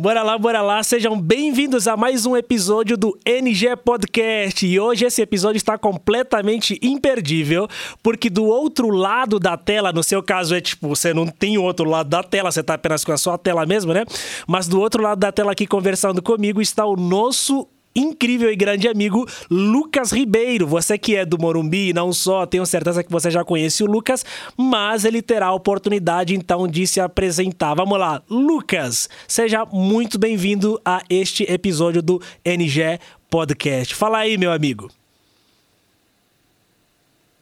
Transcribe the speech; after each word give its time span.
Bora 0.00 0.22
lá, 0.22 0.38
bora 0.38 0.62
lá. 0.62 0.82
Sejam 0.82 1.20
bem-vindos 1.20 1.86
a 1.86 1.94
mais 1.94 2.24
um 2.24 2.34
episódio 2.34 2.96
do 2.96 3.18
NG 3.22 3.76
Podcast. 3.76 4.66
E 4.66 4.80
hoje 4.80 5.04
esse 5.04 5.20
episódio 5.20 5.58
está 5.58 5.76
completamente 5.76 6.80
imperdível, 6.80 7.68
porque 8.02 8.30
do 8.30 8.46
outro 8.46 8.88
lado 8.88 9.38
da 9.38 9.58
tela, 9.58 9.92
no 9.92 10.02
seu 10.02 10.22
caso 10.22 10.54
é 10.54 10.60
tipo, 10.62 10.88
você 10.88 11.12
não 11.12 11.26
tem 11.26 11.58
outro 11.58 11.86
lado 11.86 12.08
da 12.08 12.22
tela, 12.22 12.50
você 12.50 12.60
está 12.60 12.72
apenas 12.72 13.04
com 13.04 13.12
a 13.12 13.18
sua 13.18 13.36
tela 13.36 13.66
mesmo, 13.66 13.92
né? 13.92 14.06
Mas 14.48 14.66
do 14.66 14.80
outro 14.80 15.02
lado 15.02 15.18
da 15.18 15.30
tela 15.30 15.52
aqui 15.52 15.66
conversando 15.66 16.22
comigo 16.22 16.62
está 16.62 16.86
o 16.86 16.96
nosso 16.96 17.68
incrível 17.94 18.50
e 18.50 18.56
grande 18.56 18.88
amigo 18.88 19.26
Lucas 19.50 20.12
Ribeiro. 20.12 20.66
Você 20.66 20.96
que 20.96 21.16
é 21.16 21.24
do 21.24 21.38
Morumbi, 21.38 21.92
não 21.92 22.12
só, 22.12 22.46
tenho 22.46 22.64
certeza 22.66 23.02
que 23.02 23.10
você 23.10 23.30
já 23.30 23.44
conhece 23.44 23.82
o 23.82 23.86
Lucas, 23.86 24.24
mas 24.56 25.04
ele 25.04 25.22
terá 25.22 25.46
a 25.46 25.54
oportunidade 25.54 26.34
então 26.34 26.66
de 26.68 26.86
se 26.86 27.00
apresentar. 27.00 27.74
Vamos 27.74 27.98
lá, 27.98 28.22
Lucas, 28.28 29.08
seja 29.26 29.64
muito 29.66 30.18
bem-vindo 30.18 30.80
a 30.84 31.02
este 31.08 31.50
episódio 31.50 32.02
do 32.02 32.20
NG 32.44 32.98
Podcast. 33.28 33.94
Fala 33.94 34.18
aí, 34.18 34.36
meu 34.36 34.52
amigo. 34.52 34.88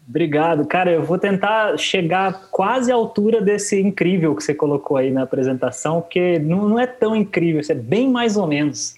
Obrigado, 0.08 0.66
cara. 0.66 0.90
Eu 0.90 1.02
vou 1.02 1.18
tentar 1.18 1.76
chegar 1.76 2.48
quase 2.50 2.90
à 2.90 2.94
altura 2.94 3.42
desse 3.42 3.78
incrível 3.78 4.34
que 4.34 4.42
você 4.42 4.54
colocou 4.54 4.96
aí 4.96 5.10
na 5.10 5.24
apresentação, 5.24 6.00
porque 6.00 6.38
não, 6.38 6.66
não 6.66 6.80
é 6.80 6.86
tão 6.86 7.14
incrível, 7.14 7.60
isso 7.60 7.72
é 7.72 7.74
bem 7.74 8.10
mais 8.10 8.34
ou 8.34 8.46
menos 8.46 8.97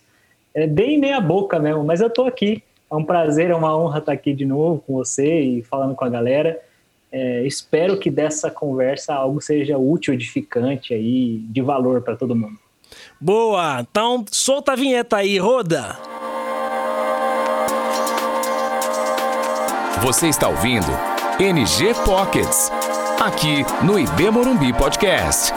é 0.54 0.66
bem 0.66 0.98
meia 0.98 1.20
boca 1.20 1.58
mesmo, 1.58 1.84
mas 1.84 2.00
eu 2.00 2.08
estou 2.08 2.26
aqui. 2.26 2.62
É 2.90 2.94
um 2.94 3.04
prazer, 3.04 3.50
é 3.50 3.54
uma 3.54 3.76
honra 3.76 3.98
estar 3.98 4.12
aqui 4.12 4.34
de 4.34 4.44
novo 4.44 4.82
com 4.84 4.94
você 4.94 5.40
e 5.40 5.62
falando 5.62 5.94
com 5.94 6.04
a 6.04 6.08
galera. 6.08 6.60
É, 7.12 7.44
espero 7.44 7.98
que 7.98 8.10
dessa 8.10 8.50
conversa 8.50 9.14
algo 9.14 9.40
seja 9.40 9.78
útil, 9.78 10.14
edificante 10.14 10.94
aí, 10.94 11.38
de 11.38 11.60
valor 11.60 12.02
para 12.02 12.16
todo 12.16 12.34
mundo. 12.34 12.58
Boa! 13.20 13.80
Então 13.80 14.24
solta 14.30 14.72
a 14.72 14.76
vinheta 14.76 15.16
aí, 15.16 15.38
roda! 15.38 15.96
Você 20.02 20.28
está 20.28 20.48
ouvindo 20.48 20.90
NG 21.38 21.94
Pockets, 22.04 22.70
aqui 23.20 23.64
no 23.84 23.98
IB 23.98 24.30
Morumbi 24.30 24.72
Podcast. 24.72 25.52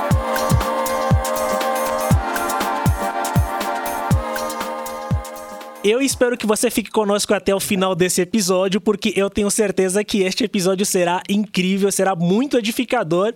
Eu 5.83 6.01
espero 6.01 6.37
que 6.37 6.47
você 6.47 6.71
fique 6.71 6.89
conosco 6.89 7.33
até 7.33 7.53
o 7.53 7.59
final 7.59 7.93
desse 7.93 8.21
episódio, 8.21 8.79
porque 8.79 9.11
eu 9.17 9.29
tenho 9.29 9.51
certeza 9.51 10.01
que 10.01 10.21
este 10.21 10.45
episódio 10.45 10.85
será 10.85 11.21
incrível, 11.29 11.91
será 11.91 12.15
muito 12.15 12.57
edificador 12.57 13.33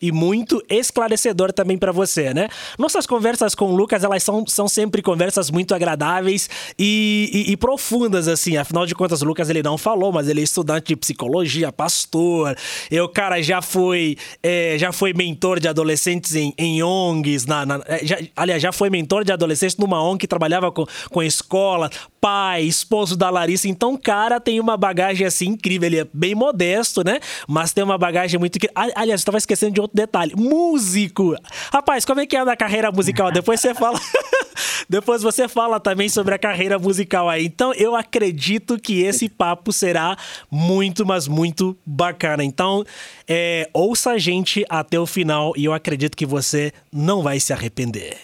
e 0.00 0.10
muito 0.12 0.62
esclarecedor 0.68 1.52
também 1.52 1.78
para 1.78 1.92
você, 1.92 2.32
né? 2.34 2.48
Nossas 2.78 3.06
conversas 3.06 3.54
com 3.54 3.66
o 3.66 3.76
Lucas, 3.76 4.04
elas 4.04 4.22
são, 4.22 4.44
são 4.46 4.68
sempre 4.68 5.02
conversas 5.02 5.50
muito 5.50 5.74
agradáveis 5.74 6.48
e, 6.78 7.30
e, 7.32 7.52
e, 7.52 7.56
profundas, 7.56 8.28
assim. 8.28 8.56
Afinal 8.56 8.86
de 8.86 8.94
contas, 8.94 9.22
o 9.22 9.24
Lucas, 9.24 9.48
ele 9.50 9.62
não 9.62 9.78
falou, 9.78 10.12
mas 10.12 10.28
ele 10.28 10.40
é 10.40 10.44
estudante 10.44 10.88
de 10.88 10.96
psicologia, 10.96 11.72
pastor. 11.72 12.56
Eu, 12.90 13.08
cara, 13.08 13.42
já 13.42 13.62
foi, 13.62 14.16
é, 14.42 14.76
já 14.78 14.92
foi 14.92 15.12
mentor 15.12 15.60
de 15.60 15.68
adolescentes 15.68 16.34
em, 16.34 16.52
em 16.58 16.82
ONGs, 16.82 17.46
na, 17.46 17.66
na 17.66 17.80
é, 17.86 18.04
já, 18.04 18.18
aliás, 18.36 18.62
já 18.62 18.72
foi 18.72 18.90
mentor 18.90 19.24
de 19.24 19.32
adolescentes 19.32 19.76
numa 19.76 20.02
ONG 20.02 20.20
que 20.20 20.26
trabalhava 20.26 20.70
com, 20.70 20.84
com 21.10 21.22
escola, 21.22 21.90
pai, 22.20 22.62
esposo 22.62 23.16
da 23.16 23.30
Larissa. 23.30 23.68
Então, 23.68 23.96
cara, 23.96 24.40
tem 24.40 24.60
uma 24.60 24.76
bagagem, 24.76 25.26
assim, 25.26 25.48
incrível. 25.48 25.86
Ele 25.86 26.00
é 26.00 26.06
bem 26.12 26.34
modesto, 26.34 27.02
né? 27.04 27.18
Mas 27.48 27.72
tem 27.72 27.82
uma 27.82 27.98
bagagem 27.98 28.38
muito... 28.38 28.58
Aliás, 28.74 29.20
eu 29.20 29.24
tava 29.24 29.38
esquecendo 29.38 29.71
de 29.72 29.80
outro 29.80 29.96
detalhe. 29.96 30.34
Músico! 30.36 31.34
Rapaz, 31.72 32.04
como 32.04 32.20
é 32.20 32.26
que 32.26 32.36
é 32.36 32.40
a 32.40 32.56
carreira 32.56 32.92
musical? 32.92 33.32
Depois 33.32 33.60
você 33.60 33.74
fala. 33.74 33.98
Depois 34.88 35.22
você 35.22 35.48
fala 35.48 35.80
também 35.80 36.08
sobre 36.08 36.34
a 36.34 36.38
carreira 36.38 36.78
musical 36.78 37.28
aí. 37.28 37.46
Então 37.46 37.72
eu 37.74 37.96
acredito 37.96 38.78
que 38.78 39.02
esse 39.02 39.28
papo 39.28 39.72
será 39.72 40.16
muito, 40.50 41.06
mas 41.06 41.26
muito 41.26 41.76
bacana. 41.84 42.44
Então 42.44 42.84
é, 43.26 43.68
ouça 43.72 44.12
a 44.12 44.18
gente 44.18 44.64
até 44.68 44.98
o 45.00 45.06
final 45.06 45.52
e 45.56 45.64
eu 45.64 45.72
acredito 45.72 46.16
que 46.16 46.26
você 46.26 46.72
não 46.92 47.22
vai 47.22 47.40
se 47.40 47.52
arrepender. 47.52 48.16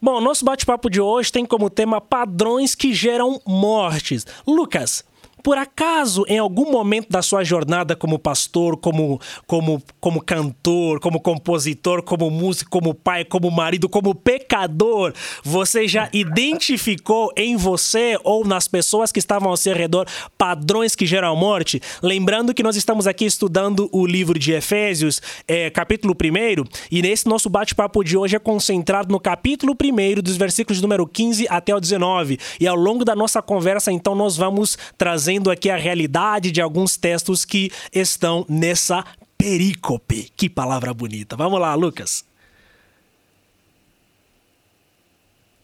Bom, 0.00 0.20
nosso 0.20 0.44
bate-papo 0.44 0.90
de 0.90 1.00
hoje 1.00 1.32
tem 1.32 1.46
como 1.46 1.70
tema 1.70 2.00
padrões 2.00 2.74
que 2.74 2.92
geram 2.92 3.40
mortes. 3.46 4.26
Lucas, 4.46 5.02
por 5.44 5.58
acaso, 5.58 6.24
em 6.26 6.38
algum 6.38 6.72
momento 6.72 7.10
da 7.10 7.20
sua 7.20 7.44
jornada 7.44 7.94
como 7.94 8.18
pastor, 8.18 8.78
como, 8.78 9.20
como, 9.46 9.82
como 10.00 10.22
cantor, 10.22 10.98
como 11.00 11.20
compositor, 11.20 12.02
como 12.02 12.30
músico, 12.30 12.70
como 12.70 12.94
pai, 12.94 13.26
como 13.26 13.50
marido, 13.50 13.86
como 13.86 14.14
pecador, 14.14 15.12
você 15.44 15.86
já 15.86 16.08
identificou 16.14 17.30
em 17.36 17.56
você 17.56 18.18
ou 18.24 18.42
nas 18.42 18.66
pessoas 18.66 19.12
que 19.12 19.18
estavam 19.18 19.50
ao 19.50 19.56
seu 19.58 19.74
redor 19.74 20.06
padrões 20.38 20.96
que 20.96 21.04
geram 21.04 21.36
morte? 21.36 21.78
Lembrando 22.02 22.54
que 22.54 22.62
nós 22.62 22.74
estamos 22.74 23.06
aqui 23.06 23.26
estudando 23.26 23.90
o 23.92 24.06
livro 24.06 24.38
de 24.38 24.52
Efésios, 24.52 25.20
é, 25.46 25.68
capítulo 25.68 26.14
1, 26.14 26.64
e 26.90 27.02
nesse 27.02 27.28
nosso 27.28 27.50
bate-papo 27.50 28.02
de 28.02 28.16
hoje 28.16 28.34
é 28.34 28.38
concentrado 28.38 29.12
no 29.12 29.20
capítulo 29.20 29.76
1, 29.78 30.22
dos 30.22 30.38
versículos 30.38 30.80
número 30.80 31.06
15 31.06 31.46
até 31.50 31.74
o 31.74 31.80
19. 31.80 32.38
E 32.58 32.66
ao 32.66 32.76
longo 32.76 33.04
da 33.04 33.14
nossa 33.14 33.42
conversa, 33.42 33.92
então, 33.92 34.14
nós 34.14 34.38
vamos 34.38 34.78
trazer 34.96 35.33
trazendo 35.34 35.50
aqui 35.50 35.70
a 35.70 35.76
realidade 35.76 36.50
de 36.50 36.60
alguns 36.60 36.96
textos 36.96 37.44
que 37.44 37.70
estão 37.92 38.44
nessa 38.48 39.04
perícope. 39.36 40.30
Que 40.36 40.48
palavra 40.48 40.94
bonita. 40.94 41.36
Vamos 41.36 41.60
lá, 41.60 41.74
Lucas. 41.74 42.24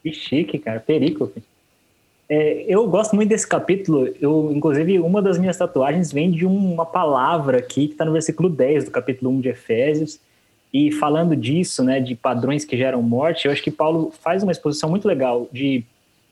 Que 0.03 0.13
chique, 0.13 0.59
cara, 0.59 0.81
perícope. 0.81 1.43
É, 2.29 2.65
eu 2.69 2.89
gosto 2.89 3.15
muito 3.15 3.29
desse 3.29 3.47
capítulo. 3.47 4.09
Eu, 4.21 4.51
inclusive, 4.53 4.99
uma 4.99 5.21
das 5.21 5.39
minhas 5.39 5.57
tatuagens 5.57 6.13
vem 6.13 6.31
de 6.31 6.47
uma 6.47 6.87
palavra 6.87 7.59
aqui 7.59 7.87
que 7.87 7.93
está 7.93 8.05
no 8.05 8.13
versículo 8.13 8.49
10 8.49 8.87
do 8.87 8.91
capítulo 8.91 9.31
1 9.31 9.41
de 9.41 9.49
Efésios. 9.51 10.21
E 10.73 10.93
falando 10.93 11.35
disso, 11.35 11.83
né, 11.83 12.01
de 12.01 12.15
padrões 12.15 12.65
que 12.65 12.77
geram 12.77 13.03
morte, 13.03 13.47
eu 13.47 13.53
acho 13.53 13.63
que 13.63 13.71
Paulo 13.71 14.13
faz 14.21 14.43
uma 14.43 14.53
exposição 14.53 14.89
muito 14.89 15.07
legal 15.07 15.49
de 15.53 15.85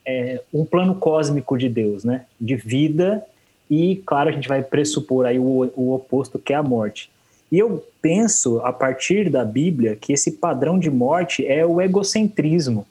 é, 0.08 0.40
um 0.54 0.64
plano 0.64 0.94
cósmico 0.94 1.58
de 1.58 1.68
Deus, 1.68 2.02
né? 2.02 2.24
De 2.40 2.56
vida 2.56 3.22
e, 3.70 3.96
claro, 4.06 4.30
a 4.30 4.32
gente 4.32 4.48
vai 4.48 4.62
pressupor 4.62 5.26
aí 5.26 5.38
o, 5.38 5.70
o 5.76 5.94
oposto, 5.94 6.38
que 6.38 6.54
é 6.54 6.56
a 6.56 6.62
morte. 6.62 7.10
E 7.52 7.58
eu 7.58 7.84
penso, 8.00 8.60
a 8.60 8.72
partir 8.72 9.28
da 9.28 9.44
Bíblia, 9.44 9.96
que 9.96 10.12
esse 10.12 10.32
padrão 10.32 10.78
de 10.78 10.90
morte 10.90 11.46
é 11.46 11.64
o 11.64 11.80
egocentrismo, 11.80 12.86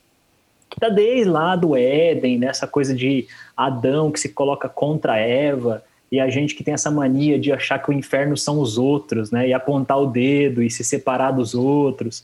que 0.69 0.77
está 0.77 0.89
desde 0.89 1.25
lá 1.25 1.55
do 1.55 1.75
Éden, 1.75 2.37
nessa 2.37 2.65
né? 2.65 2.71
coisa 2.71 2.93
de 2.93 3.27
Adão 3.55 4.11
que 4.11 4.19
se 4.19 4.29
coloca 4.29 4.69
contra 4.69 5.17
Eva, 5.17 5.83
e 6.11 6.19
a 6.19 6.29
gente 6.29 6.55
que 6.55 6.63
tem 6.63 6.73
essa 6.73 6.91
mania 6.91 7.39
de 7.39 7.51
achar 7.51 7.79
que 7.79 7.89
o 7.89 7.93
inferno 7.93 8.37
são 8.37 8.59
os 8.59 8.77
outros, 8.77 9.29
né? 9.29 9.49
E 9.49 9.53
apontar 9.53 9.99
o 9.99 10.05
dedo 10.05 10.63
e 10.63 10.69
se 10.69 10.83
separar 10.83 11.31
dos 11.31 11.53
outros. 11.53 12.23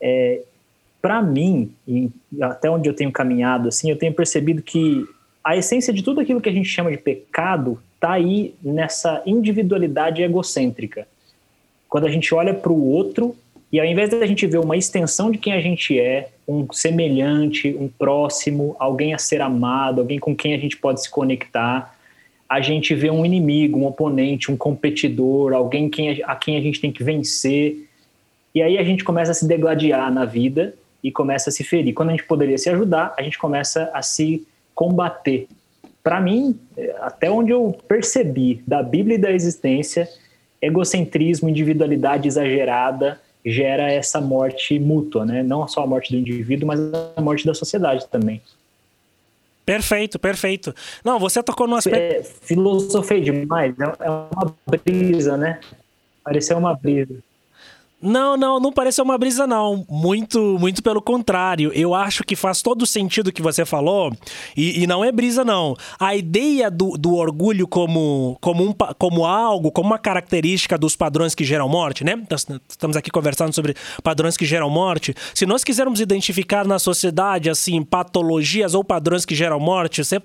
É, 0.00 0.42
para 1.06 1.22
mim, 1.22 1.70
e 1.86 2.10
até 2.40 2.68
onde 2.68 2.88
eu 2.88 2.92
tenho 2.92 3.12
caminhado, 3.12 3.68
assim, 3.68 3.88
eu 3.88 3.96
tenho 3.96 4.12
percebido 4.12 4.60
que 4.60 5.06
a 5.44 5.56
essência 5.56 5.92
de 5.92 6.02
tudo 6.02 6.20
aquilo 6.20 6.40
que 6.40 6.48
a 6.48 6.52
gente 6.52 6.68
chama 6.68 6.90
de 6.90 6.96
pecado 6.96 7.80
está 7.94 8.14
aí 8.14 8.56
nessa 8.60 9.22
individualidade 9.24 10.20
egocêntrica. 10.20 11.06
Quando 11.88 12.08
a 12.08 12.10
gente 12.10 12.34
olha 12.34 12.52
para 12.52 12.72
o 12.72 12.90
outro 12.90 13.36
e 13.70 13.78
ao 13.78 13.86
invés 13.86 14.10
da 14.10 14.26
gente 14.26 14.48
ver 14.48 14.58
uma 14.58 14.76
extensão 14.76 15.30
de 15.30 15.38
quem 15.38 15.52
a 15.52 15.60
gente 15.60 15.96
é, 15.96 16.30
um 16.48 16.66
semelhante, 16.72 17.76
um 17.78 17.86
próximo, 17.86 18.74
alguém 18.76 19.14
a 19.14 19.18
ser 19.18 19.40
amado, 19.40 20.00
alguém 20.00 20.18
com 20.18 20.34
quem 20.34 20.54
a 20.54 20.58
gente 20.58 20.76
pode 20.76 21.04
se 21.04 21.08
conectar, 21.08 21.96
a 22.48 22.60
gente 22.60 22.96
vê 22.96 23.12
um 23.12 23.24
inimigo, 23.24 23.78
um 23.78 23.86
oponente, 23.86 24.50
um 24.50 24.56
competidor, 24.56 25.52
alguém 25.52 25.88
a 26.24 26.34
quem 26.34 26.56
a 26.56 26.60
gente 26.60 26.80
tem 26.80 26.90
que 26.90 27.04
vencer. 27.04 27.88
E 28.52 28.60
aí 28.60 28.76
a 28.76 28.82
gente 28.82 29.04
começa 29.04 29.30
a 29.30 29.34
se 29.34 29.46
degladiar 29.46 30.12
na 30.12 30.24
vida 30.24 30.74
e 31.06 31.12
começa 31.12 31.50
a 31.50 31.52
se 31.52 31.62
ferir. 31.62 31.94
Quando 31.94 32.08
a 32.08 32.12
gente 32.12 32.24
poderia 32.24 32.58
se 32.58 32.68
ajudar, 32.68 33.14
a 33.16 33.22
gente 33.22 33.38
começa 33.38 33.88
a 33.94 34.02
se 34.02 34.44
combater. 34.74 35.46
Para 36.02 36.20
mim, 36.20 36.58
até 37.00 37.30
onde 37.30 37.52
eu 37.52 37.78
percebi 37.86 38.60
da 38.66 38.82
Bíblia 38.82 39.14
e 39.14 39.18
da 39.18 39.30
existência, 39.30 40.08
egocentrismo, 40.60 41.48
individualidade 41.48 42.26
exagerada 42.26 43.20
gera 43.44 43.88
essa 43.88 44.20
morte 44.20 44.76
mútua, 44.80 45.24
né? 45.24 45.44
Não 45.44 45.68
só 45.68 45.84
a 45.84 45.86
morte 45.86 46.12
do 46.12 46.18
indivíduo, 46.18 46.66
mas 46.66 46.80
a 47.16 47.20
morte 47.20 47.46
da 47.46 47.54
sociedade 47.54 48.04
também. 48.08 48.42
Perfeito, 49.64 50.18
perfeito. 50.18 50.74
Não, 51.04 51.20
você 51.20 51.40
tocou 51.40 51.68
no 51.68 51.76
aspecto. 51.76 51.98
É, 51.98 52.22
filosofei 52.22 53.20
demais, 53.20 53.74
é 53.78 54.10
uma 54.10 54.56
brisa, 54.66 55.36
né? 55.36 55.60
Pareceu 56.24 56.58
uma 56.58 56.74
brisa. 56.74 57.14
Não, 58.00 58.36
não, 58.36 58.60
não 58.60 58.70
pareceu 58.70 59.02
uma 59.04 59.16
brisa, 59.16 59.46
não. 59.46 59.86
Muito, 59.88 60.38
muito 60.58 60.82
pelo 60.82 61.00
contrário. 61.00 61.72
Eu 61.74 61.94
acho 61.94 62.22
que 62.24 62.36
faz 62.36 62.60
todo 62.60 62.82
o 62.82 62.86
sentido 62.86 63.32
que 63.32 63.40
você 63.40 63.64
falou, 63.64 64.12
e, 64.54 64.82
e 64.82 64.86
não 64.86 65.02
é 65.02 65.10
brisa, 65.10 65.44
não. 65.44 65.74
A 65.98 66.14
ideia 66.14 66.70
do, 66.70 66.96
do 66.98 67.14
orgulho 67.14 67.66
como, 67.66 68.36
como, 68.40 68.64
um, 68.64 68.74
como 68.98 69.24
algo, 69.24 69.72
como 69.72 69.88
uma 69.88 69.98
característica 69.98 70.76
dos 70.76 70.94
padrões 70.94 71.34
que 71.34 71.44
geram 71.44 71.68
morte, 71.68 72.04
né? 72.04 72.22
Estamos 72.68 72.96
aqui 72.96 73.10
conversando 73.10 73.54
sobre 73.54 73.74
padrões 74.02 74.36
que 74.36 74.44
geram 74.44 74.68
morte. 74.68 75.14
Se 75.34 75.46
nós 75.46 75.64
quisermos 75.64 75.98
identificar 76.00 76.66
na 76.66 76.78
sociedade, 76.78 77.48
assim, 77.48 77.82
patologias 77.82 78.74
ou 78.74 78.84
padrões 78.84 79.24
que 79.24 79.34
geram 79.34 79.58
morte, 79.58 80.04
você 80.04 80.20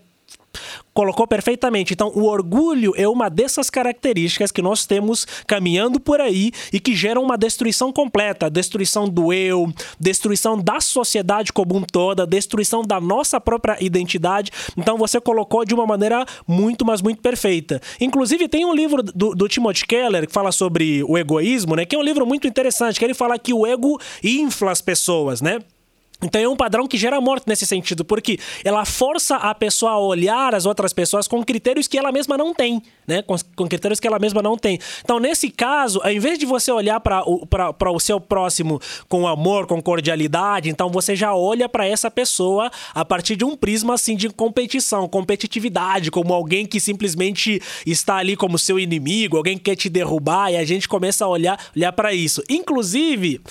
colocou 0.94 1.26
perfeitamente. 1.28 1.94
Então, 1.94 2.12
o 2.14 2.26
orgulho 2.26 2.94
é 2.96 3.08
uma 3.08 3.30
dessas 3.30 3.70
características 3.70 4.52
que 4.52 4.62
nós 4.62 4.86
temos 4.86 5.26
caminhando 5.48 6.00
por 6.00 6.20
aí 6.20 6.52
e 6.72 6.80
que 6.80 6.96
geram 6.96 7.24
uma 7.24 7.38
destruição 7.38 7.92
completa, 7.92 8.50
destruição 8.50 9.08
do 9.08 9.32
eu, 9.32 9.72
destruição 10.00 10.58
da 10.58 10.80
sociedade 10.80 11.54
como 11.54 11.76
um 11.76 11.84
toda, 11.84 12.28
destruição 12.28 12.84
da 12.84 13.00
nossa 13.00 13.40
própria 13.40 13.78
identidade. 13.82 14.52
Então, 14.78 14.98
você 14.98 15.20
colocou 15.20 15.66
de 15.66 15.74
uma 15.74 15.86
maneira 15.86 16.26
muito, 16.48 16.86
mas 16.86 17.02
muito 17.02 17.22
perfeita. 17.22 17.82
Inclusive, 18.00 18.48
tem 18.48 18.66
um 18.66 18.74
livro 18.74 19.02
do, 19.02 19.34
do 19.34 19.48
Timothy 19.48 19.86
Keller 19.86 20.28
que 20.28 20.34
fala 20.34 20.52
sobre 20.52 21.04
o 21.04 21.18
egoísmo, 21.18 21.76
né? 21.76 21.86
Que 21.86 21.96
é 21.96 22.00
um 22.00 22.04
livro 22.04 22.26
muito 22.26 22.48
interessante, 22.48 23.00
que 23.00 23.06
ele 23.06 23.14
fala 23.14 23.40
que 23.40 23.54
o 23.54 23.66
ego 23.66 24.00
infla 24.24 24.72
as 24.72 24.82
pessoas, 24.82 25.42
né? 25.42 25.60
Então 26.24 26.40
é 26.40 26.48
um 26.48 26.56
padrão 26.56 26.88
que 26.88 26.98
gera 26.98 27.20
morte 27.20 27.46
nesse 27.48 27.66
sentido, 27.66 28.06
porque 28.06 28.40
ela 28.64 28.86
força 28.86 29.38
a 29.38 29.56
pessoa 29.56 29.92
a 29.92 30.00
olhar 30.00 30.54
as 30.54 30.66
outras 30.66 30.94
pessoas 30.94 31.28
com 31.28 31.44
critérios 31.44 31.88
que 31.88 31.98
ela 31.98 32.12
mesma 32.12 32.38
não 32.38 32.54
tem, 32.54 32.82
né? 33.12 33.22
Com, 33.22 33.36
com 33.56 33.68
critérios 33.68 34.00
que 34.00 34.08
ela 34.08 34.18
mesma 34.18 34.42
não 34.42 34.58
tem. 34.58 34.80
Então, 35.04 35.20
nesse 35.20 35.52
caso, 35.52 36.00
ao 36.02 36.12
invés 36.12 36.40
de 36.40 36.46
você 36.46 36.72
olhar 36.72 37.00
para 37.02 37.24
o, 37.28 37.46
o 37.94 38.00
seu 38.00 38.20
próximo 38.20 38.80
com 39.10 39.28
amor, 39.28 39.68
com 39.68 39.82
cordialidade, 39.82 40.70
então 40.70 40.90
você 40.90 41.14
já 41.14 41.36
olha 41.36 41.68
para 41.68 41.86
essa 41.86 42.10
pessoa 42.10 42.72
a 42.94 43.04
partir 43.04 43.36
de 43.36 43.44
um 43.44 43.58
prisma 43.58 43.96
assim 43.96 44.16
de 44.16 44.30
competição, 44.30 45.10
competitividade, 45.10 46.10
como 46.10 46.34
alguém 46.34 46.66
que 46.66 46.80
simplesmente 46.80 47.62
está 47.86 48.16
ali 48.16 48.38
como 48.38 48.58
seu 48.58 48.80
inimigo, 48.80 49.36
alguém 49.36 49.58
que 49.58 49.66
quer 49.66 49.76
te 49.76 49.90
derrubar, 49.90 50.52
e 50.52 50.58
a 50.58 50.64
gente 50.64 50.88
começa 50.88 51.26
a 51.26 51.28
olhar, 51.28 51.60
olhar 51.76 51.92
para 51.92 52.14
isso. 52.14 52.42
Inclusive, 52.50 53.42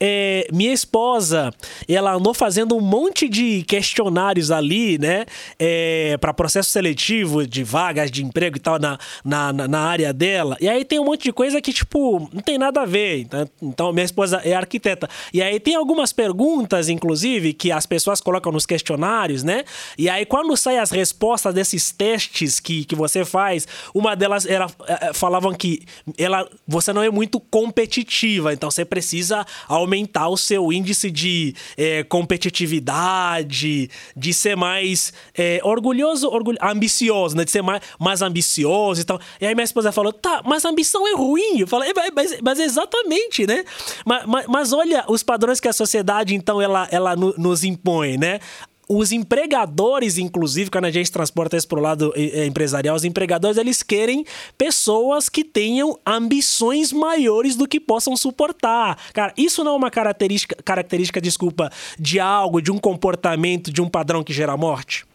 é, 0.00 0.48
minha 0.52 0.72
esposa, 0.72 1.52
ela 1.88 2.14
andou 2.14 2.34
fazendo 2.34 2.76
um 2.76 2.80
monte 2.80 3.28
de 3.28 3.62
questionários 3.62 4.50
ali, 4.50 4.98
né? 4.98 5.24
É, 5.58 6.16
para 6.18 6.34
processo 6.34 6.70
seletivo 6.70 7.46
de 7.46 7.62
vagas 7.62 8.10
de 8.10 8.24
emprego 8.24 8.56
e 8.56 8.60
tal 8.60 8.78
na, 8.78 8.98
na, 9.24 9.52
na, 9.52 9.80
área 9.80 10.12
dela. 10.12 10.56
E 10.60 10.68
aí 10.68 10.84
tem 10.84 10.98
um 10.98 11.04
monte 11.04 11.24
de 11.24 11.32
coisa 11.32 11.60
que, 11.60 11.72
tipo, 11.72 12.28
não 12.32 12.42
tem 12.42 12.58
nada 12.58 12.82
a 12.82 12.86
ver. 12.86 13.20
Então, 13.20 13.48
então, 13.62 13.92
minha 13.92 14.04
esposa 14.04 14.40
é 14.44 14.54
arquiteta. 14.54 15.08
E 15.32 15.42
aí 15.42 15.60
tem 15.60 15.74
algumas 15.74 16.12
perguntas, 16.12 16.88
inclusive, 16.88 17.52
que 17.52 17.70
as 17.70 17.86
pessoas 17.86 18.20
colocam 18.20 18.52
nos 18.52 18.66
questionários, 18.66 19.42
né? 19.42 19.64
E 19.98 20.08
aí, 20.08 20.24
quando 20.24 20.56
saem 20.56 20.78
as 20.78 20.90
respostas 20.90 21.54
desses 21.54 21.90
testes 21.90 22.60
que, 22.60 22.84
que 22.84 22.94
você 22.94 23.24
faz, 23.24 23.66
uma 23.94 24.14
delas 24.14 24.46
era 24.46 24.66
é, 24.86 25.08
é, 25.08 25.12
falavam 25.12 25.52
que 25.52 25.82
ela, 26.18 26.48
você 26.66 26.92
não 26.92 27.02
é 27.02 27.10
muito 27.10 27.38
competitiva, 27.40 28.52
então 28.52 28.70
você 28.70 28.84
precisa 28.84 29.44
aumentar 29.68 30.28
o 30.28 30.36
seu 30.36 30.72
índice 30.72 31.10
de 31.10 31.54
é, 31.76 32.02
competitividade, 32.04 33.90
de 34.16 34.34
ser 34.34 34.56
mais 34.56 35.12
é, 35.36 35.60
orgulhoso, 35.62 36.28
orgulho, 36.28 36.58
ambicioso, 36.62 37.36
né? 37.36 37.44
De 37.44 37.50
ser 37.50 37.62
mais, 37.62 37.82
mais 37.98 38.22
ambicioso 38.22 38.74
e 38.92 39.04
tal. 39.04 39.20
E 39.40 39.46
aí 39.46 39.54
minha 39.54 39.64
esposa 39.64 39.92
falou, 39.92 40.12
tá, 40.12 40.42
mas 40.44 40.64
ambição 40.64 41.06
é 41.06 41.14
ruim. 41.14 41.60
Eu 41.60 41.66
falei, 41.66 41.92
mas, 42.14 42.40
mas 42.42 42.58
exatamente, 42.58 43.46
né? 43.46 43.64
Mas, 44.04 44.26
mas, 44.26 44.46
mas, 44.46 44.72
olha 44.72 45.04
os 45.08 45.22
padrões 45.22 45.60
que 45.60 45.68
a 45.68 45.72
sociedade, 45.72 46.34
então, 46.34 46.60
ela, 46.60 46.88
ela 46.90 47.16
nos 47.16 47.64
impõe, 47.64 48.16
né? 48.16 48.40
os 48.88 49.12
empregadores, 49.12 50.18
inclusive, 50.18 50.70
quando 50.70 50.84
a 50.84 50.90
gente 50.90 51.10
transporta 51.10 51.56
isso 51.56 51.66
para 51.66 51.78
o 51.78 51.82
lado 51.82 52.12
empresarial, 52.16 52.94
os 52.94 53.04
empregadores 53.04 53.56
eles 53.56 53.82
querem 53.82 54.24
pessoas 54.58 55.28
que 55.28 55.42
tenham 55.42 55.98
ambições 56.06 56.92
maiores 56.92 57.56
do 57.56 57.66
que 57.66 57.80
possam 57.80 58.16
suportar. 58.16 58.98
Cara, 59.12 59.32
isso 59.36 59.64
não 59.64 59.72
é 59.72 59.76
uma 59.76 59.90
característica, 59.90 60.56
característica, 60.62 61.20
desculpa, 61.20 61.70
de 61.98 62.20
algo, 62.20 62.60
de 62.60 62.70
um 62.70 62.78
comportamento, 62.78 63.72
de 63.72 63.80
um 63.80 63.88
padrão 63.88 64.22
que 64.22 64.32
gera 64.32 64.56
morte? 64.56 65.06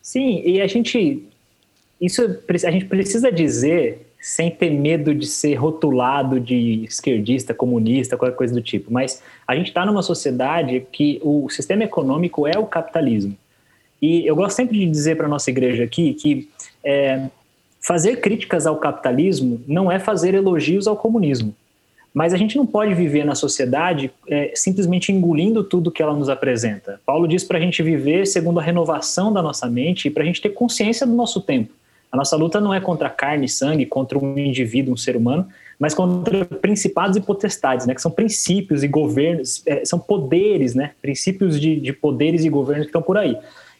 Sim, 0.00 0.42
e 0.44 0.60
a 0.60 0.66
gente 0.66 1.26
isso 2.04 2.22
a 2.48 2.70
gente 2.70 2.84
precisa 2.86 3.30
dizer 3.30 4.06
sem 4.20 4.50
ter 4.50 4.70
medo 4.70 5.14
de 5.14 5.26
ser 5.26 5.54
rotulado 5.54 6.40
de 6.40 6.84
esquerdista, 6.84 7.52
comunista, 7.52 8.16
qualquer 8.16 8.34
coisa 8.34 8.54
do 8.54 8.62
tipo. 8.62 8.90
Mas 8.90 9.22
a 9.46 9.54
gente 9.54 9.68
está 9.68 9.84
numa 9.84 10.02
sociedade 10.02 10.86
que 10.90 11.20
o 11.22 11.48
sistema 11.50 11.84
econômico 11.84 12.46
é 12.46 12.58
o 12.58 12.64
capitalismo. 12.64 13.36
E 14.00 14.26
eu 14.26 14.34
gosto 14.34 14.56
sempre 14.56 14.78
de 14.78 14.86
dizer 14.86 15.16
para 15.16 15.26
a 15.26 15.28
nossa 15.28 15.50
igreja 15.50 15.84
aqui 15.84 16.14
que 16.14 16.48
é, 16.82 17.26
fazer 17.82 18.16
críticas 18.16 18.66
ao 18.66 18.76
capitalismo 18.76 19.60
não 19.68 19.92
é 19.92 19.98
fazer 19.98 20.34
elogios 20.34 20.86
ao 20.86 20.96
comunismo. 20.96 21.54
Mas 22.14 22.32
a 22.32 22.38
gente 22.38 22.56
não 22.56 22.64
pode 22.64 22.94
viver 22.94 23.26
na 23.26 23.34
sociedade 23.34 24.10
é, 24.26 24.52
simplesmente 24.54 25.12
engolindo 25.12 25.62
tudo 25.62 25.90
que 25.90 26.02
ela 26.02 26.14
nos 26.14 26.30
apresenta. 26.30 26.98
Paulo 27.04 27.28
diz 27.28 27.44
para 27.44 27.58
a 27.58 27.60
gente 27.60 27.82
viver 27.82 28.26
segundo 28.26 28.58
a 28.58 28.62
renovação 28.62 29.30
da 29.30 29.42
nossa 29.42 29.68
mente 29.68 30.08
e 30.08 30.10
para 30.10 30.22
a 30.22 30.26
gente 30.26 30.40
ter 30.40 30.50
consciência 30.50 31.06
do 31.06 31.12
nosso 31.12 31.42
tempo. 31.42 31.74
A 32.14 32.16
nossa 32.16 32.36
luta 32.36 32.60
não 32.60 32.72
é 32.72 32.80
contra 32.80 33.10
carne 33.10 33.46
e 33.46 33.48
sangue, 33.48 33.84
contra 33.84 34.16
um 34.16 34.38
indivíduo, 34.38 34.94
um 34.94 34.96
ser 34.96 35.16
humano, 35.16 35.48
mas 35.76 35.94
contra 35.94 36.44
principados 36.44 37.16
e 37.16 37.20
potestades, 37.20 37.88
né, 37.88 37.92
que 37.92 38.00
são 38.00 38.08
princípios 38.08 38.84
e 38.84 38.88
governos, 38.88 39.64
é, 39.66 39.84
são 39.84 39.98
poderes, 39.98 40.76
né, 40.76 40.92
princípios 41.02 41.60
de, 41.60 41.74
de 41.80 41.92
poderes 41.92 42.44
e 42.44 42.48
governos 42.48 42.84
que 42.84 42.90
estão 42.90 43.02
por 43.02 43.18
aí. 43.18 43.36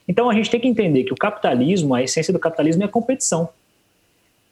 Então 0.09 0.29
a 0.29 0.35
gente 0.35 0.51
tem 0.51 0.59
que 0.59 0.67
entender 0.67 1.05
que 1.05 1.13
o 1.13 1.17
capitalismo, 1.17 1.95
a 1.95 2.03
essência 2.03 2.33
do 2.33 2.41
capitalismo 2.41 2.83
é 2.83 2.87
a 2.87 2.89
competição. 2.89 3.49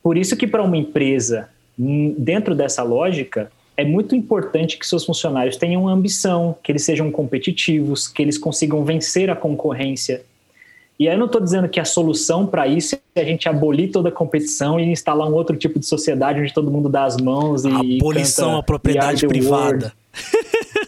Por 0.00 0.16
isso 0.16 0.36
que 0.36 0.46
para 0.46 0.62
uma 0.62 0.76
empresa, 0.76 1.48
hum, 1.76 2.14
dentro 2.16 2.54
dessa 2.54 2.84
lógica, 2.84 3.50
é 3.76 3.84
muito 3.84 4.14
importante 4.14 4.78
que 4.78 4.86
seus 4.86 5.04
funcionários 5.04 5.56
tenham 5.56 5.88
ambição, 5.88 6.56
que 6.62 6.70
eles 6.70 6.84
sejam 6.84 7.10
competitivos, 7.10 8.06
que 8.06 8.22
eles 8.22 8.38
consigam 8.38 8.84
vencer 8.84 9.28
a 9.28 9.34
concorrência, 9.34 10.22
e 10.98 11.08
aí 11.08 11.14
eu 11.14 11.18
não 11.18 11.26
estou 11.26 11.40
dizendo 11.40 11.68
que 11.68 11.80
a 11.80 11.84
solução 11.84 12.46
para 12.46 12.66
isso 12.66 12.96
é 13.14 13.20
a 13.20 13.24
gente 13.24 13.48
abolir 13.48 13.90
toda 13.90 14.08
a 14.08 14.12
competição 14.12 14.78
e 14.78 14.84
instalar 14.84 15.28
um 15.28 15.34
outro 15.34 15.56
tipo 15.56 15.78
de 15.78 15.86
sociedade 15.86 16.40
onde 16.40 16.52
todo 16.52 16.70
mundo 16.70 16.88
dá 16.88 17.04
as 17.04 17.16
mãos 17.16 17.64
e. 17.64 17.98
Abolição 17.98 18.56
à 18.56 18.62
propriedade 18.62 19.26
privada. 19.26 19.92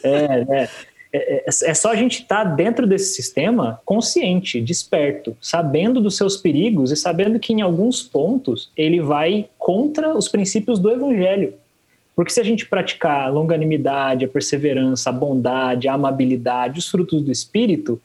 É, 0.03 0.45
é, 0.51 0.69
é, 1.17 1.45
é, 1.47 1.75
só 1.75 1.91
a 1.91 1.97
gente 1.97 2.23
estar 2.23 2.45
tá 2.45 2.51
dentro 2.51 2.87
desse 2.87 3.15
sistema 3.15 3.81
consciente, 3.85 4.61
desperto, 4.61 5.37
sabendo 5.41 6.01
dos 6.01 6.17
seus 6.17 6.37
perigos 6.37 6.91
e 6.91 6.97
sabendo 6.97 7.39
que 7.39 7.53
em 7.53 7.63
alguns 7.63 8.03
pontos 8.03 8.71
ele 8.77 9.01
vai 9.01 9.49
contra 9.57 10.15
os 10.15 10.29
princípios 10.29 10.79
do 10.79 10.91
evangelho. 10.91 11.55
Porque 12.17 12.33
se 12.33 12.41
a 12.41 12.45
gente 12.45 12.67
praticar 12.67 13.23
a 13.23 13.29
longanimidade, 13.29 14.25
a 14.25 14.29
perseverança, 14.29 15.11
a 15.11 15.13
bondade, 15.13 15.89
a 15.89 15.95
amabilidade, 15.95 16.79
os 16.79 16.89
frutos 16.89 17.23
do 17.23 17.33
espírito, 17.33 18.01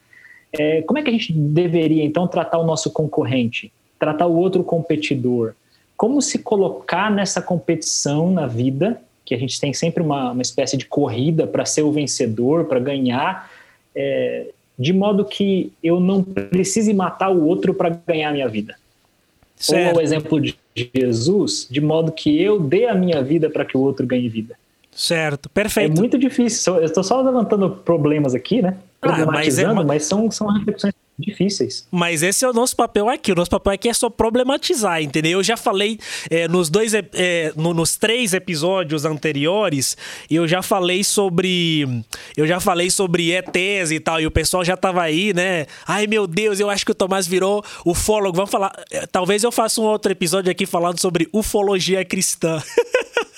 é, 0.53 0.81
como 0.81 0.97
é 0.97 1.03
que 1.03 1.09
a 1.09 1.13
gente 1.13 1.31
deveria, 1.33 2.03
então, 2.03 2.27
tratar 2.27 2.57
o 2.57 2.65
nosso 2.65 2.91
concorrente, 2.91 3.71
tratar 3.99 4.25
o 4.25 4.35
outro 4.35 4.63
competidor? 4.63 5.53
Como 5.95 6.21
se 6.21 6.39
colocar 6.39 7.11
nessa 7.11 7.41
competição 7.41 8.31
na 8.31 8.47
vida, 8.47 9.01
que 9.25 9.35
a 9.35 9.37
gente 9.37 9.59
tem 9.59 9.73
sempre 9.73 10.01
uma, 10.01 10.31
uma 10.31 10.41
espécie 10.41 10.75
de 10.75 10.85
corrida 10.85 11.45
para 11.45 11.65
ser 11.65 11.83
o 11.83 11.91
vencedor, 11.91 12.65
para 12.65 12.79
ganhar, 12.79 13.51
é, 13.95 14.47
de 14.77 14.93
modo 14.93 15.25
que 15.25 15.71
eu 15.83 15.99
não 15.99 16.23
precise 16.23 16.93
matar 16.93 17.29
o 17.29 17.45
outro 17.45 17.73
para 17.73 17.89
ganhar 17.89 18.29
a 18.29 18.33
minha 18.33 18.47
vida. 18.47 18.75
Certo. 19.55 19.95
Ou 19.95 19.99
o 19.99 20.01
exemplo 20.01 20.39
de 20.39 20.57
Jesus, 20.75 21.67
de 21.69 21.81
modo 21.81 22.13
que 22.13 22.41
eu 22.41 22.59
dê 22.59 22.85
a 22.85 22.95
minha 22.95 23.21
vida 23.21 23.49
para 23.49 23.65
que 23.65 23.77
o 23.77 23.81
outro 23.81 24.07
ganhe 24.07 24.29
vida. 24.29 24.55
Certo, 24.99 25.49
perfeito. 25.49 25.93
É 25.93 25.95
muito 25.97 26.19
difícil. 26.19 26.75
Eu 26.75 26.83
estou 26.83 27.05
só 27.05 27.21
levantando 27.21 27.69
problemas 27.69 28.35
aqui, 28.35 28.61
né? 28.61 28.75
Problematizando, 28.99 29.71
ah, 29.71 29.75
mas, 29.75 29.83
é, 29.83 29.87
mas 29.87 30.03
são, 30.03 30.29
são 30.29 30.47
reflexões 30.47 30.93
difíceis. 31.17 31.87
Mas 31.89 32.21
esse 32.21 32.43
é 32.43 32.49
o 32.49 32.51
nosso 32.51 32.75
papel 32.75 33.07
aqui. 33.07 33.31
O 33.31 33.35
nosso 33.35 33.49
papel 33.49 33.71
aqui 33.71 33.87
é 33.87 33.93
só 33.93 34.09
problematizar, 34.09 35.01
entendeu? 35.01 35.39
Eu 35.39 35.43
já 35.43 35.55
falei 35.55 35.97
é, 36.29 36.49
nos 36.49 36.69
dois, 36.69 36.93
é, 36.93 37.53
no, 37.55 37.73
nos 37.73 37.95
três 37.95 38.33
episódios 38.33 39.05
anteriores, 39.05 39.95
eu 40.29 40.45
já 40.45 40.61
falei 40.61 41.01
sobre, 41.01 42.03
eu 42.35 42.45
já 42.45 42.59
falei 42.59 42.91
sobre 42.91 43.31
ETs 43.31 43.91
e 43.91 44.01
tal, 44.01 44.19
e 44.19 44.27
o 44.27 44.31
pessoal 44.31 44.65
já 44.65 44.75
tava 44.75 45.01
aí, 45.01 45.33
né? 45.33 45.65
Ai 45.87 46.07
meu 46.07 46.27
Deus, 46.27 46.59
eu 46.59 46.69
acho 46.69 46.85
que 46.85 46.91
o 46.91 46.95
Tomás 46.95 47.25
virou 47.25 47.63
ufólogo. 47.85 48.35
Vamos 48.35 48.51
falar, 48.51 48.73
é, 48.91 49.07
talvez 49.07 49.45
eu 49.45 49.51
faça 49.51 49.79
um 49.79 49.85
outro 49.85 50.11
episódio 50.11 50.51
aqui 50.51 50.65
falando 50.65 50.99
sobre 50.99 51.29
ufologia 51.31 52.03
cristã. 52.03 52.61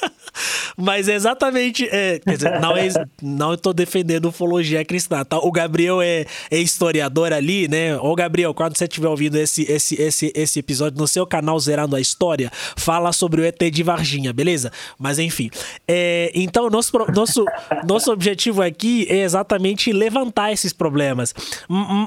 Mas 0.77 1.07
é 1.07 1.15
exatamente. 1.15 1.87
É, 1.91 2.19
quer 2.19 2.35
dizer, 2.35 2.59
não, 2.59 2.75
é, 2.75 2.87
não 3.21 3.53
estou 3.53 3.73
defendendo 3.73 4.25
ufologia 4.29 4.83
cristã, 4.85 5.23
tá? 5.23 5.37
O 5.37 5.51
Gabriel 5.51 6.01
é, 6.01 6.25
é 6.49 6.57
historiador 6.59 7.33
ali, 7.33 7.67
né? 7.67 7.97
Ô, 7.97 8.15
Gabriel, 8.15 8.53
quando 8.53 8.77
você 8.77 8.85
estiver 8.85 9.07
ouvindo 9.07 9.37
esse, 9.37 9.63
esse, 9.71 10.01
esse, 10.01 10.31
esse 10.35 10.59
episódio 10.59 10.97
no 10.97 11.07
seu 11.07 11.25
canal 11.25 11.59
Zerando 11.59 11.95
a 11.95 12.01
História, 12.01 12.51
fala 12.75 13.11
sobre 13.11 13.41
o 13.41 13.45
ET 13.45 13.59
de 13.59 13.83
Varginha, 13.83 14.33
beleza? 14.33 14.71
Mas 14.97 15.19
enfim. 15.19 15.49
É, 15.87 16.31
então, 16.33 16.69
nosso, 16.69 16.91
nosso, 17.13 17.45
nosso 17.85 18.11
objetivo 18.11 18.61
aqui 18.61 19.05
é 19.09 19.23
exatamente 19.23 19.91
levantar 19.91 20.51
esses 20.51 20.73
problemas. 20.73 21.33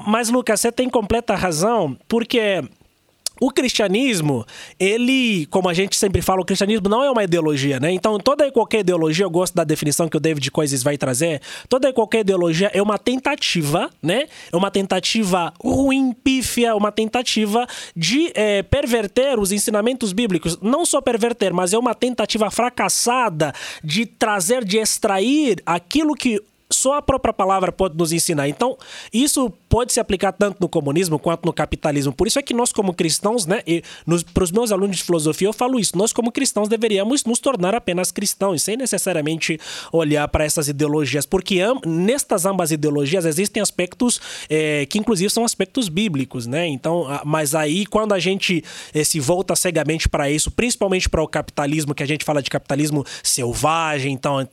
Mas, 0.07 0.29
Lucas, 0.29 0.61
você 0.61 0.71
tem 0.71 0.89
completa 0.89 1.35
razão, 1.35 1.97
porque 2.07 2.63
o 3.39 3.51
cristianismo, 3.51 4.45
ele, 4.79 5.45
como 5.47 5.69
a 5.69 5.73
gente 5.73 5.95
sempre 5.95 6.21
fala, 6.21 6.41
o 6.41 6.45
cristianismo 6.45 6.89
não 6.89 7.03
é 7.03 7.11
uma 7.11 7.23
ideologia, 7.23 7.79
né? 7.79 7.91
Então, 7.91 8.17
toda 8.17 8.47
e 8.47 8.51
qualquer 8.51 8.79
ideologia, 8.79 9.25
eu 9.25 9.29
gosto 9.29 9.53
da 9.55 9.63
definição 9.63 10.07
que 10.07 10.17
o 10.17 10.19
David 10.19 10.49
Coises 10.51 10.83
vai 10.83 10.97
trazer, 10.97 11.41
toda 11.67 11.89
e 11.89 11.93
qualquer 11.93 12.19
ideologia 12.19 12.71
é 12.73 12.81
uma 12.81 12.97
tentativa, 12.97 13.89
né? 14.01 14.27
É 14.51 14.55
uma 14.55 14.71
tentativa 14.71 15.53
ruim, 15.61 16.13
pífia, 16.13 16.75
uma 16.75 16.91
tentativa 16.91 17.67
de 17.95 18.31
é, 18.33 18.63
perverter 18.63 19.39
os 19.39 19.51
ensinamentos 19.51 20.13
bíblicos. 20.13 20.57
Não 20.61 20.85
só 20.85 21.01
perverter, 21.01 21.53
mas 21.53 21.73
é 21.73 21.77
uma 21.77 21.93
tentativa 21.93 22.49
fracassada 22.49 23.53
de 23.83 24.05
trazer, 24.05 24.63
de 24.63 24.77
extrair 24.77 25.61
aquilo 25.65 26.15
que 26.15 26.41
só 26.75 26.97
a 26.97 27.01
própria 27.01 27.33
palavra 27.33 27.71
pode 27.71 27.97
nos 27.97 28.11
ensinar. 28.11 28.47
Então, 28.47 28.77
isso 29.13 29.51
pode 29.69 29.93
se 29.93 29.99
aplicar 29.99 30.31
tanto 30.31 30.57
no 30.59 30.69
comunismo 30.69 31.17
quanto 31.17 31.45
no 31.45 31.53
capitalismo. 31.53 32.13
Por 32.13 32.27
isso 32.27 32.39
é 32.39 32.41
que 32.41 32.53
nós, 32.53 32.71
como 32.71 32.93
cristãos, 32.93 33.45
né, 33.45 33.61
para 34.33 34.43
os 34.43 34.51
meus 34.51 34.71
alunos 34.71 34.97
de 34.97 35.03
filosofia, 35.03 35.47
eu 35.47 35.53
falo 35.53 35.79
isso. 35.79 35.97
Nós, 35.97 36.13
como 36.13 36.31
cristãos, 36.31 36.67
deveríamos 36.67 37.23
nos 37.25 37.39
tornar 37.39 37.75
apenas 37.75 38.11
cristãos, 38.11 38.61
sem 38.61 38.77
necessariamente 38.77 39.59
olhar 39.91 40.27
para 40.27 40.43
essas 40.45 40.67
ideologias, 40.67 41.25
porque 41.25 41.59
nestas 41.85 42.45
ambas 42.45 42.71
ideologias 42.71 43.25
existem 43.25 43.61
aspectos 43.61 44.19
é, 44.49 44.85
que, 44.85 44.97
inclusive, 44.97 45.29
são 45.29 45.43
aspectos 45.43 45.89
bíblicos, 45.89 46.45
né? 46.45 46.67
Então, 46.67 47.05
mas 47.23 47.55
aí, 47.55 47.85
quando 47.85 48.13
a 48.13 48.19
gente 48.19 48.63
é, 48.93 49.03
se 49.03 49.19
volta 49.19 49.55
cegamente 49.55 50.09
para 50.09 50.29
isso, 50.29 50.51
principalmente 50.51 51.09
para 51.09 51.21
o 51.21 51.27
capitalismo, 51.27 51.93
que 51.93 52.03
a 52.03 52.07
gente 52.07 52.25
fala 52.25 52.41
de 52.41 52.49
capitalismo 52.49 53.05
selvagem, 53.23 54.13
então, 54.13 54.47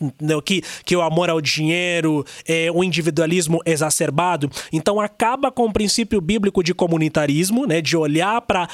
que, 0.45 0.63
que 0.85 0.97
o 0.97 1.03
amor 1.03 1.31
ao 1.31 1.41
dinheiro 1.41 2.12
dinheiro, 2.13 2.25
é, 2.47 2.71
o 2.71 2.85
individualismo 2.85 3.61
exacerbado. 3.65 4.51
Então 4.73 5.01
acaba 5.01 5.51
com 5.51 5.65
o 5.65 5.73
princípio 5.73 6.21
bíblico 6.21 6.63
de 6.63 6.75
comunitarismo, 6.75 7.67
né, 7.67 7.81
de 7.81 7.97
olhar 7.97 8.43
para 8.43 8.69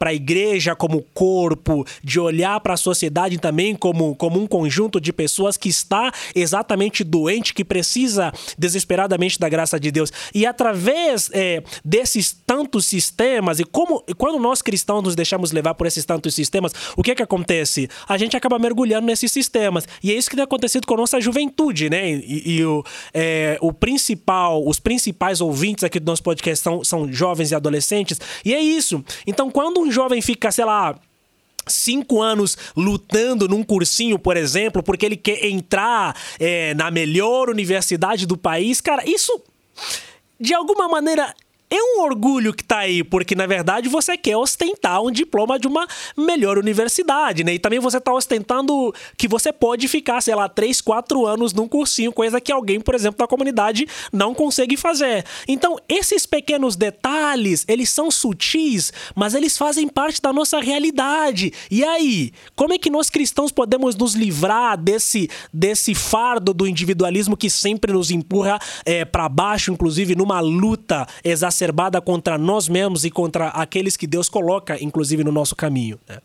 a 0.00 0.14
igreja 0.14 0.76
como 0.76 1.02
corpo, 1.14 1.84
de 2.02 2.20
olhar 2.20 2.60
para 2.60 2.74
a 2.74 2.76
sociedade 2.76 3.38
também 3.38 3.74
como, 3.74 4.14
como 4.14 4.40
um 4.40 4.46
conjunto 4.46 5.00
de 5.00 5.12
pessoas 5.12 5.56
que 5.56 5.68
está 5.68 6.12
exatamente 6.34 7.02
doente, 7.02 7.52
que 7.52 7.64
precisa 7.64 8.32
desesperadamente 8.56 9.38
da 9.38 9.48
graça 9.48 9.80
de 9.80 9.90
Deus. 9.90 10.12
E 10.34 10.46
através 10.46 11.30
é, 11.32 11.62
desses 11.84 12.36
tantos 12.46 12.86
sistemas, 12.86 13.58
e 13.58 13.64
como 13.64 14.04
quando 14.16 14.38
nós 14.38 14.62
cristãos 14.62 15.02
nos 15.02 15.14
deixamos 15.14 15.52
levar 15.52 15.74
por 15.74 15.86
esses 15.86 16.04
tantos 16.04 16.34
sistemas, 16.34 16.72
o 16.96 17.02
que 17.02 17.10
é 17.10 17.14
que 17.14 17.22
acontece? 17.22 17.88
A 18.06 18.16
gente 18.18 18.36
acaba 18.36 18.58
mergulhando 18.58 19.06
nesses 19.06 19.32
sistemas. 19.32 19.86
E 20.02 20.12
é 20.12 20.14
isso 20.14 20.28
que 20.28 20.36
tem 20.36 20.44
acontecido 20.44 20.86
com 20.86 20.94
a 20.94 20.98
nossa 20.98 21.20
juventude, 21.20 21.88
né? 21.90 22.04
E, 22.44 22.56
e 22.56 22.64
o, 22.64 22.84
é, 23.12 23.58
o 23.60 23.72
principal, 23.72 24.66
os 24.66 24.80
principais 24.80 25.40
ouvintes 25.40 25.84
aqui 25.84 26.00
do 26.00 26.06
nosso 26.06 26.22
podcast 26.22 26.62
são, 26.62 26.84
são 26.84 27.12
jovens 27.12 27.50
e 27.50 27.54
adolescentes. 27.54 28.20
E 28.44 28.54
é 28.54 28.60
isso. 28.60 29.04
Então, 29.26 29.50
quando 29.50 29.80
um 29.80 29.90
jovem 29.90 30.20
fica, 30.20 30.50
sei 30.50 30.64
lá, 30.64 30.98
cinco 31.66 32.20
anos 32.20 32.56
lutando 32.76 33.48
num 33.48 33.62
cursinho, 33.62 34.18
por 34.18 34.36
exemplo, 34.36 34.82
porque 34.82 35.06
ele 35.06 35.16
quer 35.16 35.44
entrar 35.44 36.16
é, 36.38 36.74
na 36.74 36.90
melhor 36.90 37.48
universidade 37.48 38.26
do 38.26 38.36
país, 38.36 38.80
cara, 38.80 39.02
isso 39.08 39.42
de 40.38 40.52
alguma 40.52 40.88
maneira 40.88 41.34
é 41.76 41.98
um 41.98 42.02
orgulho 42.02 42.54
que 42.54 42.62
tá 42.62 42.78
aí, 42.78 43.02
porque 43.02 43.34
na 43.34 43.46
verdade 43.46 43.88
você 43.88 44.16
quer 44.16 44.36
ostentar 44.36 45.02
um 45.02 45.10
diploma 45.10 45.58
de 45.58 45.66
uma 45.66 45.86
melhor 46.16 46.58
universidade, 46.58 47.42
né? 47.42 47.54
E 47.54 47.58
também 47.58 47.78
você 47.78 48.00
tá 48.00 48.12
ostentando 48.12 48.94
que 49.16 49.26
você 49.26 49.52
pode 49.52 49.88
ficar, 49.88 50.20
sei 50.20 50.34
lá, 50.34 50.48
3, 50.48 50.80
4 50.80 51.26
anos 51.26 51.52
num 51.52 51.66
cursinho, 51.66 52.12
coisa 52.12 52.40
que 52.40 52.52
alguém, 52.52 52.80
por 52.80 52.94
exemplo, 52.94 53.18
da 53.18 53.26
comunidade 53.26 53.86
não 54.12 54.34
consegue 54.34 54.76
fazer. 54.76 55.24
Então, 55.48 55.76
esses 55.88 56.26
pequenos 56.26 56.76
detalhes, 56.76 57.64
eles 57.66 57.90
são 57.90 58.10
sutis, 58.10 58.92
mas 59.14 59.34
eles 59.34 59.58
fazem 59.58 59.88
parte 59.88 60.20
da 60.20 60.32
nossa 60.32 60.60
realidade. 60.60 61.52
E 61.70 61.84
aí, 61.84 62.32
como 62.54 62.72
é 62.72 62.78
que 62.78 62.90
nós 62.90 63.10
cristãos 63.10 63.50
podemos 63.50 63.96
nos 63.96 64.14
livrar 64.14 64.76
desse, 64.76 65.28
desse 65.52 65.94
fardo 65.94 66.54
do 66.54 66.66
individualismo 66.66 67.36
que 67.36 67.50
sempre 67.50 67.92
nos 67.92 68.10
empurra 68.10 68.58
é, 68.84 69.04
para 69.04 69.28
baixo, 69.28 69.72
inclusive 69.72 70.14
numa 70.14 70.40
luta 70.40 71.06
exacerbada 71.24 71.63
exacerbada 71.64 72.00
contra 72.00 72.36
nós 72.36 72.68
mesmos 72.68 73.04
e 73.04 73.10
contra 73.10 73.48
aqueles 73.48 73.96
que 73.96 74.06
Deus 74.06 74.28
coloca, 74.28 74.82
inclusive, 74.82 75.24
no 75.24 75.32
nosso 75.32 75.56
caminho. 75.56 75.98
Né? 76.08 76.18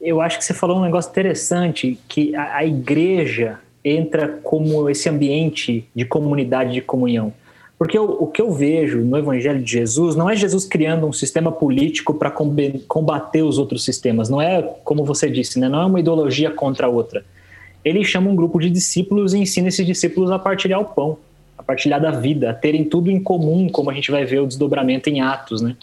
Eu 0.00 0.20
acho 0.20 0.38
que 0.38 0.44
você 0.44 0.54
falou 0.54 0.78
um 0.78 0.82
negócio 0.82 1.10
interessante, 1.10 1.98
que 2.08 2.34
a, 2.34 2.56
a 2.56 2.64
igreja 2.64 3.60
entra 3.84 4.28
como 4.42 4.88
esse 4.88 5.08
ambiente 5.08 5.86
de 5.94 6.04
comunidade, 6.04 6.72
de 6.72 6.80
comunhão. 6.80 7.32
Porque 7.78 7.98
o, 7.98 8.04
o, 8.04 8.26
que 8.28 8.40
eu 8.40 8.52
vejo 8.52 9.00
no 9.00 9.18
Evangelho 9.18 9.62
de 9.62 9.70
Jesus 9.70 10.14
não 10.14 10.30
é 10.30 10.36
Jesus 10.36 10.64
criando 10.64 11.06
um 11.06 11.12
sistema 11.12 11.50
político 11.50 12.14
para 12.14 12.30
combater 12.30 13.42
os 13.42 13.58
outros 13.58 13.84
sistemas. 13.84 14.30
Não 14.30 14.40
é, 14.40 14.62
como 14.84 15.04
você 15.04 15.28
disse, 15.28 15.58
né? 15.58 15.68
não 15.68 15.82
é 15.82 15.84
uma 15.84 16.00
ideologia 16.00 16.50
contra 16.50 16.86
a 16.86 16.90
outra 16.90 17.24
ele 17.84 18.04
chama 18.04 18.30
um 18.30 18.36
grupo 18.36 18.58
de 18.58 18.70
discípulos 18.70 19.34
e 19.34 19.38
ensina 19.38 19.68
esses 19.68 19.84
discípulos 19.84 20.30
a 20.30 20.38
partilhar 20.38 20.80
o 20.80 20.84
pão, 20.84 21.18
a 21.58 21.62
partilhar 21.62 22.00
da 22.00 22.10
vida, 22.10 22.50
a 22.50 22.54
terem 22.54 22.84
tudo 22.84 23.10
em 23.10 23.20
comum, 23.20 23.68
como 23.68 23.90
a 23.90 23.94
gente 23.94 24.10
vai 24.10 24.24
ver 24.24 24.40
o 24.40 24.46
desdobramento 24.46 25.10
em 25.10 25.20
Atos, 25.20 25.60
né? 25.60 25.76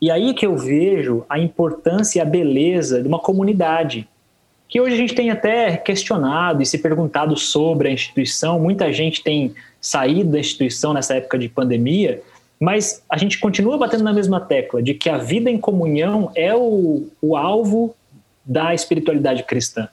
E 0.00 0.10
aí 0.10 0.34
que 0.34 0.46
eu 0.46 0.56
vejo 0.56 1.24
a 1.28 1.38
importância 1.38 2.18
e 2.18 2.22
a 2.22 2.24
beleza 2.24 3.00
de 3.00 3.08
uma 3.08 3.18
comunidade, 3.18 4.06
que 4.68 4.80
hoje 4.80 4.94
a 4.94 4.98
gente 4.98 5.14
tem 5.14 5.30
até 5.30 5.76
questionado 5.76 6.62
e 6.62 6.66
se 6.66 6.78
perguntado 6.78 7.36
sobre 7.36 7.88
a 7.88 7.92
instituição, 7.92 8.58
muita 8.58 8.92
gente 8.92 9.22
tem 9.22 9.54
saído 9.80 10.30
da 10.30 10.38
instituição 10.38 10.92
nessa 10.92 11.14
época 11.14 11.38
de 11.38 11.48
pandemia, 11.48 12.20
mas 12.58 13.02
a 13.08 13.16
gente 13.16 13.38
continua 13.38 13.78
batendo 13.78 14.04
na 14.04 14.12
mesma 14.12 14.40
tecla 14.40 14.82
de 14.82 14.94
que 14.94 15.08
a 15.08 15.18
vida 15.18 15.50
em 15.50 15.58
comunhão 15.58 16.30
é 16.34 16.54
o, 16.54 17.06
o 17.22 17.36
alvo 17.36 17.94
da 18.44 18.74
espiritualidade 18.74 19.42
cristã. 19.44 19.88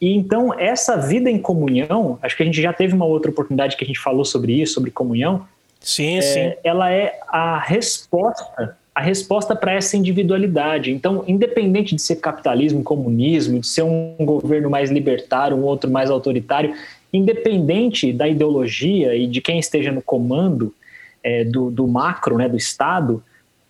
E 0.00 0.14
então, 0.14 0.58
essa 0.58 0.96
vida 0.96 1.30
em 1.30 1.38
comunhão, 1.38 2.18
acho 2.22 2.36
que 2.36 2.42
a 2.42 2.46
gente 2.46 2.60
já 2.60 2.72
teve 2.72 2.94
uma 2.94 3.06
outra 3.06 3.30
oportunidade 3.30 3.76
que 3.76 3.84
a 3.84 3.86
gente 3.86 3.98
falou 3.98 4.24
sobre 4.24 4.60
isso, 4.60 4.74
sobre 4.74 4.90
comunhão. 4.90 5.46
Sim, 5.80 6.18
é, 6.18 6.20
sim. 6.20 6.52
Ela 6.62 6.90
é 6.90 7.18
a 7.28 7.58
resposta, 7.58 8.76
a 8.94 9.00
resposta 9.00 9.56
para 9.56 9.72
essa 9.72 9.96
individualidade. 9.96 10.90
Então, 10.90 11.24
independente 11.26 11.94
de 11.94 12.02
ser 12.02 12.16
capitalismo, 12.16 12.82
comunismo, 12.82 13.60
de 13.60 13.66
ser 13.66 13.82
um 13.82 14.16
governo 14.20 14.68
mais 14.68 14.90
libertário, 14.90 15.56
um 15.56 15.62
outro 15.62 15.90
mais 15.90 16.10
autoritário, 16.10 16.74
independente 17.12 18.12
da 18.12 18.28
ideologia 18.28 19.14
e 19.14 19.26
de 19.26 19.40
quem 19.40 19.58
esteja 19.58 19.90
no 19.90 20.02
comando 20.02 20.74
é, 21.22 21.44
do, 21.44 21.70
do 21.70 21.86
macro, 21.86 22.36
né, 22.36 22.48
do 22.48 22.56
Estado, 22.56 23.22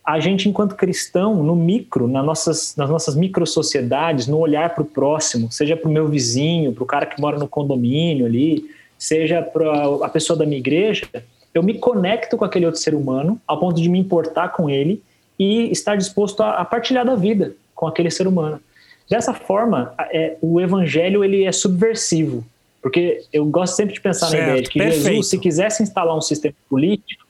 a 0.06 0.20
gente, 0.20 0.48
enquanto 0.48 0.76
cristão, 0.76 1.42
no 1.42 1.56
micro, 1.56 2.06
nas 2.06 2.24
nossas, 2.24 2.76
nas 2.76 2.88
nossas 2.88 3.16
micro-sociedades, 3.16 4.28
no 4.28 4.38
olhar 4.38 4.72
para 4.72 4.82
o 4.82 4.86
próximo, 4.86 5.50
seja 5.50 5.76
para 5.76 5.88
o 5.88 5.92
meu 5.92 6.06
vizinho, 6.06 6.72
para 6.72 6.84
o 6.84 6.86
cara 6.86 7.06
que 7.06 7.20
mora 7.20 7.36
no 7.36 7.48
condomínio 7.48 8.24
ali, 8.24 8.70
seja 8.96 9.42
para 9.42 10.06
a 10.06 10.08
pessoa 10.08 10.38
da 10.38 10.46
minha 10.46 10.58
igreja, 10.58 11.08
eu 11.52 11.60
me 11.60 11.74
conecto 11.74 12.36
com 12.36 12.44
aquele 12.44 12.66
outro 12.66 12.80
ser 12.80 12.94
humano 12.94 13.40
ao 13.48 13.58
ponto 13.58 13.80
de 13.80 13.88
me 13.88 13.98
importar 13.98 14.50
com 14.50 14.70
ele 14.70 15.02
e 15.36 15.72
estar 15.72 15.96
disposto 15.96 16.40
a, 16.40 16.50
a 16.50 16.64
partilhar 16.64 17.04
da 17.04 17.16
vida 17.16 17.54
com 17.74 17.88
aquele 17.88 18.10
ser 18.10 18.28
humano. 18.28 18.60
Dessa 19.10 19.34
forma, 19.34 19.92
é, 20.12 20.36
o 20.40 20.60
evangelho 20.60 21.24
ele 21.24 21.44
é 21.44 21.50
subversivo, 21.50 22.44
porque 22.80 23.22
eu 23.32 23.44
gosto 23.46 23.74
sempre 23.74 23.94
de 23.94 24.00
pensar 24.00 24.28
certo, 24.28 24.40
na 24.40 24.48
ideia 24.50 24.62
de 24.62 24.70
que 24.70 24.78
perfeito. 24.78 25.04
Jesus, 25.04 25.30
se 25.30 25.38
quisesse 25.38 25.82
instalar 25.82 26.16
um 26.16 26.20
sistema 26.20 26.54
político, 26.70 27.25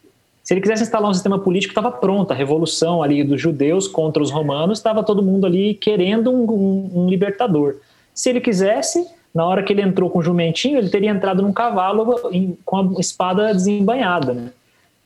se 0.47 0.55
ele 0.55 0.61
quisesse 0.61 0.85
instalar 0.85 1.11
um 1.11 1.13
sistema 1.13 1.41
político, 1.41 1.73
estava 1.73 1.91
pronto. 1.91 2.31
A 2.31 2.35
revolução 2.35 3.03
ali 3.03 3.25
dos 3.25 3.41
judeus 3.41 3.89
contra 3.89 4.23
os 4.23 4.31
romanos, 4.31 4.79
estava 4.79 5.03
todo 5.03 5.21
mundo 5.21 5.45
ali 5.45 5.75
querendo 5.75 6.31
um, 6.31 6.45
um, 6.49 6.91
um, 7.01 7.09
libertador. 7.09 7.79
Se 8.15 8.31
ele 8.31 8.41
quisesse, 8.41 9.05
na 9.35 9.45
hora 9.45 9.61
que 9.65 9.73
ele 9.73 9.83
entrou 9.83 10.09
com 10.09 10.21
o 10.21 10.23
jumentinho, 10.23 10.79
ele 10.79 10.89
teria 10.89 11.11
entrado 11.11 11.43
num 11.43 11.53
cavalo 11.53 12.31
em, 12.31 12.57
com 12.65 12.77
a 12.97 13.01
espada 13.01 13.53
desembanhada. 13.53 14.35
Né? 14.35 14.53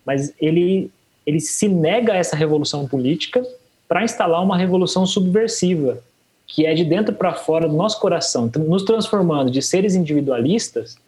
Mas 0.05 0.35
ele, 0.39 0.91
ele 1.27 1.41
se 1.41 1.69
nega 1.69 2.13
a 2.13 2.17
essa 2.17 2.37
revolução 2.37 2.87
política 2.87 3.43
para 3.89 4.05
instalar 4.05 4.45
uma 4.45 4.59
revolução 4.59 5.07
subversiva, 5.07 6.01
que 6.47 6.67
é 6.67 6.75
de 6.75 6.85
dentro 6.85 7.15
para 7.15 7.33
fora 7.33 7.67
do 7.67 7.75
nosso 7.75 7.99
coração, 7.99 8.51
nos 8.59 8.83
transformando 8.83 9.51
de 9.51 9.63
seres 9.63 9.95
individualistas 9.95 10.99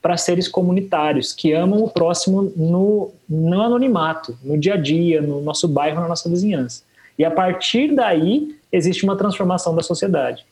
para 0.00 0.16
seres 0.16 0.48
comunitários, 0.48 1.32
que 1.32 1.52
amam 1.52 1.82
o 1.82 1.90
próximo 1.90 2.52
no, 2.56 3.10
no 3.28 3.62
anonimato, 3.62 4.38
no 4.42 4.56
dia 4.56 4.74
a 4.74 4.76
dia, 4.76 5.20
no 5.20 5.40
nosso 5.40 5.66
bairro, 5.66 6.00
na 6.00 6.08
nossa 6.08 6.28
vizinhança. 6.28 6.82
E 7.18 7.24
a 7.24 7.30
partir 7.30 7.94
daí 7.94 8.56
existe 8.70 9.04
uma 9.04 9.16
transformação 9.16 9.74
da 9.74 9.82
sociedade. 9.82 10.46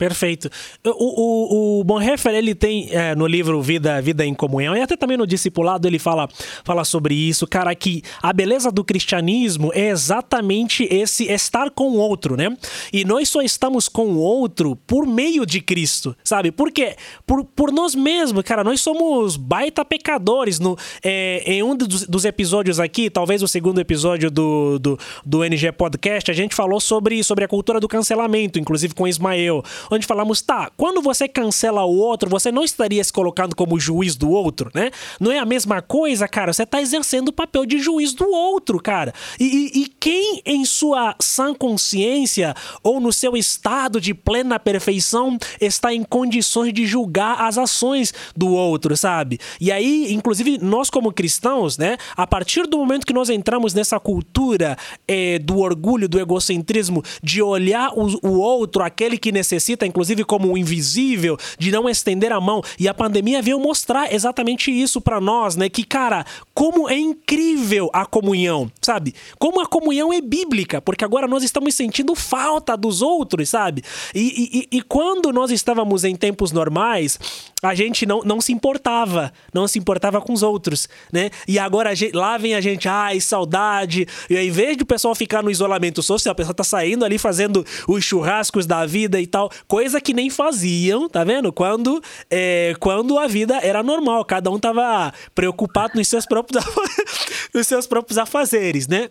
Perfeito. 0.00 0.48
O, 0.82 0.88
o, 0.88 1.80
o 1.80 1.84
Bonhoeffer, 1.84 2.32
ele 2.32 2.54
tem 2.54 2.88
é, 2.90 3.14
no 3.14 3.26
livro 3.26 3.60
Vida, 3.60 4.00
Vida 4.00 4.24
em 4.24 4.32
Comunhão, 4.32 4.74
e 4.74 4.80
até 4.80 4.96
também 4.96 5.18
no 5.18 5.26
Discipulado, 5.26 5.86
ele 5.86 5.98
fala, 5.98 6.26
fala 6.64 6.84
sobre 6.84 7.14
isso, 7.14 7.46
cara, 7.46 7.74
que 7.74 8.02
a 8.22 8.32
beleza 8.32 8.72
do 8.72 8.82
cristianismo 8.82 9.70
é 9.74 9.90
exatamente 9.90 10.88
esse 10.90 11.30
estar 11.30 11.70
com 11.70 11.90
o 11.90 11.96
outro, 11.98 12.34
né? 12.34 12.56
E 12.90 13.04
nós 13.04 13.28
só 13.28 13.42
estamos 13.42 13.90
com 13.90 14.06
o 14.06 14.16
outro 14.16 14.74
por 14.86 15.06
meio 15.06 15.44
de 15.44 15.60
Cristo, 15.60 16.16
sabe? 16.24 16.50
Por 16.50 16.72
quê? 16.72 16.96
Por, 17.26 17.44
por 17.44 17.70
nós 17.70 17.94
mesmos, 17.94 18.42
cara, 18.42 18.64
nós 18.64 18.80
somos 18.80 19.36
baita 19.36 19.84
pecadores. 19.84 20.58
No, 20.58 20.78
é, 21.04 21.42
em 21.44 21.62
um 21.62 21.76
dos, 21.76 22.06
dos, 22.06 22.24
episódios 22.24 22.80
aqui, 22.80 23.10
talvez 23.10 23.42
o 23.42 23.48
segundo 23.48 23.82
episódio 23.82 24.30
do, 24.30 24.78
do, 24.78 24.98
do 25.26 25.44
NG 25.44 25.70
Podcast, 25.72 26.30
a 26.30 26.34
gente 26.34 26.54
falou 26.54 26.80
sobre, 26.80 27.22
sobre 27.22 27.44
a 27.44 27.48
cultura 27.48 27.78
do 27.78 27.86
cancelamento, 27.86 28.58
inclusive 28.58 28.94
com 28.94 29.06
Ismael 29.06 29.62
onde 29.90 30.06
falamos, 30.06 30.40
tá, 30.40 30.70
quando 30.76 31.02
você 31.02 31.28
cancela 31.28 31.84
o 31.84 31.96
outro, 31.96 32.30
você 32.30 32.52
não 32.52 32.64
estaria 32.64 33.02
se 33.02 33.12
colocando 33.12 33.56
como 33.56 33.78
juiz 33.78 34.16
do 34.16 34.30
outro, 34.30 34.70
né? 34.74 34.90
Não 35.18 35.32
é 35.32 35.38
a 35.38 35.44
mesma 35.44 35.82
coisa, 35.82 36.28
cara? 36.28 36.52
Você 36.52 36.64
tá 36.64 36.80
exercendo 36.80 37.28
o 37.28 37.32
papel 37.32 37.66
de 37.66 37.78
juiz 37.78 38.12
do 38.12 38.28
outro, 38.28 38.80
cara. 38.80 39.12
E, 39.38 39.44
e, 39.44 39.82
e 39.82 39.86
quem 39.86 40.42
em 40.44 40.64
sua 40.64 41.14
sã 41.20 41.54
consciência 41.54 42.54
ou 42.82 43.00
no 43.00 43.12
seu 43.12 43.36
estado 43.36 44.00
de 44.00 44.14
plena 44.14 44.58
perfeição 44.58 45.38
está 45.60 45.92
em 45.92 46.04
condições 46.04 46.72
de 46.72 46.86
julgar 46.86 47.40
as 47.40 47.58
ações 47.58 48.12
do 48.36 48.48
outro, 48.48 48.96
sabe? 48.96 49.38
E 49.60 49.72
aí, 49.72 50.12
inclusive, 50.12 50.58
nós 50.58 50.90
como 50.90 51.12
cristãos, 51.12 51.76
né? 51.76 51.96
A 52.16 52.26
partir 52.26 52.66
do 52.66 52.78
momento 52.78 53.06
que 53.06 53.12
nós 53.12 53.30
entramos 53.30 53.74
nessa 53.74 53.98
cultura 53.98 54.76
é, 55.06 55.38
do 55.38 55.58
orgulho, 55.58 56.08
do 56.08 56.18
egocentrismo, 56.18 57.02
de 57.22 57.42
olhar 57.42 57.92
o, 57.94 58.26
o 58.26 58.38
outro, 58.38 58.82
aquele 58.82 59.18
que 59.18 59.32
necessita 59.32 59.79
inclusive 59.86 60.24
como 60.24 60.56
invisível, 60.56 61.36
de 61.58 61.70
não 61.70 61.88
estender 61.88 62.32
a 62.32 62.40
mão. 62.40 62.62
E 62.78 62.88
a 62.88 62.94
pandemia 62.94 63.42
veio 63.42 63.58
mostrar 63.58 64.12
exatamente 64.12 64.70
isso 64.70 65.00
para 65.00 65.20
nós, 65.20 65.56
né? 65.56 65.68
Que, 65.68 65.84
cara, 65.84 66.24
como 66.54 66.88
é 66.88 66.98
incrível 66.98 67.90
a 67.92 68.04
comunhão, 68.04 68.70
sabe? 68.80 69.14
Como 69.38 69.60
a 69.60 69.66
comunhão 69.66 70.12
é 70.12 70.20
bíblica, 70.20 70.80
porque 70.80 71.04
agora 71.04 71.26
nós 71.26 71.42
estamos 71.42 71.74
sentindo 71.74 72.14
falta 72.14 72.76
dos 72.76 73.02
outros, 73.02 73.48
sabe? 73.48 73.82
E, 74.14 74.66
e, 74.70 74.78
e 74.78 74.82
quando 74.82 75.32
nós 75.32 75.50
estávamos 75.50 76.04
em 76.04 76.14
tempos 76.14 76.52
normais, 76.52 77.18
a 77.62 77.74
gente 77.74 78.06
não, 78.06 78.20
não 78.22 78.40
se 78.40 78.52
importava, 78.52 79.32
não 79.52 79.68
se 79.68 79.78
importava 79.78 80.20
com 80.20 80.32
os 80.32 80.42
outros, 80.42 80.88
né? 81.12 81.30
E 81.46 81.58
agora 81.58 81.94
gente, 81.94 82.16
lá 82.16 82.38
vem 82.38 82.54
a 82.54 82.60
gente, 82.60 82.88
ai, 82.88 83.20
saudade. 83.20 84.06
E 84.28 84.36
ao 84.36 84.42
invés 84.42 84.76
de 84.76 84.82
o 84.82 84.86
pessoal 84.86 85.14
ficar 85.14 85.42
no 85.42 85.50
isolamento 85.50 86.02
social, 86.02 86.32
a 86.32 86.34
pessoa 86.34 86.54
tá 86.54 86.64
saindo 86.64 87.04
ali 87.04 87.18
fazendo 87.18 87.64
os 87.86 88.04
churrascos 88.04 88.66
da 88.66 88.86
vida 88.86 89.20
e 89.20 89.26
tal, 89.26 89.50
coisa 89.70 90.00
que 90.00 90.12
nem 90.12 90.28
faziam, 90.28 91.08
tá 91.08 91.22
vendo? 91.22 91.52
Quando, 91.52 92.02
é, 92.28 92.74
quando 92.80 93.16
a 93.16 93.28
vida 93.28 93.56
era 93.62 93.84
normal, 93.84 94.24
cada 94.24 94.50
um 94.50 94.58
tava 94.58 95.14
preocupado 95.32 95.92
nos 95.94 96.08
seus 96.08 96.26
próprios, 96.26 96.64
nos 97.54 97.68
seus 97.68 97.86
próprios 97.86 98.18
afazeres, 98.18 98.88
né? 98.88 99.08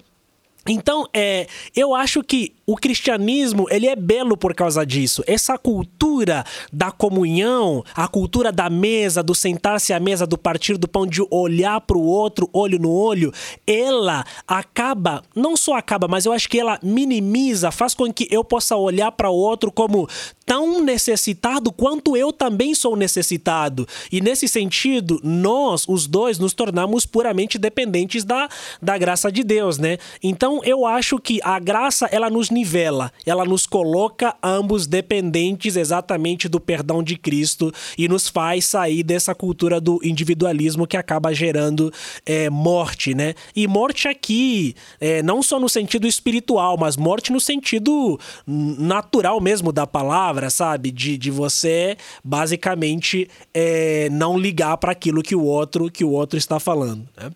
Então, 0.69 1.07
é, 1.13 1.47
eu 1.75 1.95
acho 1.95 2.23
que 2.23 2.53
o 2.69 2.75
cristianismo, 2.75 3.65
ele 3.71 3.87
é 3.87 3.95
belo 3.95 4.37
por 4.37 4.53
causa 4.53 4.85
disso. 4.85 5.23
Essa 5.25 5.57
cultura 5.57 6.45
da 6.71 6.91
comunhão, 6.91 7.83
a 7.95 8.07
cultura 8.07 8.51
da 8.51 8.69
mesa, 8.69 9.23
do 9.23 9.33
sentar-se 9.33 9.91
à 9.91 9.99
mesa, 9.99 10.27
do 10.27 10.37
partir 10.37 10.77
do 10.77 10.87
pão, 10.87 11.07
de 11.07 11.25
olhar 11.31 11.81
para 11.81 11.97
o 11.97 12.05
outro, 12.05 12.47
olho 12.53 12.77
no 12.77 12.91
olho, 12.91 13.33
ela 13.65 14.23
acaba, 14.47 15.23
não 15.35 15.57
só 15.57 15.77
acaba, 15.77 16.07
mas 16.07 16.27
eu 16.27 16.31
acho 16.31 16.47
que 16.47 16.59
ela 16.59 16.79
minimiza, 16.83 17.71
faz 17.71 17.95
com 17.95 18.13
que 18.13 18.27
eu 18.29 18.43
possa 18.43 18.75
olhar 18.75 19.11
para 19.13 19.31
o 19.31 19.35
outro 19.35 19.71
como 19.71 20.07
tão 20.45 20.83
necessitado 20.83 21.71
quanto 21.71 22.15
eu 22.17 22.31
também 22.31 22.75
sou 22.75 22.95
necessitado. 22.95 23.87
E 24.11 24.21
nesse 24.21 24.47
sentido, 24.47 25.19
nós, 25.23 25.85
os 25.87 26.05
dois, 26.07 26.37
nos 26.37 26.53
tornamos 26.53 27.05
puramente 27.05 27.57
dependentes 27.57 28.23
da, 28.23 28.47
da 28.81 28.97
graça 28.97 29.31
de 29.31 29.43
Deus, 29.43 29.77
né? 29.77 29.97
Então, 30.23 30.58
eu 30.63 30.85
acho 30.85 31.19
que 31.19 31.39
a 31.43 31.59
graça, 31.59 32.07
ela 32.11 32.29
nos 32.29 32.49
nivela, 32.49 33.11
ela 33.25 33.45
nos 33.45 33.65
coloca 33.65 34.35
ambos 34.41 34.87
dependentes 34.87 35.75
exatamente 35.75 36.47
do 36.47 36.59
perdão 36.59 37.03
de 37.03 37.17
Cristo 37.17 37.71
e 37.97 38.07
nos 38.07 38.27
faz 38.27 38.65
sair 38.65 39.03
dessa 39.03 39.35
cultura 39.35 39.79
do 39.79 39.99
individualismo 40.03 40.87
que 40.87 40.97
acaba 40.97 41.33
gerando 41.33 41.91
é, 42.25 42.49
morte, 42.49 43.13
né? 43.13 43.33
E 43.55 43.67
morte 43.67 44.07
aqui, 44.07 44.75
é, 44.99 45.21
não 45.23 45.41
só 45.41 45.59
no 45.59 45.69
sentido 45.69 46.07
espiritual, 46.07 46.77
mas 46.77 46.95
morte 46.95 47.31
no 47.31 47.39
sentido 47.39 48.19
natural 48.45 49.39
mesmo 49.41 49.71
da 49.71 49.85
palavra, 49.85 50.49
sabe? 50.49 50.91
De, 50.91 51.17
de 51.17 51.31
você 51.31 51.97
basicamente 52.23 53.29
é, 53.53 54.09
não 54.11 54.37
ligar 54.37 54.77
para 54.77 54.91
aquilo 54.91 55.21
que 55.21 55.35
o 55.35 55.43
outro 55.43 55.89
que 55.89 56.03
o 56.03 56.11
outro 56.11 56.37
está 56.37 56.59
falando, 56.59 57.07
né? 57.17 57.31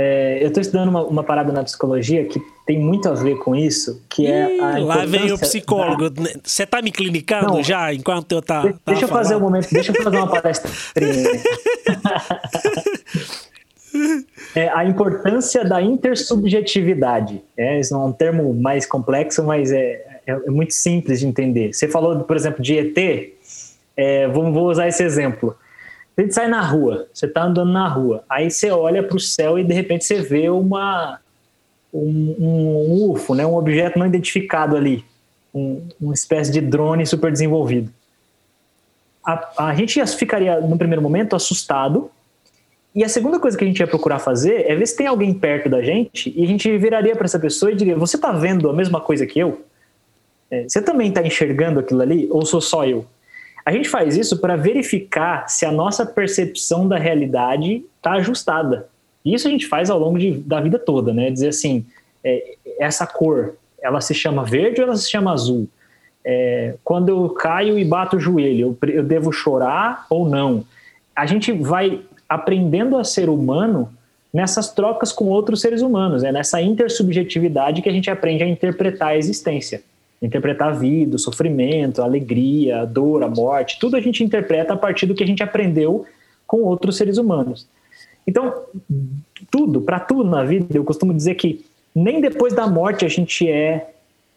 É, 0.00 0.38
eu 0.40 0.46
estou 0.46 0.60
estudando 0.60 0.90
uma, 0.90 1.02
uma, 1.02 1.24
parada 1.24 1.52
na 1.52 1.64
psicologia 1.64 2.24
que 2.24 2.40
tem 2.64 2.78
muito 2.78 3.08
a 3.08 3.14
ver 3.14 3.36
com 3.38 3.56
isso, 3.56 4.00
que 4.08 4.28
é 4.28 4.54
Ih, 4.54 4.60
a 4.60 4.78
Lá 4.78 5.04
vem 5.04 5.32
o 5.32 5.38
psicólogo. 5.38 6.08
Da... 6.08 6.22
Você 6.44 6.62
está 6.62 6.80
me 6.80 6.92
clinicando 6.92 7.54
Não, 7.54 7.64
já 7.64 7.92
enquanto 7.92 8.30
eu 8.30 8.40
tá. 8.40 8.62
Deixa, 8.62 8.78
deixa 8.86 9.04
eu 9.06 9.08
fazer 9.08 9.34
um 9.34 9.40
momento, 9.40 9.68
deixa 9.72 9.90
eu 9.90 10.00
fazer 10.00 10.18
uma 10.18 10.28
palestra. 10.28 10.70
é, 14.54 14.68
a 14.68 14.84
importância 14.84 15.64
da 15.64 15.82
intersubjetividade. 15.82 17.42
É, 17.56 17.80
isso 17.80 17.92
é 17.92 17.98
um 17.98 18.12
termo 18.12 18.54
mais 18.54 18.86
complexo, 18.86 19.42
mas 19.42 19.72
é, 19.72 20.20
é, 20.24 20.38
é 20.46 20.50
muito 20.50 20.74
simples 20.74 21.18
de 21.18 21.26
entender. 21.26 21.74
Você 21.74 21.88
falou, 21.88 22.20
por 22.20 22.36
exemplo, 22.36 22.62
de 22.62 22.78
ET. 22.78 22.96
É, 23.96 24.28
vamos, 24.28 24.54
vou 24.54 24.70
usar 24.70 24.86
esse 24.86 25.02
exemplo. 25.02 25.56
A 26.18 26.22
gente 26.22 26.34
sai 26.34 26.48
na 26.48 26.60
rua, 26.60 27.06
você 27.14 27.26
está 27.26 27.44
andando 27.44 27.72
na 27.72 27.86
rua, 27.86 28.24
aí 28.28 28.50
você 28.50 28.72
olha 28.72 29.04
para 29.04 29.16
o 29.16 29.20
céu 29.20 29.56
e 29.56 29.62
de 29.62 29.72
repente 29.72 30.04
você 30.04 30.20
vê 30.20 30.50
uma, 30.50 31.20
um, 31.94 32.34
um, 32.40 33.10
UFO, 33.12 33.36
né, 33.36 33.46
um 33.46 33.54
objeto 33.54 34.00
não 34.00 34.06
identificado 34.06 34.76
ali, 34.76 35.04
um, 35.54 35.86
uma 36.00 36.12
espécie 36.12 36.50
de 36.50 36.60
drone 36.60 37.06
super 37.06 37.30
desenvolvido. 37.30 37.92
A, 39.24 39.68
a 39.68 39.74
gente 39.76 40.04
ficaria, 40.16 40.60
no 40.60 40.76
primeiro 40.76 41.00
momento, 41.00 41.36
assustado, 41.36 42.10
e 42.92 43.04
a 43.04 43.08
segunda 43.08 43.38
coisa 43.38 43.56
que 43.56 43.62
a 43.62 43.66
gente 43.68 43.78
ia 43.78 43.86
procurar 43.86 44.18
fazer 44.18 44.68
é 44.68 44.74
ver 44.74 44.86
se 44.86 44.96
tem 44.96 45.06
alguém 45.06 45.32
perto 45.32 45.68
da 45.68 45.80
gente 45.80 46.32
e 46.36 46.42
a 46.42 46.46
gente 46.48 46.76
viraria 46.78 47.14
para 47.14 47.26
essa 47.26 47.38
pessoa 47.38 47.70
e 47.70 47.76
diria: 47.76 47.96
Você 47.96 48.16
está 48.16 48.32
vendo 48.32 48.68
a 48.68 48.72
mesma 48.72 49.00
coisa 49.00 49.24
que 49.24 49.38
eu? 49.38 49.62
É, 50.50 50.64
você 50.66 50.82
também 50.82 51.10
está 51.10 51.24
enxergando 51.24 51.78
aquilo 51.78 52.02
ali? 52.02 52.26
Ou 52.28 52.44
sou 52.44 52.60
só 52.60 52.84
eu? 52.84 53.06
A 53.68 53.70
gente 53.70 53.86
faz 53.86 54.16
isso 54.16 54.38
para 54.38 54.56
verificar 54.56 55.46
se 55.46 55.66
a 55.66 55.70
nossa 55.70 56.06
percepção 56.06 56.88
da 56.88 56.96
realidade 56.96 57.84
está 57.98 58.12
ajustada. 58.12 58.88
Isso 59.22 59.46
a 59.46 59.50
gente 59.50 59.66
faz 59.66 59.90
ao 59.90 59.98
longo 59.98 60.18
de, 60.18 60.30
da 60.38 60.58
vida 60.58 60.78
toda, 60.78 61.12
né? 61.12 61.30
Dizer 61.30 61.48
assim, 61.48 61.84
é, 62.24 62.54
essa 62.80 63.06
cor, 63.06 63.56
ela 63.82 64.00
se 64.00 64.14
chama 64.14 64.42
verde 64.42 64.80
ou 64.80 64.86
ela 64.86 64.96
se 64.96 65.10
chama 65.10 65.34
azul? 65.34 65.68
É, 66.24 66.76
quando 66.82 67.10
eu 67.10 67.28
caio 67.28 67.78
e 67.78 67.84
bato 67.84 68.16
o 68.16 68.20
joelho, 68.20 68.74
eu, 68.80 68.88
eu 68.88 69.02
devo 69.04 69.30
chorar 69.30 70.06
ou 70.08 70.26
não? 70.26 70.64
A 71.14 71.26
gente 71.26 71.52
vai 71.52 72.00
aprendendo 72.26 72.96
a 72.96 73.04
ser 73.04 73.28
humano 73.28 73.92
nessas 74.32 74.72
trocas 74.72 75.12
com 75.12 75.26
outros 75.26 75.60
seres 75.60 75.82
humanos, 75.82 76.24
é 76.24 76.32
nessa 76.32 76.62
intersubjetividade 76.62 77.82
que 77.82 77.88
a 77.90 77.92
gente 77.92 78.10
aprende 78.10 78.42
a 78.42 78.48
interpretar 78.48 79.08
a 79.08 79.16
existência 79.18 79.82
interpretar 80.20 80.68
a 80.68 80.72
vida, 80.72 81.16
o 81.16 81.18
sofrimento, 81.18 82.02
a 82.02 82.04
alegria, 82.04 82.82
a 82.82 82.84
dor, 82.84 83.22
a 83.22 83.28
morte, 83.28 83.78
tudo 83.78 83.96
a 83.96 84.00
gente 84.00 84.22
interpreta 84.24 84.74
a 84.74 84.76
partir 84.76 85.06
do 85.06 85.14
que 85.14 85.22
a 85.22 85.26
gente 85.26 85.42
aprendeu 85.42 86.04
com 86.46 86.62
outros 86.62 86.96
seres 86.96 87.18
humanos. 87.18 87.68
Então, 88.26 88.64
tudo, 89.50 89.80
para 89.80 90.00
tudo 90.00 90.28
na 90.28 90.44
vida, 90.44 90.76
eu 90.76 90.84
costumo 90.84 91.14
dizer 91.14 91.34
que 91.34 91.64
nem 91.94 92.20
depois 92.20 92.52
da 92.52 92.66
morte 92.66 93.04
a 93.04 93.08
gente 93.08 93.48
é 93.48 93.90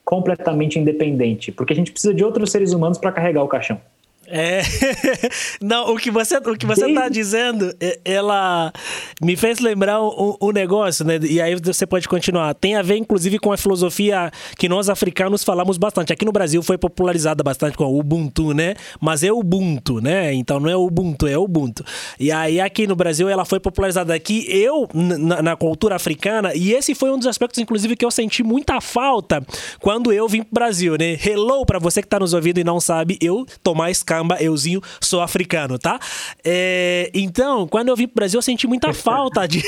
completamente 0.03 0.79
independente, 0.79 1.51
porque 1.51 1.73
a 1.73 1.75
gente 1.75 1.91
precisa 1.91 2.13
de 2.13 2.23
outros 2.23 2.51
seres 2.51 2.73
humanos 2.73 2.97
para 2.97 3.11
carregar 3.11 3.43
o 3.43 3.47
caixão. 3.47 3.79
É. 4.31 4.61
Não, 5.61 5.93
o 5.93 5.97
que 5.97 6.09
você, 6.09 6.37
o 6.37 6.57
que 6.57 6.65
você 6.65 6.93
tá 6.93 7.09
dizendo, 7.09 7.75
ela 8.05 8.71
me 9.21 9.35
fez 9.35 9.59
lembrar 9.59 10.01
um, 10.01 10.37
um, 10.41 10.51
negócio, 10.51 11.05
né? 11.05 11.19
E 11.21 11.41
aí 11.41 11.53
você 11.55 11.85
pode 11.85 12.07
continuar. 12.07 12.53
Tem 12.53 12.75
a 12.75 12.81
ver, 12.81 12.95
inclusive, 12.95 13.37
com 13.37 13.51
a 13.51 13.57
filosofia 13.57 14.31
que 14.57 14.69
nós 14.69 14.89
africanos 14.89 15.43
falamos 15.43 15.77
bastante. 15.77 16.13
Aqui 16.13 16.23
no 16.23 16.31
Brasil 16.31 16.63
foi 16.63 16.77
popularizada 16.77 17.43
bastante 17.43 17.75
com 17.75 17.83
o 17.83 17.99
Ubuntu, 17.99 18.53
né? 18.53 18.75
Mas 19.01 19.21
é 19.21 19.33
Ubuntu, 19.33 19.99
né? 19.99 20.33
Então 20.33 20.61
não 20.61 20.69
é 20.69 20.75
Ubuntu, 20.77 21.27
é 21.27 21.37
Ubuntu. 21.37 21.83
E 22.17 22.31
aí 22.31 22.61
aqui 22.61 22.87
no 22.87 22.95
Brasil 22.95 23.27
ela 23.27 23.43
foi 23.43 23.59
popularizada 23.59 24.13
aqui, 24.13 24.45
eu, 24.47 24.87
na, 24.93 25.41
na 25.41 25.55
cultura 25.57 25.95
africana, 25.95 26.53
e 26.55 26.71
esse 26.71 26.95
foi 26.95 27.11
um 27.11 27.17
dos 27.17 27.27
aspectos, 27.27 27.59
inclusive, 27.59 27.97
que 27.97 28.05
eu 28.05 28.11
senti 28.11 28.43
muita 28.43 28.79
falta 28.79 29.45
quando 29.81 30.13
eu 30.13 30.27
vim 30.29 30.41
pro 30.41 30.53
Brasil, 30.53 30.95
né? 30.97 31.17
Hello 31.21 31.65
para 31.65 31.79
você 31.79 32.01
que 32.01 32.07
tá 32.07 32.19
nos 32.19 32.33
ouvindo 32.33 32.59
e 32.59 32.63
não 32.63 32.79
sabe, 32.79 33.17
eu 33.21 33.45
tô 33.61 33.75
mais 33.75 34.01
calmo 34.01 34.20
caramba, 34.21 34.37
euzinho 34.41 34.81
sou 34.99 35.21
africano, 35.21 35.77
tá? 35.77 35.99
É, 36.43 37.09
então, 37.13 37.67
quando 37.67 37.89
eu 37.89 37.95
vim 37.95 38.07
pro 38.07 38.15
Brasil, 38.15 38.37
eu 38.37 38.41
senti 38.41 38.67
muita 38.67 38.93
falta 38.93 39.47
de 39.47 39.61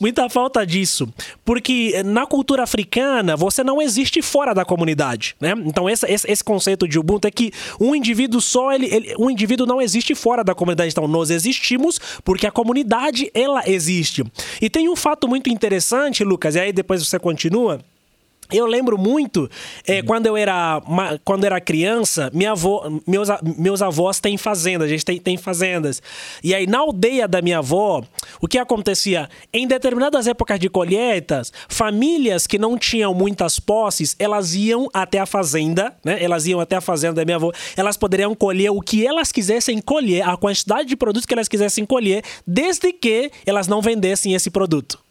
muita 0.00 0.28
falta 0.28 0.66
disso, 0.66 1.08
porque 1.44 2.02
na 2.04 2.26
cultura 2.26 2.62
africana 2.62 3.36
você 3.36 3.62
não 3.62 3.80
existe 3.80 4.22
fora 4.22 4.54
da 4.54 4.64
comunidade, 4.64 5.36
né? 5.40 5.54
Então 5.64 5.88
esse, 5.88 6.06
esse, 6.06 6.30
esse 6.30 6.44
conceito 6.44 6.88
de 6.88 6.98
Ubuntu 6.98 7.28
é 7.28 7.30
que 7.30 7.52
um 7.80 7.94
indivíduo 7.94 8.40
só 8.40 8.72
ele, 8.72 8.86
ele, 8.86 9.14
um 9.18 9.30
indivíduo 9.30 9.66
não 9.66 9.80
existe 9.80 10.14
fora 10.14 10.42
da 10.42 10.54
comunidade. 10.54 10.90
Então 10.90 11.06
nós 11.06 11.30
existimos 11.30 12.00
porque 12.24 12.46
a 12.46 12.50
comunidade 12.50 13.30
ela 13.34 13.62
existe. 13.66 14.24
E 14.60 14.70
tem 14.70 14.88
um 14.88 14.96
fato 14.96 15.28
muito 15.28 15.50
interessante, 15.50 16.24
Lucas. 16.24 16.54
E 16.54 16.60
aí 16.60 16.72
depois 16.72 17.06
você 17.06 17.18
continua 17.18 17.80
eu 18.56 18.66
lembro 18.66 18.98
muito 18.98 19.50
é, 19.86 20.02
quando 20.02 20.26
eu 20.26 20.36
era 20.36 20.82
quando 21.24 21.44
era 21.44 21.60
criança, 21.60 22.30
minha 22.32 22.52
avó, 22.52 22.90
meus, 23.06 23.28
meus 23.56 23.82
avós 23.82 24.20
têm 24.20 24.36
fazendas, 24.36 24.86
a 24.86 24.90
gente 24.90 25.04
tem, 25.04 25.18
tem 25.18 25.36
fazendas. 25.36 26.02
E 26.42 26.54
aí 26.54 26.66
na 26.66 26.78
aldeia 26.78 27.26
da 27.28 27.40
minha 27.42 27.58
avó, 27.58 28.02
o 28.40 28.48
que 28.48 28.58
acontecia? 28.58 29.28
Em 29.52 29.66
determinadas 29.66 30.26
épocas 30.26 30.58
de 30.58 30.68
colheitas, 30.68 31.52
famílias 31.68 32.46
que 32.46 32.58
não 32.58 32.78
tinham 32.78 33.14
muitas 33.14 33.58
posses, 33.58 34.16
elas 34.18 34.54
iam 34.54 34.88
até 34.92 35.18
a 35.18 35.26
fazenda, 35.26 35.94
né? 36.04 36.22
Elas 36.22 36.46
iam 36.46 36.60
até 36.60 36.76
a 36.76 36.80
fazenda 36.80 37.14
da 37.14 37.24
minha 37.24 37.36
avó, 37.36 37.52
elas 37.76 37.96
poderiam 37.96 38.34
colher 38.34 38.70
o 38.70 38.80
que 38.80 39.06
elas 39.06 39.32
quisessem 39.32 39.80
colher, 39.80 40.28
a 40.28 40.36
quantidade 40.36 40.88
de 40.88 40.96
produtos 40.96 41.26
que 41.26 41.34
elas 41.34 41.48
quisessem 41.48 41.84
colher, 41.84 42.22
desde 42.46 42.92
que 42.92 43.30
elas 43.46 43.68
não 43.68 43.80
vendessem 43.80 44.34
esse 44.34 44.50
produto. 44.50 45.03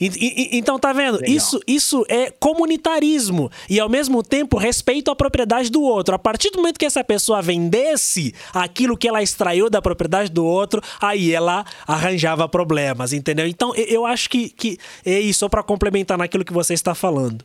E, 0.00 0.06
e, 0.06 0.58
então, 0.58 0.78
tá 0.78 0.92
vendo? 0.92 1.24
Isso, 1.24 1.60
isso 1.66 2.04
é 2.08 2.30
comunitarismo. 2.30 3.50
E 3.68 3.78
ao 3.78 3.88
mesmo 3.88 4.22
tempo 4.22 4.56
respeito 4.56 5.10
à 5.10 5.16
propriedade 5.16 5.70
do 5.70 5.82
outro. 5.82 6.14
A 6.14 6.18
partir 6.18 6.50
do 6.50 6.58
momento 6.58 6.78
que 6.78 6.86
essa 6.86 7.04
pessoa 7.04 7.42
vendesse 7.42 8.34
aquilo 8.52 8.96
que 8.96 9.06
ela 9.06 9.22
extraiu 9.22 9.68
da 9.68 9.82
propriedade 9.82 10.30
do 10.30 10.44
outro, 10.44 10.82
aí 11.00 11.32
ela 11.32 11.64
arranjava 11.86 12.48
problemas, 12.48 13.12
entendeu? 13.12 13.46
Então, 13.46 13.74
eu 13.74 14.06
acho 14.06 14.28
que, 14.28 14.48
que 14.48 14.78
é 15.04 15.20
isso, 15.20 15.40
só 15.40 15.48
para 15.48 15.62
complementar 15.62 16.16
naquilo 16.16 16.44
que 16.44 16.52
você 16.52 16.72
está 16.74 16.94
falando. 16.94 17.44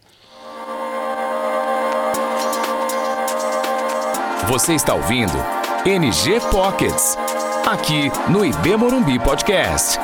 Você 4.47 4.75
está 4.75 4.93
ouvindo 4.93 5.33
NG 5.85 6.39
Pockets, 6.51 7.17
aqui 7.65 8.11
no 8.29 8.45
IB 8.45 8.77
Morumbi 8.77 9.19
Podcast. 9.19 9.99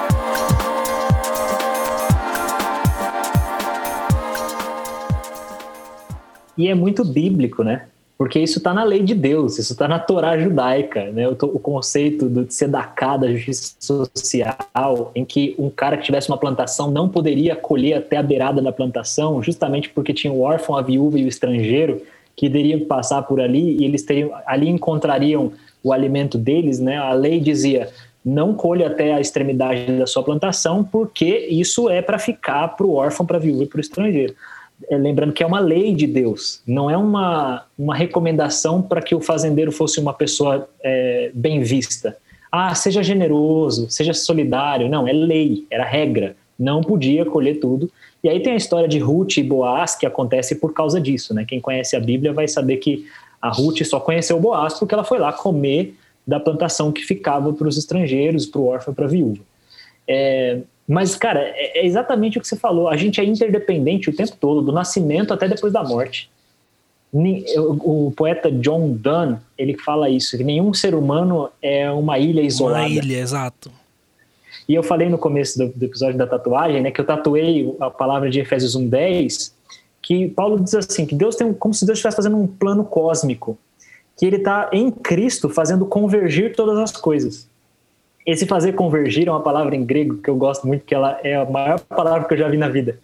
E 6.57 6.67
é 6.67 6.75
muito 6.75 7.03
bíblico, 7.03 7.63
né? 7.63 7.87
Porque 8.17 8.39
isso 8.39 8.59
está 8.59 8.73
na 8.73 8.83
lei 8.83 9.01
de 9.01 9.15
Deus, 9.15 9.57
isso 9.57 9.73
está 9.73 9.87
na 9.87 9.99
Torá 9.99 10.37
judaica, 10.37 11.11
né? 11.11 11.27
O, 11.27 11.31
o 11.31 11.59
conceito 11.59 12.29
do 12.29 12.45
tzedakah, 12.45 13.17
da 13.17 13.33
justiça 13.33 14.07
social, 14.15 15.11
em 15.15 15.25
que 15.25 15.55
um 15.57 15.69
cara 15.69 15.97
que 15.97 16.03
tivesse 16.03 16.29
uma 16.29 16.37
plantação 16.37 16.91
não 16.91 17.09
poderia 17.09 17.55
colher 17.55 17.95
até 17.95 18.17
a 18.17 18.23
beirada 18.23 18.61
da 18.61 18.71
plantação, 18.71 19.41
justamente 19.41 19.89
porque 19.89 20.13
tinha 20.13 20.31
o 20.31 20.41
órfão, 20.41 20.77
a 20.77 20.81
viúva 20.81 21.19
e 21.19 21.25
o 21.25 21.27
estrangeiro 21.27 22.01
que 22.35 22.45
iriam 22.45 22.81
passar 22.81 23.23
por 23.23 23.41
ali 23.41 23.77
e 23.77 23.83
eles 23.83 24.03
teriam, 24.03 24.31
ali 24.45 24.69
encontrariam 24.69 25.51
o 25.83 25.91
alimento 25.91 26.37
deles, 26.37 26.79
né? 26.79 26.97
A 26.97 27.13
lei 27.13 27.39
dizia 27.39 27.89
não 28.23 28.53
colhe 28.53 28.85
até 28.85 29.13
a 29.13 29.19
extremidade 29.19 29.97
da 29.97 30.07
sua 30.07 30.23
plantação, 30.23 30.81
porque 30.81 31.45
isso 31.49 31.89
é 31.89 32.01
para 32.01 32.17
ficar 32.17 32.69
para 32.69 32.85
o 32.85 32.93
órfão, 32.93 33.25
para 33.25 33.35
a 33.35 33.39
viúva 33.39 33.63
e 33.63 33.67
para 33.67 33.79
o 33.79 33.81
estrangeiro 33.81 34.33
lembrando 34.91 35.33
que 35.33 35.43
é 35.43 35.45
uma 35.45 35.59
lei 35.59 35.93
de 35.93 36.07
Deus, 36.07 36.61
não 36.67 36.89
é 36.89 36.97
uma, 36.97 37.65
uma 37.77 37.95
recomendação 37.95 38.81
para 38.81 39.01
que 39.01 39.15
o 39.15 39.21
fazendeiro 39.21 39.71
fosse 39.71 39.99
uma 39.99 40.13
pessoa 40.13 40.69
é, 40.83 41.31
bem 41.33 41.61
vista. 41.61 42.17
Ah, 42.51 42.75
seja 42.75 43.01
generoso, 43.01 43.89
seja 43.89 44.13
solidário. 44.13 44.87
Não, 44.87 45.07
é 45.07 45.11
lei, 45.11 45.65
era 45.71 45.83
regra. 45.83 46.35
Não 46.57 46.81
podia 46.81 47.25
colher 47.25 47.59
tudo. 47.59 47.89
E 48.23 48.29
aí 48.29 48.39
tem 48.41 48.53
a 48.53 48.57
história 48.57 48.87
de 48.87 48.99
Ruth 48.99 49.37
e 49.37 49.43
Boaz 49.43 49.95
que 49.95 50.05
acontece 50.05 50.55
por 50.55 50.71
causa 50.71 51.01
disso. 51.01 51.33
Né? 51.33 51.45
Quem 51.45 51.59
conhece 51.59 51.95
a 51.95 51.99
Bíblia 51.99 52.31
vai 52.31 52.47
saber 52.47 52.77
que 52.77 53.07
a 53.41 53.49
Ruth 53.49 53.83
só 53.83 53.99
conheceu 53.99 54.39
Boaz 54.39 54.75
porque 54.75 54.93
ela 54.93 55.03
foi 55.03 55.17
lá 55.17 55.33
comer 55.33 55.95
da 56.25 56.39
plantação 56.39 56.91
que 56.91 57.01
ficava 57.01 57.51
para 57.51 57.67
os 57.67 57.77
estrangeiros, 57.77 58.45
para 58.45 58.61
o 58.61 58.67
órfão, 58.67 58.93
para 58.93 59.05
a 59.05 59.09
viúva. 59.09 59.41
É, 60.07 60.59
mas, 60.87 61.15
cara, 61.15 61.39
é, 61.39 61.79
é 61.79 61.85
exatamente 61.85 62.37
o 62.37 62.41
que 62.41 62.47
você 62.47 62.55
falou. 62.55 62.89
A 62.89 62.97
gente 62.97 63.19
é 63.19 63.23
interdependente 63.23 64.09
o 64.09 64.15
tempo 64.15 64.35
todo, 64.39 64.61
do 64.61 64.71
nascimento 64.71 65.33
até 65.33 65.47
depois 65.47 65.71
da 65.71 65.83
morte. 65.83 66.29
O 67.13 68.11
poeta 68.15 68.51
John 68.51 68.93
Donne, 68.93 69.37
ele 69.55 69.77
fala 69.77 70.09
isso, 70.09 70.35
que 70.35 70.43
nenhum 70.43 70.73
ser 70.73 70.95
humano 70.95 71.49
é 71.61 71.89
uma 71.91 72.17
ilha 72.17 72.41
isolada. 72.41 72.87
Uma 72.87 72.89
ilha, 72.89 73.19
exato. 73.19 73.71
E 74.67 74.73
eu 74.73 74.81
falei 74.81 75.09
no 75.09 75.17
começo 75.17 75.57
do, 75.57 75.67
do 75.67 75.85
episódio 75.85 76.17
da 76.17 76.25
tatuagem, 76.25 76.81
né, 76.81 76.89
que 76.89 76.99
eu 76.99 77.05
tatuei 77.05 77.75
a 77.79 77.89
palavra 77.91 78.29
de 78.29 78.39
Efésios 78.39 78.75
1:10, 78.75 79.53
que 80.01 80.27
Paulo 80.29 80.59
diz 80.59 80.73
assim, 80.73 81.05
que 81.05 81.13
Deus 81.13 81.35
tem 81.35 81.53
como 81.53 81.73
se 81.73 81.85
Deus 81.85 81.99
estivesse 81.99 82.15
fazendo 82.15 82.37
um 82.37 82.47
plano 82.47 82.83
cósmico, 82.83 83.57
que 84.17 84.25
ele 84.25 84.37
está 84.37 84.69
em 84.73 84.89
Cristo 84.89 85.49
fazendo 85.49 85.85
convergir 85.85 86.55
todas 86.55 86.79
as 86.79 86.91
coisas. 86.97 87.47
Esse 88.25 88.45
fazer 88.45 88.73
convergir 88.73 89.27
é 89.27 89.31
uma 89.31 89.41
palavra 89.41 89.75
em 89.75 89.83
grego 89.83 90.17
que 90.17 90.29
eu 90.29 90.35
gosto 90.35 90.65
muito, 90.65 90.85
que 90.85 90.95
ela 90.95 91.19
é 91.23 91.35
a 91.35 91.45
maior 91.45 91.79
palavra 91.81 92.27
que 92.27 92.33
eu 92.33 92.37
já 92.37 92.47
vi 92.47 92.57
na 92.57 92.69
vida, 92.69 92.97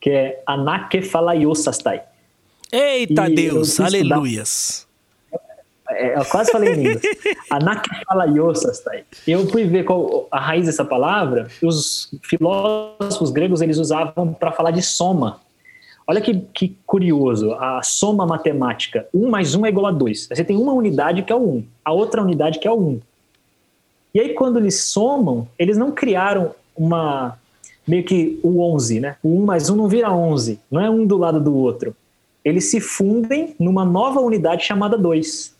que 0.00 0.10
é 0.10 0.42
anakephalaiosastai. 0.46 2.02
Eita 2.72 3.28
e 3.28 3.34
Deus, 3.34 3.78
aleluias. 3.78 4.86
É, 5.90 6.18
eu 6.18 6.24
quase 6.24 6.50
falei 6.50 6.74
em 6.74 6.78
inglês. 6.80 7.02
Anakephalaiosastai. 7.50 9.04
Eu 9.28 9.46
fui 9.48 9.64
ver 9.64 9.84
qual 9.84 10.26
a 10.30 10.40
raiz 10.40 10.66
dessa 10.66 10.84
palavra, 10.84 11.46
os 11.62 12.10
filósofos 12.22 13.30
gregos 13.30 13.60
eles 13.60 13.78
usavam 13.78 14.32
para 14.32 14.50
falar 14.50 14.70
de 14.72 14.82
soma. 14.82 15.40
Olha 16.06 16.20
que, 16.20 16.40
que 16.52 16.76
curioso, 16.84 17.52
a 17.54 17.82
soma 17.82 18.26
matemática, 18.26 19.06
1 19.14 19.30
mais 19.30 19.54
1 19.54 19.66
é 19.66 19.68
igual 19.68 19.86
a 19.86 19.90
2. 19.90 20.28
Você 20.28 20.44
tem 20.44 20.56
uma 20.56 20.72
unidade 20.72 21.22
que 21.22 21.32
é 21.32 21.36
o 21.36 21.56
1, 21.56 21.64
a 21.84 21.92
outra 21.92 22.22
unidade 22.22 22.58
que 22.58 22.68
é 22.68 22.70
o 22.70 22.78
1. 22.78 23.00
E 24.14 24.20
aí, 24.20 24.32
quando 24.32 24.60
eles 24.60 24.80
somam, 24.80 25.48
eles 25.58 25.76
não 25.76 25.90
criaram 25.90 26.54
uma. 26.76 27.36
meio 27.86 28.04
que 28.04 28.38
o 28.44 28.60
11, 28.60 29.00
né? 29.00 29.16
O 29.22 29.40
1 29.40 29.44
mais 29.44 29.68
1 29.68 29.74
não 29.74 29.88
vira 29.88 30.12
11, 30.12 30.60
não 30.70 30.80
é 30.80 30.88
um 30.88 31.04
do 31.04 31.16
lado 31.16 31.40
do 31.40 31.54
outro. 31.56 31.96
Eles 32.44 32.70
se 32.70 32.80
fundem 32.80 33.56
numa 33.58 33.84
nova 33.84 34.20
unidade 34.20 34.64
chamada 34.64 34.96
2. 34.96 35.52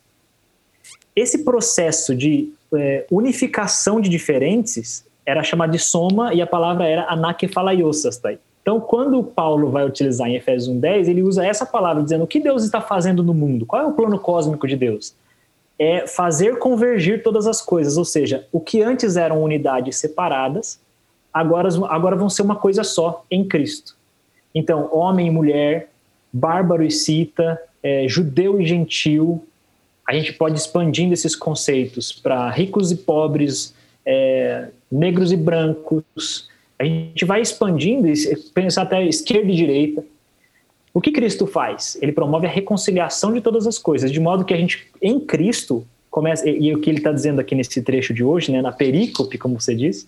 Esse 1.13 1.43
processo 1.43 2.15
de 2.15 2.53
é, 2.73 3.05
unificação 3.11 3.99
de 3.99 4.09
diferentes 4.09 5.03
era 5.25 5.43
chamado 5.43 5.71
de 5.71 5.79
soma 5.79 6.33
e 6.33 6.41
a 6.41 6.47
palavra 6.47 6.85
era 6.85 7.05
anakephalaiosas. 7.09 8.17
Tá? 8.17 8.33
Então, 8.61 8.79
quando 8.79 9.21
Paulo 9.23 9.69
vai 9.69 9.85
utilizar 9.85 10.29
em 10.29 10.35
Efésios 10.35 10.73
1,10, 10.73 11.09
ele 11.09 11.23
usa 11.23 11.45
essa 11.45 11.65
palavra 11.65 12.03
dizendo 12.03 12.23
o 12.23 12.27
que 12.27 12.39
Deus 12.39 12.63
está 12.63 12.79
fazendo 12.79 13.23
no 13.23 13.33
mundo, 13.33 13.65
qual 13.65 13.81
é 13.81 13.85
o 13.85 13.93
plano 13.93 14.19
cósmico 14.19 14.67
de 14.67 14.77
Deus 14.77 15.13
é 15.77 16.07
fazer 16.07 16.57
convergir 16.57 17.21
todas 17.21 17.47
as 17.47 17.61
coisas, 17.61 17.97
ou 17.97 18.05
seja, 18.05 18.47
o 18.51 18.59
que 18.59 18.81
antes 18.81 19.17
eram 19.17 19.43
unidades 19.43 19.97
separadas, 19.97 20.79
agora, 21.33 21.69
agora 21.89 22.15
vão 22.15 22.29
ser 22.29 22.41
uma 22.41 22.55
coisa 22.55 22.83
só 22.83 23.23
em 23.29 23.45
Cristo. 23.45 23.95
Então, 24.53 24.89
homem 24.93 25.27
e 25.27 25.31
mulher, 25.31 25.89
bárbaro 26.31 26.83
e 26.83 26.91
cita, 26.91 27.61
é, 27.83 28.07
judeu 28.07 28.59
e 28.59 28.65
gentil, 28.65 29.45
a 30.07 30.13
gente 30.13 30.33
pode 30.33 30.57
expandindo 30.57 31.13
esses 31.13 31.35
conceitos 31.35 32.11
para 32.11 32.49
ricos 32.49 32.91
e 32.91 32.95
pobres, 32.95 33.73
é, 34.05 34.69
negros 34.89 35.31
e 35.31 35.37
brancos, 35.37 36.47
a 36.77 36.83
gente 36.83 37.25
vai 37.25 37.41
expandindo, 37.41 38.07
pensar 38.53 38.83
até 38.83 39.03
esquerda 39.05 39.51
e 39.51 39.55
direita, 39.55 40.03
o 40.95 41.01
que 41.01 41.11
Cristo 41.11 41.45
faz? 41.45 41.97
Ele 42.01 42.13
promove 42.13 42.47
a 42.47 42.49
reconciliação 42.49 43.33
de 43.33 43.41
todas 43.41 43.67
as 43.67 43.77
coisas, 43.77 44.09
de 44.09 44.17
modo 44.17 44.45
que 44.45 44.53
a 44.53 44.57
gente, 44.57 44.87
em 45.01 45.19
Cristo, 45.19 45.85
começa, 46.09 46.49
e, 46.49 46.67
e 46.67 46.73
o 46.73 46.79
que 46.79 46.89
ele 46.89 46.99
está 46.99 47.11
dizendo 47.11 47.41
aqui 47.41 47.53
nesse 47.53 47.81
trecho 47.81 48.13
de 48.13 48.23
hoje, 48.23 48.49
né, 48.49 48.61
na 48.61 48.71
perícope, 48.71 49.37
como 49.37 49.59
você 49.59 49.75
disse, 49.75 50.07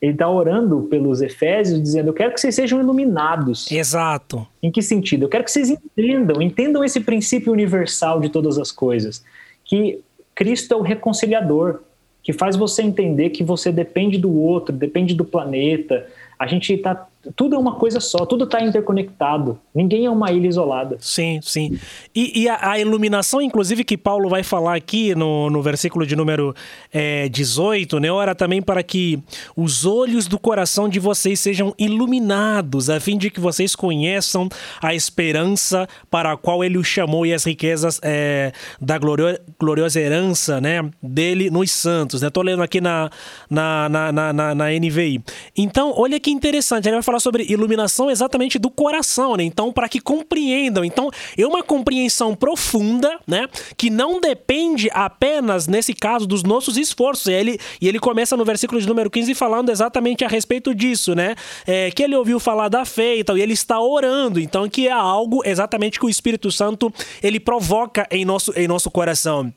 ele 0.00 0.12
está 0.12 0.28
orando 0.28 0.82
pelos 0.90 1.22
Efésios, 1.22 1.82
dizendo: 1.82 2.08
Eu 2.08 2.12
quero 2.12 2.34
que 2.34 2.40
vocês 2.40 2.54
sejam 2.54 2.78
iluminados. 2.80 3.70
Exato. 3.70 4.46
Em 4.62 4.70
que 4.70 4.82
sentido? 4.82 5.24
Eu 5.24 5.28
quero 5.30 5.42
que 5.42 5.50
vocês 5.50 5.70
entendam, 5.70 6.42
entendam 6.42 6.84
esse 6.84 7.00
princípio 7.00 7.50
universal 7.50 8.20
de 8.20 8.28
todas 8.28 8.58
as 8.58 8.70
coisas, 8.70 9.24
que 9.64 10.00
Cristo 10.34 10.74
é 10.74 10.76
o 10.76 10.82
reconciliador, 10.82 11.80
que 12.22 12.34
faz 12.34 12.56
você 12.56 12.82
entender 12.82 13.30
que 13.30 13.42
você 13.42 13.72
depende 13.72 14.18
do 14.18 14.34
outro, 14.38 14.74
depende 14.74 15.14
do 15.14 15.24
planeta. 15.24 16.06
A 16.38 16.46
gente 16.46 16.74
está 16.74 17.08
tudo 17.36 17.54
é 17.54 17.58
uma 17.58 17.74
coisa 17.74 18.00
só, 18.00 18.24
tudo 18.24 18.44
está 18.44 18.62
interconectado. 18.64 19.58
Ninguém 19.74 20.06
é 20.06 20.10
uma 20.10 20.32
ilha 20.32 20.48
isolada. 20.48 20.96
Sim, 21.00 21.38
sim. 21.42 21.78
E, 22.14 22.42
e 22.42 22.48
a, 22.48 22.70
a, 22.70 22.78
iluminação, 22.78 23.42
inclusive, 23.42 23.84
que 23.84 23.96
Paulo 23.96 24.28
vai 24.28 24.42
falar 24.42 24.74
aqui 24.74 25.14
no, 25.14 25.50
no 25.50 25.60
versículo 25.60 26.06
de 26.06 26.16
número 26.16 26.54
é, 26.90 27.28
18, 27.28 28.00
né? 28.00 28.10
Ora 28.10 28.34
também 28.34 28.62
para 28.62 28.82
que 28.82 29.22
os 29.54 29.84
olhos 29.84 30.26
do 30.26 30.38
coração 30.38 30.88
de 30.88 30.98
vocês 30.98 31.38
sejam 31.40 31.74
iluminados, 31.78 32.88
a 32.88 32.98
fim 32.98 33.18
de 33.18 33.30
que 33.30 33.38
vocês 33.38 33.76
conheçam 33.76 34.48
a 34.82 34.94
esperança 34.94 35.86
para 36.10 36.32
a 36.32 36.36
qual 36.38 36.64
ele 36.64 36.78
os 36.78 36.86
chamou 36.86 37.26
e 37.26 37.34
as 37.34 37.44
riquezas 37.44 38.00
é, 38.02 38.50
da 38.80 38.96
glorio, 38.96 39.38
gloriosa 39.58 40.00
herança, 40.00 40.58
né? 40.58 40.88
Dele 41.02 41.50
nos 41.50 41.70
santos, 41.70 42.22
né? 42.22 42.30
Tô 42.30 42.40
lendo 42.40 42.62
aqui 42.62 42.80
na, 42.80 43.10
na, 43.50 43.90
na, 43.90 44.10
na, 44.10 44.32
na, 44.32 44.54
na 44.54 44.64
NVI. 44.70 45.22
Então, 45.54 45.92
olha 45.94 46.18
que 46.18 46.30
interessante, 46.30 46.88
ele 46.88 46.96
vai 46.96 47.09
falar 47.10 47.20
sobre 47.20 47.44
iluminação 47.48 48.10
exatamente 48.10 48.58
do 48.58 48.70
coração, 48.70 49.36
né? 49.36 49.42
Então, 49.42 49.72
para 49.72 49.88
que 49.88 50.00
compreendam. 50.00 50.84
Então, 50.84 51.10
é 51.36 51.44
uma 51.44 51.62
compreensão 51.62 52.34
profunda, 52.36 53.18
né? 53.26 53.48
Que 53.76 53.90
não 53.90 54.20
depende 54.20 54.88
apenas, 54.92 55.66
nesse 55.66 55.92
caso, 55.92 56.26
dos 56.26 56.44
nossos 56.44 56.76
esforços. 56.76 57.26
E 57.26 57.32
ele, 57.32 57.58
e 57.80 57.88
ele 57.88 57.98
começa 57.98 58.36
no 58.36 58.44
versículo 58.44 58.80
de 58.80 58.86
número 58.86 59.10
15 59.10 59.34
falando 59.34 59.70
exatamente 59.70 60.24
a 60.24 60.28
respeito 60.28 60.74
disso, 60.74 61.14
né? 61.14 61.34
É, 61.66 61.90
que 61.90 62.02
ele 62.02 62.14
ouviu 62.14 62.38
falar 62.38 62.68
da 62.68 62.84
fé 62.84 63.16
e 63.16 63.24
tal, 63.24 63.36
e 63.36 63.42
ele 63.42 63.54
está 63.54 63.80
orando. 63.80 64.38
Então, 64.38 64.68
que 64.68 64.86
é 64.86 64.92
algo 64.92 65.42
exatamente 65.44 65.98
que 65.98 66.06
o 66.06 66.08
Espírito 66.08 66.52
Santo 66.52 66.92
ele 67.22 67.40
provoca 67.40 68.06
em 68.10 68.24
nosso, 68.24 68.52
em 68.56 68.68
nosso 68.68 68.90
coração. 68.90 69.52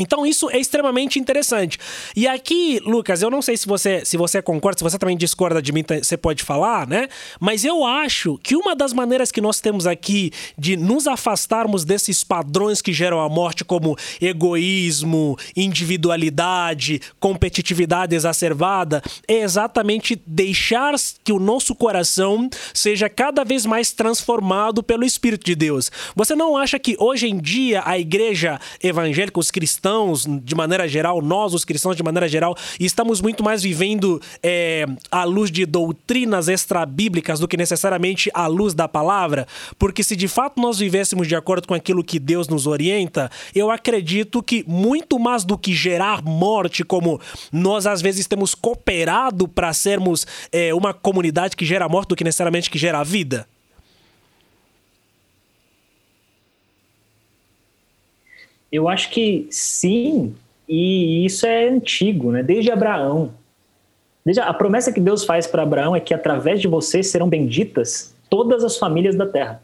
Então 0.00 0.24
isso 0.24 0.50
é 0.50 0.58
extremamente 0.58 1.18
interessante. 1.18 1.78
E 2.16 2.26
aqui, 2.26 2.80
Lucas, 2.86 3.20
eu 3.20 3.30
não 3.30 3.42
sei 3.42 3.56
se 3.56 3.66
você 3.66 4.02
se 4.04 4.16
você 4.16 4.40
concorda, 4.40 4.78
se 4.78 4.84
você 4.84 4.98
também 4.98 5.16
discorda 5.16 5.60
de 5.60 5.72
mim, 5.72 5.84
você 6.02 6.16
pode 6.16 6.42
falar, 6.42 6.86
né? 6.86 7.08
Mas 7.38 7.64
eu 7.64 7.84
acho 7.84 8.38
que 8.42 8.56
uma 8.56 8.74
das 8.74 8.94
maneiras 8.94 9.30
que 9.30 9.40
nós 9.40 9.60
temos 9.60 9.86
aqui 9.86 10.32
de 10.56 10.76
nos 10.76 11.06
afastarmos 11.06 11.84
desses 11.84 12.24
padrões 12.24 12.80
que 12.80 12.92
geram 12.92 13.20
a 13.20 13.28
morte, 13.28 13.64
como 13.64 13.96
egoísmo, 14.20 15.36
individualidade, 15.54 17.00
competitividade 17.18 18.16
exacerbada, 18.16 19.02
é 19.28 19.42
exatamente 19.42 20.20
deixar 20.26 20.94
que 21.22 21.32
o 21.32 21.38
nosso 21.38 21.74
coração 21.74 22.48
seja 22.72 23.08
cada 23.08 23.44
vez 23.44 23.66
mais 23.66 23.92
transformado 23.92 24.82
pelo 24.82 25.04
Espírito 25.04 25.44
de 25.44 25.54
Deus. 25.54 25.90
Você 26.16 26.34
não 26.34 26.56
acha 26.56 26.78
que 26.78 26.96
hoje 26.98 27.28
em 27.28 27.38
dia 27.38 27.82
a 27.84 27.98
igreja 27.98 28.58
evangélica, 28.82 29.38
os 29.38 29.50
cristãos 29.50 29.89
cristãos, 29.90 30.26
de 30.44 30.54
maneira 30.54 30.86
geral, 30.86 31.20
nós, 31.20 31.52
os 31.52 31.64
cristãos, 31.64 31.96
de 31.96 32.02
maneira 32.02 32.28
geral, 32.28 32.56
estamos 32.78 33.20
muito 33.20 33.42
mais 33.42 33.62
vivendo 33.62 34.22
é, 34.42 34.86
à 35.10 35.24
luz 35.24 35.50
de 35.50 35.66
doutrinas 35.66 36.48
extrabíblicas 36.48 37.40
do 37.40 37.48
que 37.48 37.56
necessariamente 37.56 38.30
à 38.32 38.46
luz 38.46 38.72
da 38.72 38.86
palavra? 38.86 39.46
Porque 39.78 40.04
se 40.04 40.14
de 40.14 40.28
fato 40.28 40.60
nós 40.60 40.78
vivêssemos 40.78 41.26
de 41.26 41.34
acordo 41.34 41.66
com 41.66 41.74
aquilo 41.74 42.04
que 42.04 42.18
Deus 42.18 42.48
nos 42.48 42.66
orienta, 42.66 43.30
eu 43.54 43.70
acredito 43.70 44.42
que 44.42 44.64
muito 44.66 45.18
mais 45.18 45.44
do 45.44 45.58
que 45.58 45.74
gerar 45.74 46.22
morte, 46.22 46.84
como 46.84 47.20
nós 47.52 47.86
às 47.86 48.00
vezes 48.00 48.26
temos 48.26 48.54
cooperado 48.54 49.48
para 49.48 49.72
sermos 49.72 50.26
é, 50.52 50.72
uma 50.72 50.94
comunidade 50.94 51.56
que 51.56 51.64
gera 51.64 51.88
morte 51.88 52.10
do 52.10 52.16
que 52.16 52.24
necessariamente 52.24 52.70
que 52.70 52.78
gera 52.78 53.02
vida. 53.02 53.46
Eu 58.72 58.88
acho 58.88 59.10
que 59.10 59.46
sim, 59.50 60.34
e 60.68 61.24
isso 61.24 61.46
é 61.46 61.68
antigo, 61.68 62.30
né? 62.30 62.42
Desde 62.42 62.70
Abraão. 62.70 63.32
Desde 64.24 64.40
a 64.40 64.52
promessa 64.54 64.92
que 64.92 65.00
Deus 65.00 65.24
faz 65.24 65.46
para 65.46 65.62
Abraão 65.62 65.96
é 65.96 66.00
que 66.00 66.14
através 66.14 66.60
de 66.60 66.68
você 66.68 67.02
serão 67.02 67.28
benditas 67.28 68.14
todas 68.28 68.62
as 68.62 68.76
famílias 68.76 69.16
da 69.16 69.26
terra. 69.26 69.62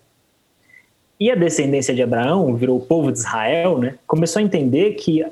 E 1.21 1.31
a 1.31 1.35
descendência 1.35 1.95
de 1.95 2.03
Abraão, 2.03 2.55
virou 2.57 2.77
o 2.77 2.85
povo 2.85 3.13
de 3.13 3.19
Israel, 3.19 3.79
né? 3.79 3.95
Começou 4.07 4.41
a 4.41 4.43
entender 4.43 4.95
que 4.95 5.25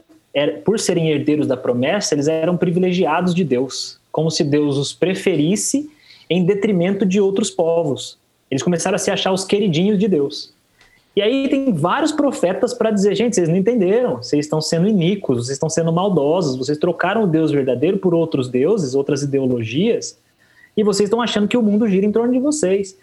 por 0.65 0.81
serem 0.81 1.11
herdeiros 1.11 1.47
da 1.47 1.57
promessa, 1.57 2.15
eles 2.15 2.29
eram 2.29 2.57
privilegiados 2.57 3.35
de 3.35 3.45
Deus, 3.45 4.01
como 4.11 4.31
se 4.31 4.45
Deus 4.45 4.77
os 4.77 4.93
preferisse 4.93 5.91
em 6.31 6.45
detrimento 6.45 7.05
de 7.05 7.21
outros 7.21 7.51
povos. 7.51 8.19
Eles 8.51 8.63
começaram 8.63 8.97
a 8.97 8.99
se 8.99 9.11
achar 9.11 9.33
os 9.33 9.45
queridinhos 9.45 9.99
de 9.99 10.09
Deus. 10.09 10.54
E 11.17 11.23
aí 11.23 11.49
tem 11.49 11.73
vários 11.73 12.11
profetas 12.11 12.75
para 12.75 12.91
dizer, 12.91 13.15
gente, 13.15 13.37
vocês 13.37 13.49
não 13.49 13.57
entenderam, 13.57 14.17
vocês 14.17 14.45
estão 14.45 14.61
sendo 14.61 14.89
iníquos, 14.89 15.47
vocês 15.47 15.57
estão 15.57 15.71
sendo 15.71 15.93
maldosos, 15.93 16.57
vocês 16.57 16.77
trocaram 16.77 17.23
o 17.23 17.27
Deus 17.27 17.53
verdadeiro 17.53 17.99
por 17.99 18.15
outros 18.15 18.49
deuses, 18.49 18.95
outras 18.95 19.23
ideologias, 19.23 20.19
e 20.77 20.83
vocês 20.83 21.07
estão 21.07 21.23
achando 21.23 21.47
que 21.47 21.57
o 21.57 21.63
mundo 21.63 21.89
gira 21.89 22.05
em 22.05 22.11
torno 22.11 22.33
de 22.33 22.41
vocês. 22.41 22.97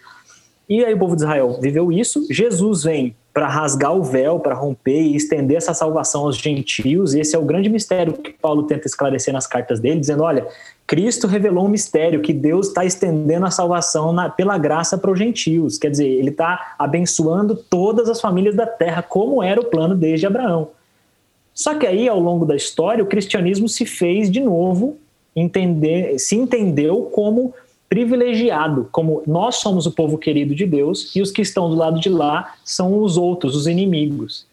E 0.68 0.84
aí 0.84 0.92
o 0.92 0.98
povo 0.98 1.16
de 1.16 1.22
Israel 1.22 1.58
viveu 1.60 1.90
isso, 1.90 2.26
Jesus 2.30 2.84
vem 2.84 3.16
para 3.32 3.48
rasgar 3.48 3.96
o 3.96 4.02
véu, 4.02 4.38
para 4.38 4.54
romper 4.54 5.00
e 5.00 5.16
estender 5.16 5.56
essa 5.56 5.72
salvação 5.72 6.22
aos 6.22 6.36
gentios, 6.36 7.14
e 7.14 7.20
esse 7.20 7.34
é 7.34 7.38
o 7.38 7.44
grande 7.44 7.70
mistério 7.70 8.12
que 8.12 8.30
Paulo 8.30 8.64
tenta 8.64 8.86
esclarecer 8.86 9.32
nas 9.32 9.46
cartas 9.46 9.80
dele, 9.80 10.00
dizendo, 10.00 10.22
olha, 10.22 10.46
Cristo 10.86 11.26
revelou 11.26 11.66
um 11.66 11.70
mistério 11.70 12.20
que 12.20 12.32
Deus 12.32 12.68
está 12.68 12.84
estendendo 12.84 13.46
a 13.46 13.50
salvação 13.50 14.12
na, 14.12 14.28
pela 14.28 14.58
graça 14.58 14.98
para 14.98 15.10
os 15.10 15.18
gentios. 15.18 15.78
Quer 15.78 15.90
dizer, 15.90 16.08
ele 16.08 16.30
está 16.30 16.74
abençoando 16.78 17.54
todas 17.54 18.08
as 18.08 18.20
famílias 18.20 18.54
da 18.54 18.66
terra, 18.66 19.02
como 19.02 19.42
era 19.42 19.60
o 19.60 19.64
plano 19.64 19.94
desde 19.94 20.26
Abraão. 20.26 20.68
Só 21.54 21.74
que 21.78 21.86
aí, 21.86 22.08
ao 22.08 22.18
longo 22.18 22.44
da 22.44 22.56
história, 22.56 23.02
o 23.02 23.06
cristianismo 23.06 23.68
se 23.68 23.86
fez 23.86 24.30
de 24.30 24.40
novo 24.40 24.96
entender, 25.34 26.18
se 26.18 26.36
entendeu 26.36 27.02
como 27.12 27.54
privilegiado, 27.88 28.88
como 28.90 29.22
nós 29.26 29.56
somos 29.56 29.86
o 29.86 29.92
povo 29.92 30.16
querido 30.16 30.54
de 30.54 30.64
Deus 30.64 31.14
e 31.14 31.20
os 31.20 31.30
que 31.30 31.42
estão 31.42 31.68
do 31.68 31.76
lado 31.76 32.00
de 32.00 32.08
lá 32.08 32.54
são 32.64 33.02
os 33.02 33.18
outros, 33.18 33.54
os 33.54 33.66
inimigos. 33.66 34.46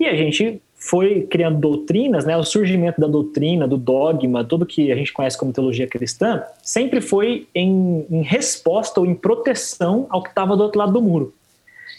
E 0.00 0.06
a 0.06 0.14
gente 0.14 0.62
foi 0.88 1.22
criando 1.22 1.58
doutrinas, 1.58 2.24
né, 2.24 2.36
o 2.36 2.44
surgimento 2.44 3.00
da 3.00 3.08
doutrina, 3.08 3.66
do 3.66 3.76
dogma, 3.76 4.44
tudo 4.44 4.64
que 4.64 4.92
a 4.92 4.94
gente 4.94 5.12
conhece 5.12 5.36
como 5.36 5.52
teologia 5.52 5.86
cristã, 5.86 6.44
sempre 6.62 7.00
foi 7.00 7.48
em, 7.52 8.06
em 8.08 8.22
resposta 8.22 9.00
ou 9.00 9.06
em 9.06 9.14
proteção 9.14 10.06
ao 10.08 10.22
que 10.22 10.28
estava 10.28 10.56
do 10.56 10.62
outro 10.62 10.78
lado 10.78 10.92
do 10.92 11.02
muro. 11.02 11.34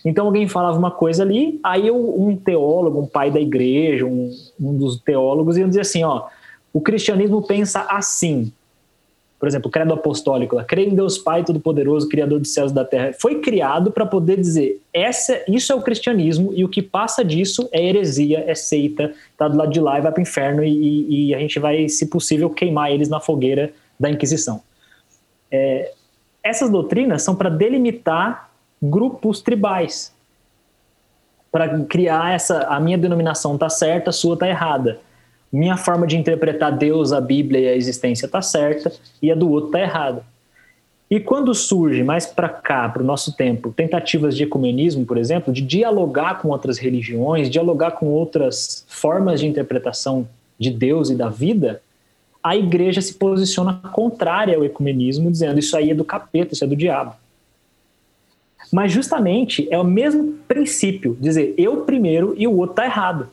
Então 0.06 0.28
alguém 0.28 0.48
falava 0.48 0.78
uma 0.78 0.92
coisa 0.92 1.24
ali, 1.24 1.60
aí 1.62 1.92
um 1.92 2.34
teólogo, 2.38 3.02
um 3.02 3.06
pai 3.06 3.30
da 3.30 3.42
igreja, 3.42 4.06
um, 4.06 4.32
um 4.58 4.78
dos 4.78 5.02
teólogos, 5.02 5.58
ia 5.58 5.68
dizer 5.68 5.82
assim, 5.82 6.06
ó, 6.06 6.28
o 6.72 6.80
cristianismo 6.80 7.42
pensa 7.42 7.86
assim, 7.90 8.54
por 9.40 9.48
exemplo, 9.48 9.68
o 9.68 9.72
credo 9.72 9.94
apostólico, 9.94 10.56
lá, 10.56 10.64
crê 10.64 10.86
em 10.86 10.96
Deus 10.96 11.18
Pai 11.18 11.44
Todo-Poderoso, 11.44 12.10
Criador 12.10 12.40
dos 12.40 12.52
céus 12.52 12.72
e 12.72 12.74
da 12.74 12.84
terra, 12.84 13.14
foi 13.20 13.40
criado 13.40 13.92
para 13.92 14.06
poder 14.06 14.38
dizer, 14.38 14.82
essa, 14.92 15.44
isso 15.48 15.72
é 15.72 15.76
o 15.76 15.82
cristianismo 15.82 16.52
e 16.56 16.66
o 16.66 16.70
que 16.70 16.82
passa 16.82 17.24
disso 17.24 17.70
é 17.72 17.84
heresia, 17.84 18.44
é 18.48 18.56
seita, 18.56 19.14
tá 19.38 19.48
do 19.48 19.56
lado 19.56 19.72
de 19.72 19.80
lá 19.80 20.00
e 20.00 20.02
vai 20.02 20.12
para 20.12 20.20
o 20.20 20.24
inferno 20.24 20.64
e, 20.64 21.30
e, 21.30 21.36
a 21.36 21.40
gente 21.40 21.60
vai, 21.60 21.88
se 21.88 22.08
possível, 22.08 22.50
queimar 22.50 22.92
eles 22.92 23.10
na 23.10 23.20
fogueira 23.20 23.72
da 24.00 24.10
Inquisição. 24.10 24.62
É, 25.52 25.92
essas 26.44 26.72
doutrinas 26.72 27.22
são 27.22 27.36
para 27.36 27.50
delimitar 27.50 28.50
grupos 28.82 29.40
tribais, 29.40 30.14
para 31.52 31.80
criar 31.86 32.34
essa, 32.34 32.64
a 32.64 32.80
minha 32.80 32.98
denominação 32.98 33.54
está 33.54 33.70
certa, 33.70 34.10
a 34.10 34.14
sua 34.14 34.34
está 34.34 34.48
errada 34.48 35.00
minha 35.52 35.78
forma 35.78 36.06
de 36.06 36.18
interpretar 36.18 36.78
Deus, 36.78 37.14
a 37.14 37.22
Bíblia 37.22 37.62
e 37.62 37.68
a 37.70 37.76
existência 37.76 38.26
está 38.26 38.42
certa 38.42 38.92
e 39.22 39.32
a 39.32 39.36
do 39.36 39.50
outro 39.50 39.68
está 39.70 39.80
errada. 39.80 40.24
E 41.10 41.22
quando 41.22 41.54
surge 41.56 42.04
mais 42.04 42.26
para 42.26 42.50
cá, 42.50 42.90
para 42.90 43.02
o 43.02 43.06
nosso 43.06 43.34
tempo, 43.34 43.72
tentativas 43.72 44.36
de 44.36 44.44
ecumenismo, 44.44 45.06
por 45.06 45.18
exemplo, 45.18 45.54
de 45.54 45.62
dialogar 45.62 46.42
com 46.42 46.50
outras 46.50 46.78
religiões, 46.78 47.50
dialogar 47.50 47.92
com 47.92 48.08
outras 48.08 48.86
formas 48.90 49.40
de 49.40 49.48
interpretação 49.48 50.28
de 50.60 50.70
Deus 50.70 51.10
e 51.10 51.16
da 51.16 51.30
vida, 51.30 51.82
a 52.44 52.58
igreja 52.58 53.02
se 53.02 53.14
posiciona 53.14 53.74
contrária 53.94 54.58
ao 54.58 54.66
ecumenismo, 54.66 55.32
dizendo 55.32 55.60
isso 55.60 55.78
aí 55.78 55.92
é 55.92 55.96
do 55.96 56.04
capeta, 56.04 56.54
isso 56.54 56.64
é 56.64 56.68
do 56.68 56.76
diabo. 56.76 57.16
Mas 58.72 58.92
justamente 58.92 59.66
é 59.72 59.78
o 59.78 59.84
mesmo 59.86 60.34
princípio, 60.46 61.18
dizer 61.22 61.54
eu 61.58 61.84
primeiro 61.84 62.36
e 62.38 62.46
o 62.48 62.56
outro 62.58 62.74
está 62.74 62.86
errado. 62.86 63.30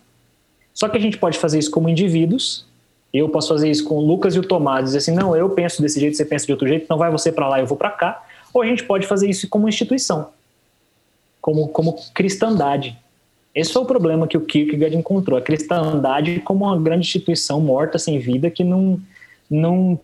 Só 0.75 0.89
que 0.89 0.99
a 0.99 1.01
gente 1.01 1.17
pode 1.17 1.39
fazer 1.39 1.59
isso 1.59 1.71
como 1.71 1.89
indivíduos. 1.89 2.67
Eu 3.13 3.29
posso 3.29 3.49
fazer 3.49 3.71
isso 3.71 3.85
com 3.85 3.95
o 3.95 4.01
Lucas 4.01 4.35
e 4.35 4.41
o 4.41 4.43
Tomás, 4.43 4.87
dizer 4.87 4.99
assim, 4.99 5.15
não, 5.15 5.37
eu 5.37 5.49
penso 5.51 5.81
desse 5.81 6.01
jeito, 6.01 6.17
você 6.17 6.25
pensa 6.25 6.45
de 6.45 6.53
outro 6.53 6.67
jeito, 6.67 6.83
então 6.83 6.99
vai 6.99 7.13
você 7.13 7.31
para 7.31 7.49
lá, 7.49 7.61
eu 7.61 7.67
vou 7.67 7.79
para 7.79 7.91
cá. 7.91 8.25
Ou 8.53 8.61
a 8.61 8.67
gente 8.67 8.83
pode 8.83 9.07
fazer 9.07 9.31
isso 9.31 9.49
como 9.49 9.69
instituição, 9.69 10.31
como, 11.41 11.69
como 11.69 11.97
cristandade. 12.13 12.99
Esse 13.55 13.73
foi 13.73 13.83
o 13.83 13.87
problema 13.87 14.27
que 14.27 14.37
o 14.37 14.41
Kierkegaard 14.41 14.97
encontrou, 14.97 15.39
a 15.39 15.43
cristandade 15.43 16.41
como 16.41 16.65
uma 16.65 16.77
grande 16.77 17.07
instituição 17.07 17.61
morta, 17.61 18.01
sem 18.01 18.19
vida, 18.19 18.51
que 18.51 18.65
não, 18.65 19.01
não, 19.49 19.99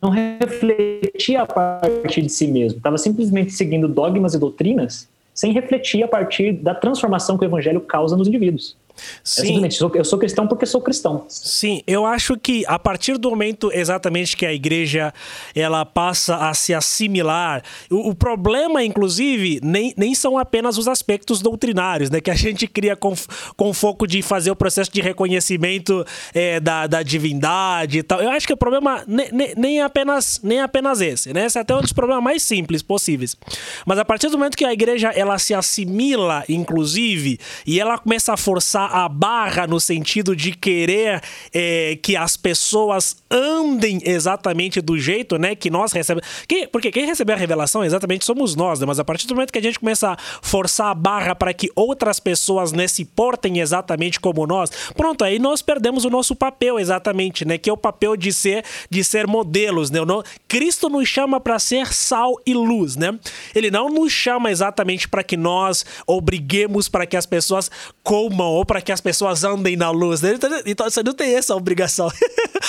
não 0.00 0.10
refletia 0.10 1.42
a 1.42 1.46
partir 1.46 2.22
de 2.22 2.30
si 2.30 2.46
mesmo, 2.46 2.78
estava 2.78 2.96
simplesmente 2.96 3.52
seguindo 3.52 3.86
dogmas 3.86 4.32
e 4.32 4.38
doutrinas 4.38 5.06
sem 5.36 5.52
refletir 5.52 6.02
a 6.02 6.08
partir 6.08 6.52
da 6.52 6.74
transformação 6.74 7.36
que 7.36 7.44
o 7.44 7.46
evangelho 7.46 7.82
causa 7.82 8.16
nos 8.16 8.26
indivíduos. 8.26 8.74
Sim. 9.22 9.42
É 9.42 9.46
simplesmente, 9.46 9.80
eu 9.80 10.04
sou 10.04 10.18
cristão 10.18 10.46
porque 10.46 10.66
sou 10.66 10.80
cristão. 10.80 11.24
Sim, 11.28 11.82
eu 11.86 12.06
acho 12.06 12.36
que 12.36 12.64
a 12.66 12.78
partir 12.78 13.18
do 13.18 13.30
momento 13.30 13.70
exatamente 13.72 14.36
que 14.36 14.46
a 14.46 14.52
igreja 14.52 15.12
ela 15.54 15.84
passa 15.84 16.36
a 16.36 16.54
se 16.54 16.74
assimilar, 16.74 17.62
o, 17.90 18.10
o 18.10 18.14
problema, 18.14 18.82
inclusive, 18.82 19.60
nem, 19.62 19.92
nem 19.96 20.14
são 20.14 20.38
apenas 20.38 20.78
os 20.78 20.88
aspectos 20.88 21.40
doutrinários, 21.40 22.10
né? 22.10 22.20
Que 22.20 22.30
a 22.30 22.34
gente 22.34 22.66
cria 22.66 22.96
com, 22.96 23.14
com 23.56 23.72
foco 23.72 24.06
de 24.06 24.22
fazer 24.22 24.50
o 24.50 24.56
processo 24.56 24.90
de 24.92 25.00
reconhecimento 25.00 26.04
é, 26.34 26.60
da, 26.60 26.86
da 26.86 27.02
divindade 27.02 27.98
e 27.98 28.02
tal. 28.02 28.20
Eu 28.20 28.30
acho 28.30 28.46
que 28.46 28.52
o 28.52 28.56
problema 28.56 29.04
nem, 29.06 29.30
nem, 29.32 29.54
nem, 29.56 29.80
apenas, 29.80 30.40
nem 30.42 30.60
apenas 30.60 31.00
esse, 31.00 31.32
né? 31.32 31.46
Esse 31.46 31.58
é 31.58 31.60
até 31.60 31.74
um 31.74 31.80
dos 31.80 31.92
problemas 31.92 32.22
mais 32.22 32.42
simples 32.42 32.82
possíveis. 32.82 33.36
Mas 33.84 33.98
a 33.98 34.04
partir 34.04 34.28
do 34.28 34.38
momento 34.38 34.56
que 34.56 34.64
a 34.64 34.72
igreja 34.72 35.10
ela 35.10 35.38
se 35.38 35.54
assimila, 35.54 36.44
inclusive, 36.48 37.38
e 37.66 37.80
ela 37.80 37.98
começa 37.98 38.32
a 38.32 38.36
forçar 38.36 38.85
a 38.86 39.08
barra 39.08 39.66
no 39.66 39.80
sentido 39.80 40.34
de 40.34 40.52
querer 40.52 41.22
é, 41.52 41.98
que 42.02 42.16
as 42.16 42.36
pessoas 42.36 43.16
andem 43.30 44.00
exatamente 44.04 44.80
do 44.80 44.98
jeito, 44.98 45.38
né, 45.38 45.54
que 45.54 45.70
nós 45.70 45.92
recebemos. 45.92 46.28
Quem, 46.48 46.66
porque 46.68 46.90
quem 46.90 47.06
recebeu 47.06 47.34
a 47.34 47.38
revelação 47.38 47.84
exatamente 47.84 48.24
somos 48.24 48.54
nós, 48.54 48.80
né? 48.80 48.86
Mas 48.86 48.98
a 48.98 49.04
partir 49.04 49.26
do 49.26 49.34
momento 49.34 49.52
que 49.52 49.58
a 49.58 49.62
gente 49.62 49.78
começa 49.78 50.12
a 50.12 50.16
forçar 50.42 50.88
a 50.88 50.94
barra 50.94 51.34
para 51.34 51.52
que 51.52 51.70
outras 51.74 52.20
pessoas 52.20 52.72
né, 52.72 52.86
se 52.88 53.04
portem 53.04 53.58
exatamente 53.60 54.20
como 54.20 54.46
nós, 54.46 54.70
pronto, 54.96 55.24
aí 55.24 55.38
nós 55.38 55.62
perdemos 55.62 56.04
o 56.04 56.10
nosso 56.10 56.34
papel 56.34 56.78
exatamente, 56.78 57.44
né? 57.44 57.58
Que 57.58 57.70
é 57.70 57.72
o 57.72 57.76
papel 57.76 58.16
de 58.16 58.32
ser 58.32 58.64
de 58.90 59.02
ser 59.02 59.26
modelos, 59.26 59.90
né? 59.90 60.04
Não, 60.04 60.22
Cristo 60.48 60.88
nos 60.88 61.08
chama 61.08 61.40
para 61.40 61.58
ser 61.58 61.92
sal 61.92 62.34
e 62.46 62.54
luz, 62.54 62.96
né? 62.96 63.18
Ele 63.54 63.70
não 63.70 63.88
nos 63.88 64.12
chama 64.12 64.50
exatamente 64.50 65.08
para 65.08 65.22
que 65.22 65.36
nós 65.36 65.84
obriguemos 66.06 66.88
para 66.88 67.06
que 67.06 67.16
as 67.16 67.26
pessoas 67.26 67.70
comam 68.02 68.46
ou 68.46 68.64
para 68.64 68.75
que 68.80 68.92
as 68.92 69.00
pessoas 69.00 69.44
andem 69.44 69.76
na 69.76 69.90
luz. 69.90 70.22
Então, 70.64 70.88
você 70.88 71.02
não 71.02 71.12
tem 71.12 71.34
essa 71.34 71.54
obrigação. 71.54 72.10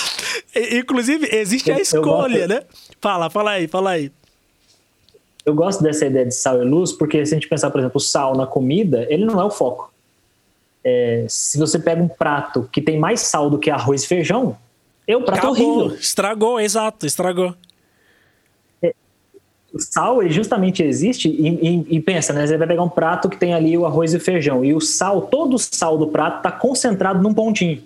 Inclusive, 0.74 1.28
existe 1.36 1.72
a 1.72 1.80
escolha, 1.80 2.48
né? 2.48 2.64
Fala, 3.02 3.30
fala 3.30 3.52
aí, 3.52 3.68
fala 3.68 3.92
aí. 3.92 4.12
Eu 5.46 5.54
gosto 5.54 5.82
dessa 5.82 6.06
ideia 6.06 6.26
de 6.26 6.34
sal 6.34 6.62
e 6.62 6.66
luz, 6.66 6.92
porque 6.92 7.26
se 7.26 7.34
a 7.34 7.38
gente 7.38 7.48
pensar, 7.48 7.70
por 7.72 7.80
exemplo, 7.80 7.98
o 7.98 8.02
sal 8.02 8.36
na 8.36 8.46
comida, 8.46 9.08
ele 9.10 9.26
não 9.26 9.40
é 9.40 9.44
o 9.46 9.50
foco. 9.50 9.94
É, 10.84 11.26
se 11.30 11.58
você 11.58 11.80
pega 11.80 12.02
um 12.02 12.08
prato 12.08 12.68
que 12.72 12.82
tem 12.82 13.00
mais 13.00 13.22
sal 13.22 13.50
do 13.50 13.58
que 13.58 13.70
arroz 13.70 14.04
e 14.04 14.08
feijão, 14.08 14.58
é 15.08 15.16
um 15.16 15.24
prato 15.24 15.48
Acabou, 15.48 15.80
horrível. 15.80 15.98
Estragou, 15.98 16.60
exato, 16.60 17.06
estragou. 17.06 17.56
O 19.78 19.80
sal, 19.80 20.24
ele 20.24 20.32
justamente 20.32 20.82
existe 20.82 21.30
e, 21.30 21.48
e, 21.48 21.88
e, 21.98 22.00
pensa, 22.00 22.34
né? 22.34 22.48
Você 22.48 22.58
vai 22.58 22.68
pegar 22.68 22.82
um 22.82 22.90
prato 22.90 23.30
que 23.30 23.38
tem 23.38 23.54
ali 23.54 23.78
o 23.78 23.86
arroz 23.86 24.12
e 24.12 24.18
o 24.18 24.20
feijão, 24.20 24.66
e 24.66 24.74
o 24.74 24.82
sal, 24.82 25.22
todo 25.22 25.54
o 25.54 25.60
sal 25.60 26.00
do 26.00 26.08
prato 26.08 26.38
está 26.38 26.52
concentrado 26.52 27.22
num 27.22 27.32
pontinho. 27.32 27.84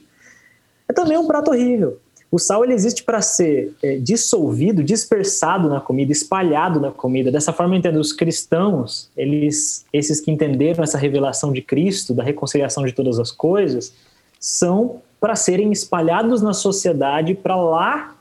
É 0.88 0.94
também 0.94 1.18
um 1.18 1.28
prato 1.28 1.52
horrível. 1.52 1.98
O 2.32 2.40
sal 2.40 2.64
ele 2.64 2.74
existe 2.74 3.04
para 3.04 3.22
ser 3.22 3.74
é, 3.84 3.98
dissolvido, 3.98 4.82
dispersado 4.82 5.68
na 5.68 5.82
comida, 5.82 6.14
espalhado 6.14 6.80
na 6.80 6.92
comida. 6.92 7.30
Dessa 7.30 7.52
forma, 7.52 7.76
eu 7.76 7.80
entendo 7.80 8.00
os 8.00 8.14
cristãos, 8.14 9.12
eles, 9.18 9.86
esses 9.92 10.22
que 10.22 10.32
entenderam 10.32 10.82
essa 10.82 10.98
revelação 10.98 11.52
de 11.52 11.62
Cristo, 11.62 12.14
da 12.14 12.24
reconciliação 12.24 12.86
de 12.86 12.94
todas 12.94 13.20
as 13.20 13.32
coisas, 13.32 13.92
são 14.40 15.02
para 15.20 15.36
serem 15.36 15.74
espalhados 15.74 16.42
na 16.42 16.54
sociedade 16.54 17.34
para 17.34 17.58
lá 17.58 18.16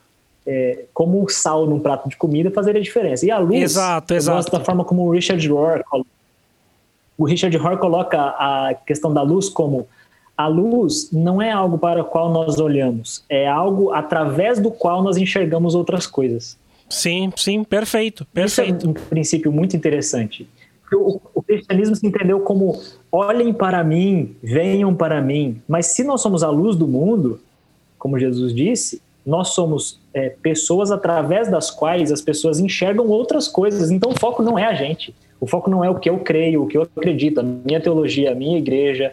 é, 0.47 0.85
como 0.93 1.23
o 1.23 1.29
sal 1.29 1.67
num 1.67 1.79
prato 1.79 2.09
de 2.09 2.17
comida 2.17 2.51
fazer 2.51 2.77
a 2.77 2.81
diferença. 2.81 3.27
E 3.27 3.31
a 3.31 3.39
luz, 3.39 3.63
exato, 3.63 4.15
exato. 4.15 4.37
gosto 4.37 4.53
da 4.53 4.65
forma 4.65 4.85
como 4.85 5.03
o 5.03 5.11
Richard 5.11 5.47
Rohr 5.49 5.83
o 7.21 7.27
Richard 7.27 7.55
Rohr 7.59 7.77
coloca 7.77 8.19
a 8.19 8.73
questão 8.87 9.13
da 9.13 9.21
luz 9.21 9.51
como 9.51 9.87
a 10.35 10.47
luz 10.47 11.11
não 11.13 11.43
é 11.43 11.53
algo 11.53 11.77
para 11.77 12.01
o 12.01 12.05
qual 12.07 12.33
nós 12.33 12.59
olhamos, 12.59 13.23
é 13.29 13.47
algo 13.47 13.93
através 13.93 14.59
do 14.59 14.71
qual 14.71 15.03
nós 15.03 15.19
enxergamos 15.19 15.75
outras 15.75 16.07
coisas. 16.07 16.57
Sim, 16.89 17.31
sim, 17.37 17.63
perfeito, 17.63 18.25
perfeito. 18.33 18.79
Isso 18.79 18.87
é 18.87 18.89
um 18.89 18.95
princípio 18.95 19.53
muito 19.53 19.77
interessante. 19.77 20.49
O, 20.95 21.21
o, 21.35 21.43
cristianismo 21.43 21.95
se 21.95 22.07
entendeu 22.07 22.41
como 22.41 22.81
olhem 23.13 23.53
para 23.53 23.85
mim, 23.85 24.35
venham 24.43 24.95
para 24.95 25.21
mim. 25.21 25.61
Mas 25.69 25.87
se 25.89 26.03
nós 26.03 26.23
somos 26.23 26.43
a 26.43 26.49
luz 26.49 26.75
do 26.75 26.89
mundo, 26.89 27.39
como 27.99 28.19
Jesus 28.19 28.55
disse, 28.55 29.03
nós 29.31 29.49
somos 29.49 30.01
é, 30.13 30.29
pessoas 30.29 30.91
através 30.91 31.49
das 31.49 31.71
quais 31.71 32.11
as 32.11 32.21
pessoas 32.21 32.59
enxergam 32.59 33.07
outras 33.09 33.47
coisas. 33.47 33.91
Então 33.91 34.11
o 34.11 34.19
foco 34.19 34.43
não 34.43 34.59
é 34.59 34.67
a 34.67 34.75
gente. 34.75 35.15
O 35.41 35.47
foco 35.47 35.71
não 35.71 35.85
é 35.85 35.89
o 35.89 35.95
que 35.95 36.11
eu 36.11 36.19
creio, 36.19 36.65
o 36.65 36.67
que 36.67 36.77
eu 36.77 36.83
acredito, 36.83 37.41
a 37.41 37.43
minha 37.43 37.81
teologia, 37.81 38.33
a 38.33 38.35
minha 38.35 38.59
igreja, 38.59 39.13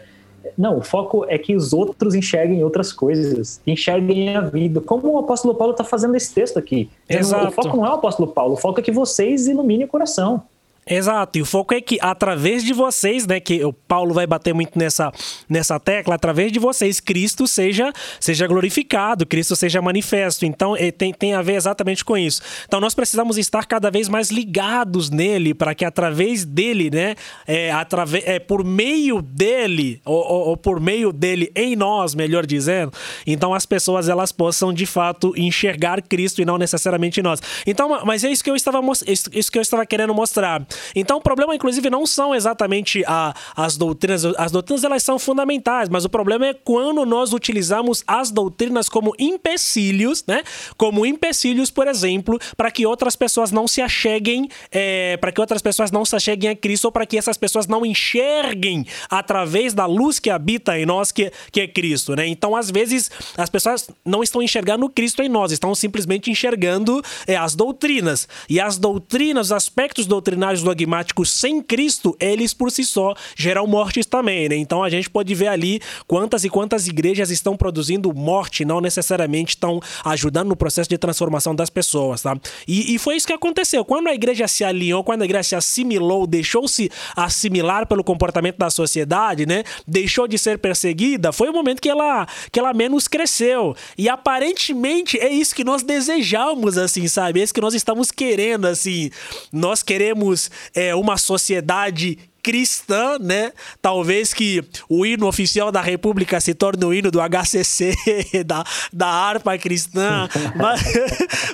não, 0.56 0.78
o 0.78 0.82
foco 0.82 1.24
é 1.28 1.36
que 1.38 1.54
os 1.54 1.72
outros 1.72 2.14
enxerguem 2.14 2.62
outras 2.62 2.92
coisas, 2.92 3.60
enxerguem 3.66 4.36
a 4.36 4.40
vida. 4.40 4.80
Como 4.80 5.12
o 5.12 5.18
apóstolo 5.18 5.54
Paulo 5.54 5.72
está 5.72 5.84
fazendo 5.84 6.16
esse 6.16 6.32
texto 6.32 6.58
aqui. 6.58 6.90
Exato. 7.08 7.48
O 7.48 7.50
foco 7.50 7.76
não 7.76 7.86
é 7.86 7.90
o 7.90 7.94
apóstolo 7.94 8.28
Paulo, 8.28 8.54
o 8.54 8.56
foco 8.56 8.80
é 8.80 8.82
que 8.82 8.92
vocês 8.92 9.46
iluminem 9.46 9.86
o 9.86 9.88
coração. 9.88 10.42
Exato, 10.88 11.38
e 11.38 11.42
o 11.42 11.44
foco 11.44 11.74
é 11.74 11.80
que 11.80 11.98
através 12.00 12.64
de 12.64 12.72
vocês, 12.72 13.26
né, 13.26 13.38
que 13.38 13.62
o 13.62 13.72
Paulo 13.72 14.14
vai 14.14 14.26
bater 14.26 14.54
muito 14.54 14.78
nessa, 14.78 15.12
nessa 15.48 15.78
tecla, 15.78 16.14
através 16.14 16.50
de 16.50 16.58
vocês, 16.58 16.98
Cristo 16.98 17.46
seja, 17.46 17.92
seja 18.18 18.46
glorificado, 18.46 19.26
Cristo 19.26 19.54
seja 19.54 19.82
manifesto. 19.82 20.46
Então, 20.46 20.74
é, 20.74 20.90
tem, 20.90 21.12
tem 21.12 21.34
a 21.34 21.42
ver 21.42 21.54
exatamente 21.54 22.02
com 22.04 22.16
isso. 22.16 22.40
Então, 22.64 22.80
nós 22.80 22.94
precisamos 22.94 23.36
estar 23.36 23.66
cada 23.66 23.90
vez 23.90 24.08
mais 24.08 24.30
ligados 24.30 25.10
nele, 25.10 25.52
para 25.52 25.74
que 25.74 25.84
através 25.84 26.44
dele, 26.44 26.90
né, 26.90 27.14
é, 27.46 27.70
através, 27.70 28.24
é, 28.26 28.38
por 28.38 28.64
meio 28.64 29.20
dele, 29.20 30.00
ou, 30.06 30.16
ou, 30.16 30.48
ou 30.48 30.56
por 30.56 30.80
meio 30.80 31.12
dele 31.12 31.52
em 31.54 31.76
nós, 31.76 32.14
melhor 32.14 32.46
dizendo, 32.46 32.92
então 33.26 33.52
as 33.52 33.66
pessoas 33.66 34.08
elas 34.08 34.32
possam 34.32 34.72
de 34.72 34.86
fato 34.86 35.34
enxergar 35.36 36.00
Cristo 36.00 36.40
e 36.40 36.44
não 36.46 36.56
necessariamente 36.56 37.20
nós. 37.20 37.40
Então, 37.66 38.04
mas 38.06 38.24
é 38.24 38.30
isso 38.30 38.42
que 38.42 38.50
eu 38.50 38.56
estava, 38.56 38.80
isso 39.06 39.52
que 39.52 39.58
eu 39.58 39.62
estava 39.62 39.84
querendo 39.84 40.14
mostrar. 40.14 40.66
Então 40.94 41.18
o 41.18 41.20
problema, 41.20 41.54
inclusive, 41.54 41.88
não 41.90 42.06
são 42.06 42.34
exatamente 42.34 43.02
a, 43.06 43.34
as 43.56 43.76
doutrinas. 43.76 44.24
As 44.36 44.52
doutrinas 44.52 44.84
elas 44.84 45.02
são 45.02 45.18
fundamentais, 45.18 45.88
mas 45.88 46.04
o 46.04 46.08
problema 46.08 46.46
é 46.46 46.54
quando 46.54 47.04
nós 47.04 47.32
utilizamos 47.32 48.02
as 48.06 48.30
doutrinas 48.30 48.88
como 48.88 49.14
empecilhos, 49.18 50.24
né? 50.26 50.42
Como 50.76 51.04
empecilhos, 51.04 51.70
por 51.70 51.86
exemplo, 51.86 52.38
para 52.56 52.70
que 52.70 52.86
outras 52.86 53.16
pessoas 53.16 53.50
não 53.50 53.66
se 53.66 53.80
acheguem, 53.80 54.48
é, 54.70 55.16
para 55.16 55.32
que 55.32 55.40
outras 55.40 55.62
pessoas 55.62 55.90
não 55.90 56.04
se 56.04 56.16
acheguem 56.16 56.50
a 56.50 56.56
Cristo 56.56 56.86
ou 56.86 56.92
para 56.92 57.06
que 57.06 57.16
essas 57.16 57.36
pessoas 57.36 57.66
não 57.66 57.84
enxerguem 57.84 58.86
através 59.10 59.74
da 59.74 59.86
luz 59.86 60.18
que 60.18 60.30
habita 60.30 60.78
em 60.78 60.86
nós, 60.86 61.12
que, 61.12 61.32
que 61.50 61.60
é 61.60 61.68
Cristo, 61.68 62.14
né? 62.14 62.26
Então, 62.26 62.54
às 62.56 62.70
vezes, 62.70 63.10
as 63.36 63.48
pessoas 63.48 63.90
não 64.04 64.22
estão 64.22 64.42
enxergando 64.42 64.88
Cristo 64.88 65.22
em 65.22 65.28
nós, 65.28 65.52
estão 65.52 65.74
simplesmente 65.74 66.30
enxergando 66.30 67.02
é, 67.26 67.36
as 67.36 67.54
doutrinas. 67.54 68.28
E 68.48 68.60
as 68.60 68.78
doutrinas, 68.78 69.48
os 69.48 69.52
aspectos 69.52 70.06
doutrinários 70.06 70.62
dogmáticos 70.68 71.30
sem 71.30 71.62
Cristo, 71.62 72.16
eles 72.20 72.52
por 72.52 72.70
si 72.70 72.84
só 72.84 73.14
geram 73.34 73.66
mortes 73.66 74.04
também, 74.04 74.48
né? 74.48 74.56
Então 74.56 74.82
a 74.82 74.90
gente 74.90 75.08
pode 75.08 75.34
ver 75.34 75.48
ali 75.48 75.80
quantas 76.06 76.44
e 76.44 76.50
quantas 76.50 76.86
igrejas 76.86 77.30
estão 77.30 77.56
produzindo 77.56 78.12
morte, 78.12 78.64
não 78.64 78.80
necessariamente 78.80 79.50
estão 79.50 79.80
ajudando 80.04 80.48
no 80.48 80.56
processo 80.56 80.90
de 80.90 80.98
transformação 80.98 81.54
das 81.54 81.70
pessoas, 81.70 82.22
tá? 82.22 82.36
E, 82.66 82.94
e 82.94 82.98
foi 82.98 83.16
isso 83.16 83.26
que 83.26 83.32
aconteceu. 83.32 83.84
Quando 83.84 84.08
a 84.08 84.14
igreja 84.14 84.46
se 84.46 84.64
alinhou, 84.64 85.02
quando 85.02 85.22
a 85.22 85.24
igreja 85.24 85.42
se 85.42 85.56
assimilou, 85.56 86.26
deixou-se 86.26 86.90
assimilar 87.16 87.86
pelo 87.86 88.04
comportamento 88.04 88.58
da 88.58 88.70
sociedade, 88.70 89.46
né? 89.46 89.64
Deixou 89.86 90.28
de 90.28 90.38
ser 90.38 90.58
perseguida, 90.58 91.32
foi 91.32 91.48
o 91.48 91.52
momento 91.52 91.80
que 91.80 91.88
ela, 91.88 92.26
que 92.52 92.58
ela 92.58 92.74
menos 92.74 93.08
cresceu. 93.08 93.74
E 93.96 94.08
aparentemente 94.08 95.18
é 95.18 95.28
isso 95.28 95.54
que 95.54 95.64
nós 95.64 95.82
desejamos, 95.82 96.76
assim, 96.76 97.08
sabe? 97.08 97.40
É 97.40 97.44
isso 97.44 97.54
que 97.54 97.60
nós 97.60 97.74
estamos 97.74 98.10
querendo, 98.10 98.66
assim. 98.66 99.10
Nós 99.52 99.82
queremos 99.82 100.50
é, 100.74 100.94
uma 100.94 101.16
sociedade 101.16 102.18
cristã, 102.48 103.18
né? 103.20 103.52
Talvez 103.82 104.32
que 104.32 104.64
o 104.88 105.04
hino 105.04 105.26
oficial 105.26 105.70
da 105.70 105.82
República 105.82 106.40
se 106.40 106.54
torne 106.54 106.82
o 106.82 106.94
hino 106.94 107.10
do 107.10 107.18
HCC, 107.20 107.94
da, 108.42 108.64
da 108.90 109.06
harpa 109.06 109.58
cristã. 109.58 110.26
mas, 110.56 110.82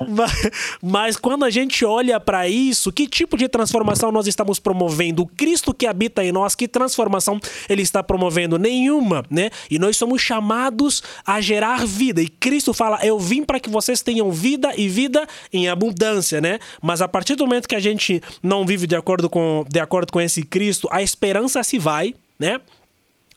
mas, 0.09 0.50
mas, 0.80 1.16
quando 1.16 1.44
a 1.44 1.50
gente 1.50 1.85
olha 1.85 2.20
para 2.20 2.48
isso, 2.48 2.92
que 2.92 3.09
tipo 3.09 3.37
de 3.37 3.48
transformação 3.48 4.12
nós 4.12 4.28
estamos 4.28 4.61
promovendo? 4.61 5.22
O 5.22 5.26
Cristo 5.26 5.74
que 5.74 5.85
habita 5.85 6.24
em 6.24 6.30
nós, 6.30 6.54
que 6.54 6.68
transformação 6.68 7.40
ele 7.68 7.83
está 7.83 8.00
promovendo? 8.00 8.57
Nenhuma, 8.57 9.24
né? 9.28 9.50
E 9.68 9.80
nós 9.80 9.96
somos 9.96 10.22
chamados 10.22 11.02
a 11.26 11.40
gerar 11.40 11.85
vida. 11.85 12.22
E 12.22 12.28
Cristo 12.28 12.72
fala: 12.72 13.00
Eu 13.02 13.18
vim 13.18 13.42
para 13.42 13.59
que 13.59 13.68
vocês 13.68 14.00
tenham 14.00 14.30
vida 14.30 14.72
e 14.76 14.88
vida 14.88 15.26
em 15.52 15.68
abundância, 15.68 16.40
né? 16.40 16.61
Mas 16.80 17.02
a 17.02 17.09
partir 17.09 17.35
do 17.35 17.44
momento 17.44 17.68
que 17.68 17.74
a 17.74 17.80
gente 17.80 18.22
não 18.40 18.64
vive 18.64 18.87
de 18.87 18.94
acordo 18.94 19.28
com, 19.28 19.64
de 19.68 19.80
acordo 19.80 20.12
com 20.12 20.20
esse 20.20 20.44
Cristo, 20.44 20.84
A 20.90 21.03
esperança 21.03 21.62
se 21.62 21.79
vai, 21.79 22.14
né? 22.38 22.61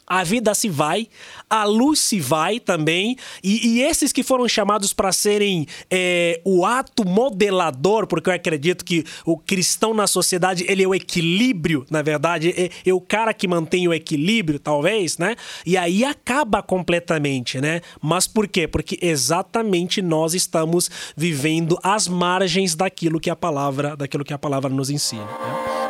a 0.08 0.24
vida 0.24 0.56
se 0.56 0.70
vai, 0.70 1.10
a 1.50 1.66
luz 1.66 2.00
se 2.00 2.20
vai 2.20 2.62
também, 2.62 3.18
e, 3.44 3.68
e 3.68 3.82
esses 3.84 4.14
que 4.14 4.24
foram 4.24 4.48
chamados 4.48 4.94
para 4.94 5.12
serem 5.12 5.68
é, 5.92 6.40
o 6.46 6.66
ato 6.66 7.06
modelador, 7.06 8.08
porque 8.08 8.30
eu 8.30 8.34
acredito 8.34 8.86
que 8.86 9.04
o 9.26 9.38
cristão 9.38 9.94
na 9.94 10.08
sociedade 10.08 10.66
ele 10.70 10.82
é 10.82 10.88
o 10.88 10.96
equilíbrio, 10.96 11.86
na 11.92 12.02
verdade, 12.02 12.54
é, 12.58 12.90
é 12.90 12.94
o 12.94 13.02
cara 13.02 13.34
que 13.34 13.48
mantém 13.48 13.86
o 13.86 13.94
equilíbrio, 13.94 14.60
talvez, 14.60 15.18
né? 15.18 15.36
E 15.66 15.76
aí 15.76 16.06
acaba 16.06 16.64
completamente, 16.64 17.60
né? 17.60 17.82
Mas 18.02 18.28
por 18.28 18.48
quê? 18.48 18.66
Porque 18.66 18.98
exatamente 19.02 20.02
nós 20.02 20.34
estamos 20.34 20.90
vivendo 21.18 21.78
às 21.84 22.08
margens 22.08 22.76
daquilo 22.76 23.20
que 23.20 23.30
a 23.30 23.36
palavra, 23.36 23.98
daquilo 23.98 24.24
que 24.24 24.34
a 24.34 24.38
palavra 24.38 24.70
nos 24.70 24.90
ensina. 24.90 25.26
Né? 25.26 25.87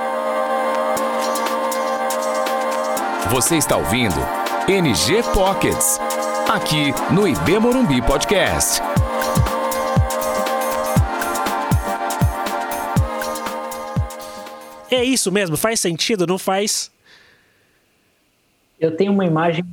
Você 3.29 3.57
está 3.57 3.75
ouvindo 3.75 4.15
NG 4.69 5.21
Pockets, 5.33 5.99
aqui 6.49 6.93
no 7.13 7.27
IB 7.27 7.59
Morumbi 7.59 8.01
Podcast. 8.01 8.81
É 14.89 15.03
isso 15.03 15.30
mesmo? 15.30 15.57
Faz 15.57 15.82
sentido? 15.82 16.25
Não 16.25 16.38
faz? 16.38 16.89
Eu 18.80 18.95
tenho 18.95 19.11
uma 19.11 19.25
imagem. 19.25 19.65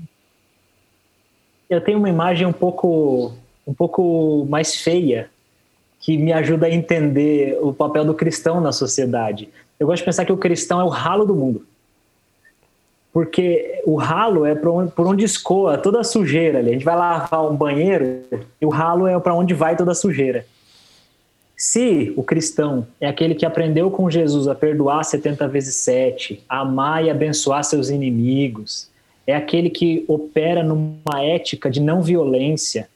Eu 1.71 1.81
tenho 1.81 1.99
uma 1.99 2.09
imagem 2.09 2.49
um 2.49 2.53
pouco, 2.53 3.35
um 3.65 3.73
pouco 3.73 4.45
mais 4.51 4.75
feia 4.75 5.31
que 6.01 6.19
me 6.19 6.33
ajuda 6.33 6.67
a 6.67 6.75
entender 6.75 7.57
o 7.63 7.73
papel 7.73 8.05
do 8.05 8.15
cristão 8.15 8.61
na 8.61 8.73
sociedade. 8.73 9.49
Eu 9.79 9.87
gosto 9.87 10.01
de 10.01 10.07
pensar 10.07 10.25
que 10.25 10.33
o 10.33 10.37
cristão 10.37 10.81
é 10.81 10.85
o 10.85 10.89
ralo 10.89 11.25
do 11.25 11.37
mundo 11.37 11.65
porque 13.15 13.81
o 13.87 13.95
ralo 13.95 14.45
é 14.45 14.57
por 14.57 15.07
onde 15.07 15.25
escoa 15.25 15.79
toda 15.79 16.01
a 16.01 16.05
sujeira 16.05 16.59
ali. 16.59 16.71
A 16.71 16.73
gente 16.73 16.85
vai 16.85 16.97
lavar 16.97 17.49
um 17.49 17.55
banheiro 17.55 18.23
e 18.61 18.67
o 18.67 18.69
ralo 18.69 19.07
é 19.07 19.19
para 19.21 19.33
onde 19.33 19.55
vai 19.55 19.77
toda 19.77 19.93
a 19.93 19.95
sujeira. 19.95 20.45
Se 21.57 22.13
o 22.17 22.25
cristão 22.25 22.89
é 23.01 23.07
aquele 23.07 23.37
que 23.37 23.47
aprendeu 23.47 23.89
com 23.89 24.11
Jesus 24.11 24.49
a 24.49 24.55
perdoar 24.55 25.05
70 25.05 25.47
vezes 25.47 25.77
7, 25.77 26.43
a 26.49 26.59
amar 26.59 27.05
e 27.05 27.09
abençoar 27.09 27.63
seus 27.63 27.89
inimigos, 27.89 28.91
é 29.25 29.37
aquele 29.37 29.71
que 29.71 30.05
opera 30.09 30.65
numa 30.65 31.23
ética 31.23 31.71
de 31.71 31.81
não 31.81 32.03
violência, 32.03 32.89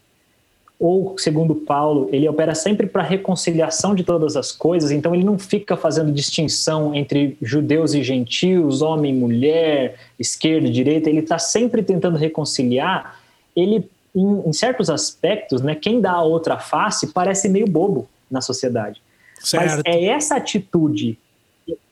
ou, 0.79 1.18
segundo 1.18 1.57
Paulo, 1.57 2.09
ele 2.12 2.29
opera 2.29 2.55
sempre 2.55 2.87
para 2.87 3.03
a 3.03 3.07
reconciliação 3.07 3.97
de 3.97 4.05
todas 4.05 4.37
as 4.37 4.53
coisas, 4.53 4.93
então 4.93 5.12
ele 5.12 5.24
não 5.24 5.37
fica 5.37 5.76
fazendo 5.76 6.12
distinção 6.12 6.95
entre 6.95 7.37
judeus 7.43 7.95
e 7.95 8.03
gentios, 8.03 8.81
homem 8.81 9.12
e 9.12 9.18
mulher, 9.18 9.99
esquerda 10.18 10.68
e 10.68 10.70
direita, 10.70 11.11
ele 11.11 11.18
está 11.18 11.39
sempre 11.39 11.83
tentando 11.83 12.16
reconciliar. 12.16 13.20
Ele, 13.57 13.91
em, 14.14 14.49
em, 14.49 14.53
certos 14.53 14.89
aspectos, 14.89 15.62
né, 15.62 15.74
quem 15.74 16.01
dá 16.01 16.12
a 16.12 16.22
outra 16.22 16.59
face 16.59 17.09
parece 17.09 17.49
meio 17.49 17.66
bobo 17.66 18.09
na 18.31 18.41
sociedade. 18.41 19.03
Certo. 19.41 19.64
Mas 19.64 19.83
é 19.85 20.05
essa 20.05 20.37
atitude 20.37 21.18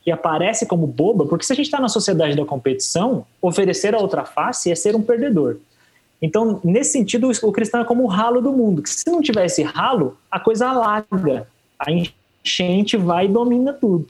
que 0.05 0.13
aparece 0.13 0.65
como 0.65 0.87
boba, 0.87 1.27
porque 1.27 1.45
se 1.45 1.53
a 1.53 1.57
gente 1.57 1.67
está 1.67 1.81
na 1.81 1.89
sociedade 1.89 2.37
da 2.37 2.45
competição, 2.45 3.27
oferecer 3.43 3.97
a 3.97 3.99
outra 3.99 4.25
face 4.25 4.71
é 4.71 4.75
ser 4.77 4.95
um 4.95 5.03
perdedor. 5.03 5.57
Então, 6.21 6.61
nesse 6.65 6.93
sentido, 6.93 7.31
o 7.43 7.53
cristão 7.53 7.81
é 7.81 7.85
como 7.85 8.05
o 8.05 8.07
ralo 8.07 8.41
do 8.41 8.53
mundo. 8.53 8.83
Que 8.83 8.91
se 8.91 9.11
não 9.11 9.21
tivesse 9.21 9.63
ralo, 9.63 10.17
a 10.31 10.41
coisa 10.41 10.69
alaga. 10.69 11.47
A 11.79 11.91
enchente 11.93 12.97
vai 12.97 13.27
e 13.27 13.29
domina 13.29 13.73
tudo. 13.73 14.07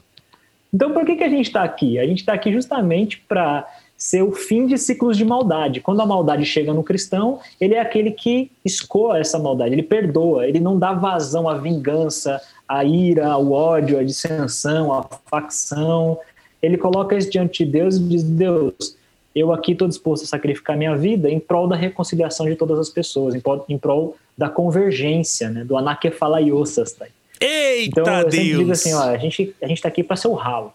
Então, 0.72 0.92
por 0.92 1.04
que, 1.04 1.16
que 1.16 1.24
a 1.24 1.28
gente 1.28 1.46
está 1.46 1.62
aqui? 1.62 1.98
A 1.98 2.06
gente 2.06 2.18
está 2.20 2.32
aqui 2.32 2.52
justamente 2.52 3.18
para 3.28 3.66
ser 3.96 4.22
o 4.22 4.32
fim 4.32 4.66
de 4.66 4.76
ciclos 4.76 5.16
de 5.16 5.24
maldade. 5.24 5.80
Quando 5.80 6.00
a 6.00 6.06
maldade 6.06 6.44
chega 6.44 6.72
no 6.72 6.82
cristão, 6.82 7.40
ele 7.60 7.74
é 7.74 7.80
aquele 7.80 8.10
que 8.10 8.50
escoa 8.64 9.18
essa 9.18 9.38
maldade, 9.38 9.74
ele 9.74 9.82
perdoa, 9.82 10.46
ele 10.46 10.60
não 10.60 10.78
dá 10.78 10.92
vazão 10.92 11.48
à 11.48 11.56
vingança, 11.56 12.40
à 12.68 12.84
ira, 12.84 13.28
ao 13.28 13.50
ódio, 13.50 13.98
à 13.98 14.02
dissensão, 14.02 14.92
à 14.92 15.02
facção. 15.30 16.18
Ele 16.62 16.76
coloca 16.76 17.16
isso 17.16 17.30
diante 17.30 17.64
de 17.64 17.72
Deus 17.72 17.96
e 17.96 18.00
diz: 18.00 18.22
Deus, 18.22 18.95
eu 19.36 19.52
aqui 19.52 19.72
estou 19.72 19.86
disposto 19.86 20.22
a 20.22 20.26
sacrificar 20.26 20.78
minha 20.78 20.96
vida 20.96 21.28
em 21.28 21.38
prol 21.38 21.68
da 21.68 21.76
reconciliação 21.76 22.46
de 22.46 22.56
todas 22.56 22.78
as 22.78 22.88
pessoas, 22.88 23.34
em 23.34 23.40
prol, 23.40 23.66
em 23.68 23.76
prol 23.76 24.16
da 24.36 24.48
convergência, 24.48 25.50
né, 25.50 25.62
do 25.62 25.76
anakefalaiosas. 25.76 26.92
Tá? 26.92 27.06
Eita 27.38 28.00
então, 28.00 28.20
eu 28.20 28.28
Deus! 28.30 28.58
digo 28.58 28.72
assim, 28.72 28.94
ó, 28.94 29.02
a 29.02 29.18
gente 29.18 29.54
a 29.60 29.66
gente 29.66 29.76
está 29.76 29.88
aqui 29.88 30.02
para 30.02 30.16
ser 30.16 30.28
o 30.28 30.32
ralo. 30.32 30.72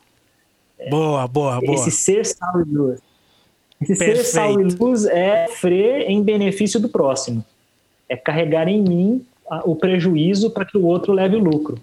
Boa, 0.91 1.27
boa, 1.27 1.59
boa. 1.59 1.73
Esse 1.73 1.89
ser 1.89 2.23
sal 2.23 2.61
e 2.61 2.63
luz. 2.71 2.99
Esse 3.81 3.97
Perfeito. 3.97 4.17
ser 4.17 4.23
sal 4.25 4.61
e 4.61 4.63
luz 4.63 5.05
é 5.05 5.47
sofrer 5.47 6.07
em 6.07 6.21
benefício 6.21 6.79
do 6.79 6.87
próximo. 6.87 7.43
É 8.07 8.15
carregar 8.15 8.67
em 8.67 8.79
mim 8.79 9.25
o 9.65 9.75
prejuízo 9.75 10.51
para 10.51 10.65
que 10.65 10.77
o 10.77 10.85
outro 10.85 11.13
leve 11.13 11.35
o 11.35 11.39
lucro. 11.39 11.79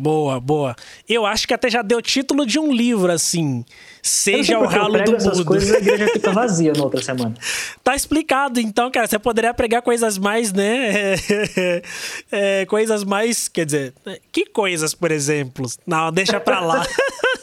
Boa, 0.00 0.38
boa. 0.38 0.76
Eu 1.08 1.26
acho 1.26 1.48
que 1.48 1.52
até 1.52 1.68
já 1.68 1.82
deu 1.82 2.00
título 2.00 2.46
de 2.46 2.56
um 2.56 2.72
livro, 2.72 3.10
assim. 3.10 3.64
Seja 4.00 4.56
o 4.56 4.64
ralo 4.64 5.02
do 5.02 5.16
essas 5.16 5.42
coisas 5.42 5.74
a 5.74 5.78
igreja 5.78 6.06
fica 6.14 6.30
vazia 6.30 6.72
na 6.72 6.84
outra 6.84 7.02
semana. 7.02 7.34
Tá 7.82 7.96
explicado, 7.96 8.60
então, 8.60 8.92
cara. 8.92 9.08
Você 9.08 9.18
poderia 9.18 9.52
pregar 9.52 9.82
coisas 9.82 10.16
mais, 10.16 10.52
né? 10.52 11.16
É, 12.30 12.64
coisas 12.66 13.02
mais. 13.02 13.48
Quer 13.48 13.66
dizer, 13.66 13.94
que 14.30 14.46
coisas, 14.46 14.94
por 14.94 15.10
exemplo? 15.10 15.66
Não, 15.84 16.12
deixa 16.12 16.38
pra 16.38 16.60
lá. 16.60 16.86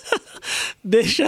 deixa, 0.84 1.26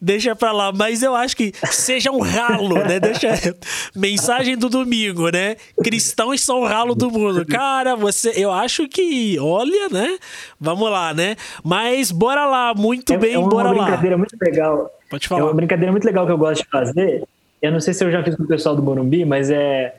deixa 0.00 0.36
pra 0.36 0.52
lá. 0.52 0.72
Mas 0.72 1.02
eu 1.02 1.14
acho 1.14 1.36
que 1.36 1.52
seja 1.70 2.10
um 2.10 2.20
ralo, 2.20 2.76
né? 2.76 3.00
Deixa. 3.00 3.56
Mensagem 3.94 4.56
do 4.56 4.68
domingo, 4.68 5.30
né? 5.30 5.56
Cristãos 5.82 6.40
são 6.40 6.60
o 6.60 6.66
ralo 6.66 6.94
do 6.94 7.10
mundo. 7.10 7.44
Cara, 7.46 7.96
você. 7.96 8.32
Eu 8.36 8.50
acho 8.50 8.88
que. 8.88 9.38
Olha, 9.38 9.88
né? 9.88 10.18
Vamos 10.60 10.90
lá, 10.90 11.12
né? 11.14 11.36
Mas 11.62 12.10
bora 12.10 12.46
lá, 12.46 12.74
muito 12.74 13.12
é, 13.12 13.16
bem, 13.16 13.34
é 13.34 13.38
uma 13.38 13.48
bora 13.48 13.70
lá. 13.70 13.74
É 13.74 13.78
uma 13.78 13.84
brincadeira 13.84 14.18
muito 14.18 14.36
legal. 14.40 14.90
Pode 15.10 15.28
falar. 15.28 15.40
É 15.40 15.44
uma 15.44 15.54
brincadeira 15.54 15.92
muito 15.92 16.04
legal 16.04 16.26
que 16.26 16.32
eu 16.32 16.38
gosto 16.38 16.62
de 16.62 16.68
fazer. 16.68 17.24
Eu 17.60 17.70
não 17.70 17.80
sei 17.80 17.94
se 17.94 18.04
eu 18.04 18.10
já 18.10 18.22
fiz 18.24 18.34
com 18.34 18.42
o 18.42 18.48
pessoal 18.48 18.74
do 18.74 18.82
Morumbi, 18.82 19.24
mas 19.24 19.50
é 19.50 19.94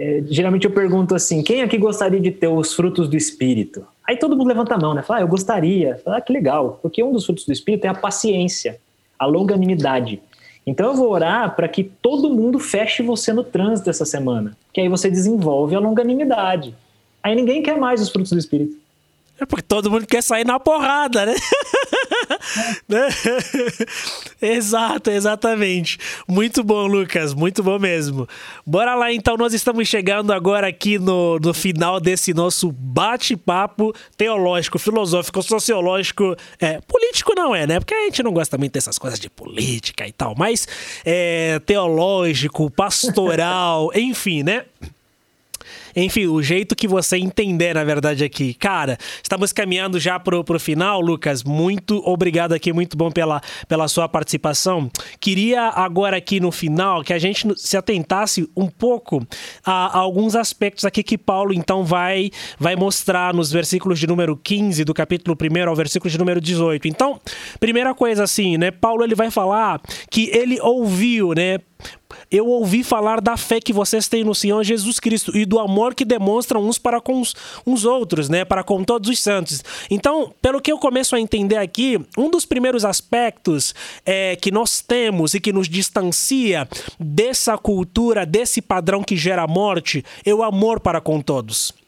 é, 0.00 0.22
geralmente 0.26 0.64
eu 0.64 0.70
pergunto 0.70 1.14
assim: 1.14 1.42
quem 1.42 1.60
aqui 1.60 1.76
gostaria 1.76 2.18
de 2.18 2.30
ter 2.30 2.48
os 2.48 2.72
frutos 2.72 3.06
do 3.06 3.18
espírito? 3.18 3.86
Aí 4.10 4.16
todo 4.16 4.36
mundo 4.36 4.48
levanta 4.48 4.74
a 4.74 4.76
mão, 4.76 4.92
né? 4.92 5.02
Fala, 5.02 5.20
ah, 5.20 5.22
eu 5.22 5.28
gostaria. 5.28 6.00
Fala, 6.04 6.16
ah, 6.16 6.20
que 6.20 6.32
legal. 6.32 6.80
Porque 6.82 7.00
um 7.00 7.12
dos 7.12 7.24
frutos 7.24 7.46
do 7.46 7.52
espírito 7.52 7.84
é 7.84 7.88
a 7.88 7.94
paciência, 7.94 8.80
a 9.16 9.24
longanimidade. 9.24 10.20
Então 10.66 10.88
eu 10.88 10.96
vou 10.96 11.12
orar 11.12 11.54
para 11.54 11.68
que 11.68 11.84
todo 11.84 12.28
mundo 12.28 12.58
feche 12.58 13.04
você 13.04 13.32
no 13.32 13.44
trânsito 13.44 13.88
essa 13.88 14.04
semana. 14.04 14.56
Que 14.72 14.80
aí 14.80 14.88
você 14.88 15.08
desenvolve 15.08 15.76
a 15.76 15.78
longanimidade. 15.78 16.74
Aí 17.22 17.36
ninguém 17.36 17.62
quer 17.62 17.78
mais 17.78 18.02
os 18.02 18.10
frutos 18.10 18.32
do 18.32 18.38
espírito. 18.40 18.76
É 19.38 19.46
porque 19.46 19.62
todo 19.62 19.88
mundo 19.88 20.04
quer 20.08 20.24
sair 20.24 20.44
na 20.44 20.58
porrada, 20.58 21.26
né? 21.26 21.34
Né? 22.88 23.08
Exato, 24.40 25.10
exatamente. 25.10 25.98
Muito 26.26 26.64
bom, 26.64 26.86
Lucas. 26.86 27.34
Muito 27.34 27.62
bom 27.62 27.78
mesmo. 27.78 28.28
Bora 28.66 28.94
lá, 28.94 29.12
então. 29.12 29.36
Nós 29.36 29.54
estamos 29.54 29.86
chegando 29.88 30.32
agora 30.32 30.66
aqui 30.66 30.98
no, 30.98 31.38
no 31.38 31.54
final 31.54 32.00
desse 32.00 32.34
nosso 32.34 32.72
bate-papo 32.72 33.94
teológico, 34.16 34.78
filosófico, 34.78 35.42
sociológico. 35.42 36.36
É, 36.58 36.80
político 36.80 37.32
não 37.36 37.54
é, 37.54 37.66
né? 37.66 37.78
Porque 37.78 37.94
a 37.94 38.04
gente 38.04 38.22
não 38.22 38.32
gosta 38.32 38.58
muito 38.58 38.72
dessas 38.72 38.98
coisas 38.98 39.20
de 39.20 39.30
política 39.30 40.06
e 40.06 40.12
tal. 40.12 40.34
Mas 40.36 40.66
é, 41.04 41.60
teológico, 41.60 42.70
pastoral, 42.70 43.90
enfim, 43.94 44.42
né? 44.42 44.64
Enfim, 45.94 46.26
o 46.26 46.42
jeito 46.42 46.74
que 46.74 46.88
você 46.88 47.16
entender, 47.16 47.74
na 47.74 47.84
verdade, 47.84 48.24
aqui. 48.24 48.54
Cara, 48.54 48.96
estamos 49.22 49.52
caminhando 49.52 49.98
já 49.98 50.18
pro, 50.18 50.44
pro 50.44 50.60
final, 50.60 51.00
Lucas. 51.00 51.42
Muito 51.42 52.02
obrigado 52.06 52.52
aqui, 52.52 52.72
muito 52.72 52.96
bom 52.96 53.10
pela, 53.10 53.40
pela 53.68 53.88
sua 53.88 54.08
participação. 54.08 54.90
Queria 55.18 55.68
agora 55.68 56.16
aqui 56.16 56.40
no 56.40 56.50
final 56.52 57.02
que 57.02 57.12
a 57.12 57.18
gente 57.18 57.46
se 57.56 57.76
atentasse 57.76 58.48
um 58.56 58.66
pouco 58.66 59.26
a, 59.64 59.98
a 59.98 59.98
alguns 59.98 60.34
aspectos 60.34 60.84
aqui 60.84 61.02
que 61.02 61.18
Paulo 61.18 61.52
então 61.52 61.84
vai, 61.84 62.30
vai 62.58 62.76
mostrar 62.76 63.34
nos 63.34 63.50
versículos 63.50 63.98
de 63.98 64.06
número 64.06 64.36
15 64.36 64.84
do 64.84 64.94
capítulo 64.94 65.36
1 65.40 65.68
ao 65.68 65.76
versículo 65.76 66.10
de 66.10 66.18
número 66.18 66.40
18. 66.40 66.88
Então, 66.88 67.20
primeira 67.58 67.94
coisa 67.94 68.24
assim, 68.24 68.56
né? 68.56 68.70
Paulo 68.70 69.04
ele 69.04 69.14
vai 69.14 69.30
falar 69.30 69.80
que 70.10 70.30
ele 70.32 70.60
ouviu, 70.60 71.32
né? 71.34 71.58
Eu 72.30 72.46
ouvi 72.46 72.84
falar 72.84 73.20
da 73.20 73.36
fé 73.36 73.60
que 73.60 73.72
vocês 73.72 74.08
têm 74.08 74.24
no 74.24 74.34
Senhor 74.34 74.62
Jesus 74.62 75.00
Cristo 75.00 75.36
e 75.36 75.44
do 75.44 75.58
amor 75.58 75.94
que 75.94 76.04
demonstram 76.04 76.64
uns 76.64 76.78
para 76.78 77.00
com 77.00 77.20
os, 77.20 77.34
uns 77.66 77.84
outros, 77.84 78.28
né? 78.28 78.44
Para 78.44 78.62
com 78.62 78.84
todos 78.84 79.10
os 79.10 79.20
santos. 79.20 79.62
Então, 79.90 80.32
pelo 80.40 80.60
que 80.60 80.70
eu 80.70 80.78
começo 80.78 81.16
a 81.16 81.20
entender 81.20 81.56
aqui, 81.56 81.98
um 82.16 82.30
dos 82.30 82.44
primeiros 82.44 82.84
aspectos 82.84 83.74
é, 84.04 84.36
que 84.36 84.50
nós 84.50 84.80
temos 84.80 85.34
e 85.34 85.40
que 85.40 85.52
nos 85.52 85.68
distancia 85.68 86.68
dessa 86.98 87.56
cultura, 87.58 88.24
desse 88.24 88.62
padrão 88.62 89.02
que 89.02 89.16
gera 89.16 89.46
morte, 89.46 90.04
é 90.24 90.34
o 90.34 90.42
amor 90.42 90.80
para 90.80 91.00
com 91.00 91.20
todos. 91.20 91.79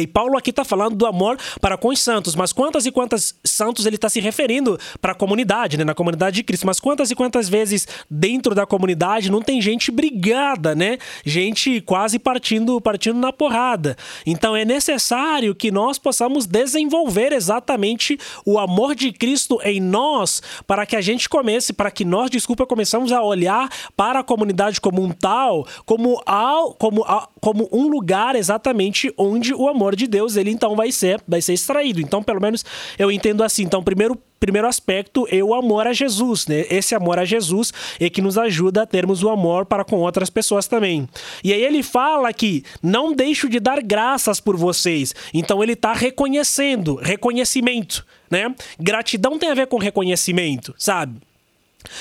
E 0.00 0.06
Paulo 0.06 0.36
aqui 0.36 0.50
está 0.50 0.64
falando 0.64 0.96
do 0.96 1.06
amor 1.06 1.38
para 1.60 1.76
com 1.76 1.88
os 1.88 2.00
santos, 2.00 2.34
mas 2.34 2.52
quantas 2.52 2.86
e 2.86 2.90
quantas 2.90 3.34
santos 3.44 3.86
ele 3.86 3.96
está 3.96 4.08
se 4.08 4.20
referindo 4.20 4.78
para 5.00 5.12
a 5.12 5.14
comunidade, 5.14 5.76
né? 5.76 5.84
na 5.84 5.94
comunidade 5.94 6.36
de 6.36 6.42
Cristo, 6.42 6.66
mas 6.66 6.80
quantas 6.80 7.10
e 7.10 7.14
quantas 7.14 7.48
vezes 7.48 7.86
dentro 8.10 8.54
da 8.54 8.66
comunidade 8.66 9.30
não 9.30 9.42
tem 9.42 9.60
gente 9.60 9.90
brigada, 9.90 10.74
né? 10.74 10.98
Gente 11.24 11.80
quase 11.80 12.18
partindo, 12.18 12.80
partindo 12.80 13.18
na 13.18 13.32
porrada. 13.32 13.96
Então 14.26 14.54
é 14.54 14.64
necessário 14.64 15.54
que 15.54 15.70
nós 15.70 15.98
possamos 15.98 16.46
desenvolver 16.46 17.32
exatamente 17.32 18.18
o 18.46 18.58
amor 18.58 18.94
de 18.94 19.12
Cristo 19.12 19.60
em 19.64 19.80
nós 19.80 20.42
para 20.66 20.86
que 20.86 20.96
a 20.96 21.00
gente 21.00 21.28
comece, 21.28 21.72
para 21.72 21.90
que 21.90 22.04
nós, 22.04 22.30
desculpa, 22.30 22.66
começamos 22.66 23.12
a 23.12 23.22
olhar 23.22 23.68
para 23.96 24.20
a 24.20 24.24
comunidade 24.24 24.80
como 24.80 25.02
um 25.02 25.10
tal, 25.10 25.66
como, 25.84 26.20
ao, 26.24 26.74
como, 26.74 27.04
como 27.40 27.68
um 27.72 27.88
lugar 27.88 28.36
exatamente 28.36 29.12
onde 29.16 29.52
o 29.54 29.68
amor 29.68 29.81
de 29.90 30.06
Deus, 30.06 30.36
ele 30.36 30.50
então 30.50 30.76
vai 30.76 30.92
ser, 30.92 31.20
vai 31.26 31.42
ser 31.42 31.54
extraído. 31.54 32.00
Então, 32.00 32.22
pelo 32.22 32.40
menos 32.40 32.64
eu 32.98 33.10
entendo 33.10 33.42
assim. 33.42 33.64
Então, 33.64 33.82
primeiro 33.82 34.16
primeiro 34.38 34.66
aspecto 34.66 35.24
é 35.30 35.40
o 35.40 35.54
amor 35.54 35.86
a 35.86 35.92
Jesus, 35.92 36.48
né? 36.48 36.66
Esse 36.68 36.96
amor 36.96 37.16
a 37.16 37.24
Jesus 37.24 37.72
é 38.00 38.10
que 38.10 38.20
nos 38.20 38.36
ajuda 38.36 38.82
a 38.82 38.86
termos 38.86 39.22
o 39.22 39.28
amor 39.28 39.64
para 39.64 39.84
com 39.84 39.98
outras 39.98 40.28
pessoas 40.28 40.66
também. 40.66 41.08
E 41.44 41.52
aí 41.52 41.62
ele 41.62 41.80
fala 41.80 42.32
que 42.32 42.64
não 42.82 43.12
deixo 43.12 43.48
de 43.48 43.60
dar 43.60 43.80
graças 43.80 44.40
por 44.40 44.56
vocês. 44.56 45.14
Então 45.32 45.62
ele 45.62 45.74
está 45.74 45.92
reconhecendo, 45.92 46.96
reconhecimento, 46.96 48.04
né? 48.28 48.52
Gratidão 48.80 49.38
tem 49.38 49.48
a 49.48 49.54
ver 49.54 49.68
com 49.68 49.78
reconhecimento, 49.78 50.74
sabe? 50.76 51.20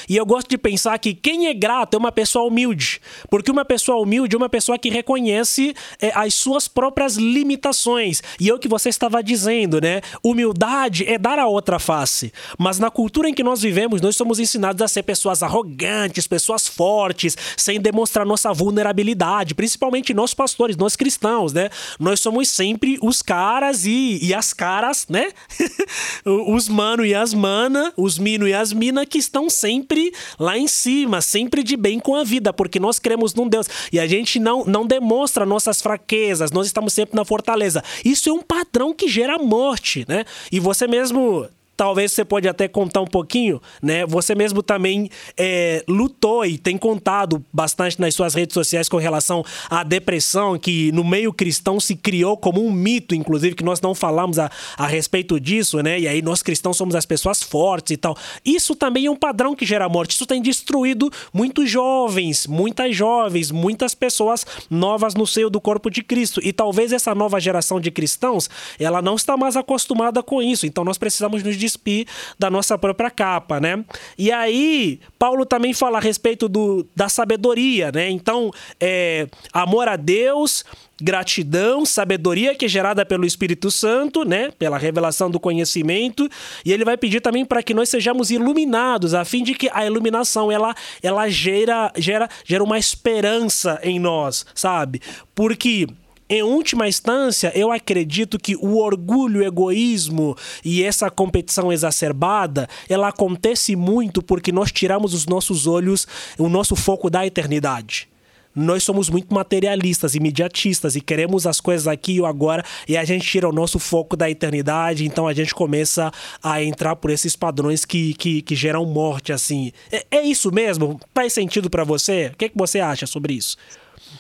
E 0.08 0.18
eu 0.18 0.26
gosto 0.26 0.50
de 0.50 0.58
pensar 0.58 0.98
que 1.00 1.14
quem 1.14 1.48
é 1.48 1.54
grato 1.54 1.96
é 1.96 1.98
uma 1.98 2.12
pessoa 2.12 2.46
humilde. 2.46 3.02
Porque 3.30 3.52
uma 3.52 3.66
pessoa 3.66 4.02
humilde 4.02 4.36
é 4.36 4.38
uma 4.38 4.50
pessoa 4.50 4.78
que 4.78 4.90
reconhece 4.90 5.76
é, 6.00 6.12
as 6.16 6.34
suas 6.34 6.68
próprias 6.68 7.16
limitações. 7.16 8.22
E 8.40 8.50
é 8.50 8.54
o 8.54 8.60
que 8.60 8.68
você 8.68 8.90
estava 8.90 9.24
dizendo, 9.24 9.82
né? 9.82 10.02
Humildade 10.24 11.06
é 11.08 11.18
dar 11.18 11.40
a 11.40 11.48
outra 11.48 11.80
face. 11.80 12.32
Mas 12.58 12.80
na 12.80 12.90
cultura 12.90 13.30
em 13.30 13.34
que 13.34 13.44
nós 13.44 13.62
vivemos, 13.62 14.02
nós 14.02 14.16
somos 14.16 14.40
ensinados 14.40 14.82
a 14.82 14.88
ser 14.88 15.04
pessoas 15.04 15.44
arrogantes, 15.44 16.28
pessoas 16.28 16.68
fortes, 16.68 17.38
sem 17.58 17.80
demonstrar 17.80 18.26
nossa 18.26 18.54
vulnerabilidade. 18.54 19.56
Principalmente 19.56 20.14
nós 20.14 20.34
pastores, 20.34 20.78
nós 20.78 20.96
cristãos, 20.96 21.54
né? 21.54 21.70
Nós 22.00 22.20
somos 22.20 22.50
sempre 22.50 22.98
os 23.02 23.22
caras 23.22 23.86
e, 23.86 24.20
e 24.22 24.34
as 24.34 24.54
caras, 24.54 25.06
né? 25.10 25.30
os 26.26 26.68
mano 26.70 27.06
e 27.06 27.14
as 27.14 27.34
mana, 27.34 27.94
os 27.98 28.18
mino 28.18 28.48
e 28.48 28.54
as 28.54 28.74
mina 28.74 29.06
que 29.06 29.18
estão 29.18 29.50
sempre 29.50 29.71
sempre 29.72 30.14
lá 30.38 30.58
em 30.58 30.68
cima, 30.68 31.22
sempre 31.22 31.64
de 31.64 31.78
bem 31.78 32.00
com 32.00 32.16
a 32.16 32.24
vida, 32.24 32.52
porque 32.52 32.80
nós 32.80 33.00
cremos 33.00 33.34
num 33.34 33.48
Deus 33.48 33.68
e 33.92 34.00
a 34.00 34.06
gente 34.06 34.40
não, 34.40 34.66
não 34.66 34.86
demonstra 34.86 35.46
nossas 35.46 35.82
fraquezas, 35.82 36.52
nós 36.52 36.68
estamos 36.68 36.94
sempre 36.94 37.16
na 37.16 37.24
fortaleza. 37.24 37.82
Isso 38.04 38.30
é 38.30 38.34
um 38.34 38.42
padrão 38.42 38.94
que 38.94 39.08
gera 39.08 39.38
morte, 39.38 40.06
né? 40.08 40.26
E 40.52 40.60
você 40.60 40.88
mesmo 40.88 41.48
talvez 41.82 42.12
você 42.12 42.24
pode 42.24 42.48
até 42.48 42.68
contar 42.68 43.02
um 43.02 43.08
pouquinho, 43.08 43.60
né? 43.82 44.06
Você 44.06 44.36
mesmo 44.36 44.62
também 44.62 45.10
é, 45.36 45.84
lutou 45.88 46.46
e 46.46 46.56
tem 46.56 46.78
contado 46.78 47.44
bastante 47.52 48.00
nas 48.00 48.14
suas 48.14 48.36
redes 48.36 48.54
sociais 48.54 48.88
com 48.88 48.98
relação 48.98 49.44
à 49.68 49.82
depressão, 49.84 50.60
que 50.60 50.92
no 50.92 51.04
meio 51.04 51.34
cristão 51.34 51.80
se 51.80 51.96
criou 51.96 52.38
como 52.38 52.64
um 52.64 52.72
mito, 52.72 53.16
inclusive, 53.16 53.56
que 53.56 53.64
nós 53.64 53.82
não 53.82 53.96
falamos 53.96 54.38
a, 54.38 54.52
a 54.78 54.86
respeito 54.86 55.40
disso, 55.40 55.82
né? 55.82 56.00
E 56.00 56.08
aí 56.08 56.22
nós 56.22 56.44
cristãos 56.44 56.78
somos 56.78 56.94
as 56.94 57.04
pessoas 57.04 57.42
fortes 57.42 57.96
e 57.96 57.98
tal. 57.98 58.16
Isso 58.46 58.76
também 58.76 59.08
é 59.08 59.10
um 59.10 59.16
padrão 59.16 59.56
que 59.56 59.66
gera 59.66 59.90
morte. 59.90 60.12
Isso 60.12 60.28
tem 60.28 60.40
destruído 60.40 61.10
muitos 61.34 61.68
jovens, 61.68 62.46
muitas 62.46 62.96
jovens, 62.96 63.50
muitas 63.50 63.96
pessoas 63.96 64.46
novas 64.70 65.16
no 65.16 65.26
seio 65.26 65.50
do 65.50 65.60
corpo 65.60 65.90
de 65.90 66.04
Cristo. 66.04 66.40
E 66.44 66.54
talvez 66.54 66.92
essa 66.94 67.16
nova 67.16 67.40
geração 67.40 67.80
de 67.80 67.90
cristãos, 67.90 68.52
ela 68.78 69.02
não 69.02 69.16
está 69.16 69.36
mais 69.36 69.58
acostumada 69.58 70.22
com 70.22 70.44
isso. 70.44 70.68
Então 70.68 70.84
nós 70.84 71.00
precisamos 71.00 71.42
nos 71.42 71.58
despir 71.72 72.08
da 72.38 72.50
nossa 72.50 72.78
própria 72.78 73.10
capa, 73.10 73.60
né? 73.60 73.84
E 74.18 74.32
aí, 74.32 75.00
Paulo 75.18 75.46
também 75.46 75.74
fala 75.74 75.98
a 75.98 76.02
respeito 76.02 76.48
do, 76.48 76.86
da 76.96 77.10
sabedoria, 77.10 77.92
né? 77.92 78.10
Então, 78.10 78.52
é, 78.80 79.28
amor 79.54 79.88
a 79.88 79.96
Deus, 79.96 80.64
gratidão, 81.02 81.86
sabedoria 81.86 82.54
que 82.54 82.66
é 82.66 82.68
gerada 82.68 83.06
pelo 83.06 83.26
Espírito 83.26 83.72
Santo, 83.72 84.24
né, 84.24 84.52
pela 84.58 84.78
revelação 84.78 85.32
do 85.32 85.40
conhecimento, 85.40 86.30
e 86.64 86.72
ele 86.72 86.86
vai 86.86 86.96
pedir 86.96 87.22
também 87.22 87.44
para 87.44 87.64
que 87.64 87.74
nós 87.74 87.90
sejamos 87.90 88.30
iluminados, 88.30 89.14
a 89.14 89.26
fim 89.26 89.44
de 89.44 89.56
que 89.56 89.70
a 89.74 89.86
iluminação 89.86 90.52
ela 90.52 90.76
ela 91.02 91.28
gera 91.28 91.92
gera 91.98 92.30
gera 92.46 92.64
uma 92.64 92.78
esperança 92.78 93.80
em 93.84 94.00
nós, 94.00 94.46
sabe? 94.54 95.02
Porque 95.34 95.88
em 96.32 96.42
última 96.42 96.88
instância, 96.88 97.52
eu 97.54 97.74
acredito 97.74 98.40
que 98.40 98.56
o 98.56 98.78
orgulho, 98.78 99.42
o 99.42 99.44
egoísmo 99.44 100.34
e 100.64 100.82
essa 100.82 101.12
competição 101.12 101.74
exacerbada, 101.74 102.70
ela 102.88 103.10
acontece 103.10 103.76
muito 103.76 104.22
porque 104.22 104.50
nós 104.50 104.72
tiramos 104.72 105.14
os 105.14 105.26
nossos 105.26 105.68
olhos, 105.68 106.08
o 106.38 106.48
nosso 106.48 106.74
foco 106.74 107.10
da 107.10 107.26
eternidade 107.28 108.10
nós 108.54 108.84
somos 108.84 109.10
muito 109.10 109.34
materialistas, 109.34 110.14
imediatistas 110.14 110.96
e 110.96 111.02
queremos 111.02 111.48
as 111.48 111.62
coisas 111.62 111.88
aqui 111.88 112.18
e 112.18 112.26
agora 112.26 112.64
e 112.88 112.98
a 112.98 113.06
gente 113.06 113.26
tira 113.26 113.48
o 113.48 113.54
nosso 113.54 113.80
foco 113.80 114.18
da 114.18 114.30
eternidade, 114.30 115.06
então 115.06 115.28
a 115.28 115.34
gente 115.34 115.56
começa 115.56 116.12
a 116.44 116.62
entrar 116.62 116.96
por 116.98 117.12
esses 117.12 117.36
padrões 117.36 117.86
que, 117.86 118.14
que, 118.16 118.42
que 118.42 118.56
geram 118.56 118.86
morte, 118.86 119.32
assim. 119.32 119.72
É, 119.92 120.06
é 120.12 120.22
isso 120.22 120.52
mesmo? 120.52 121.00
Faz 121.14 121.32
sentido 121.34 121.70
para 121.70 121.86
você? 121.86 122.32
O 122.34 122.38
que, 122.38 122.46
é 122.46 122.50
que 122.50 122.58
você 122.58 122.80
acha 122.80 123.08
sobre 123.08 123.34
isso? 123.34 123.56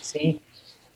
Sim, 0.01 0.39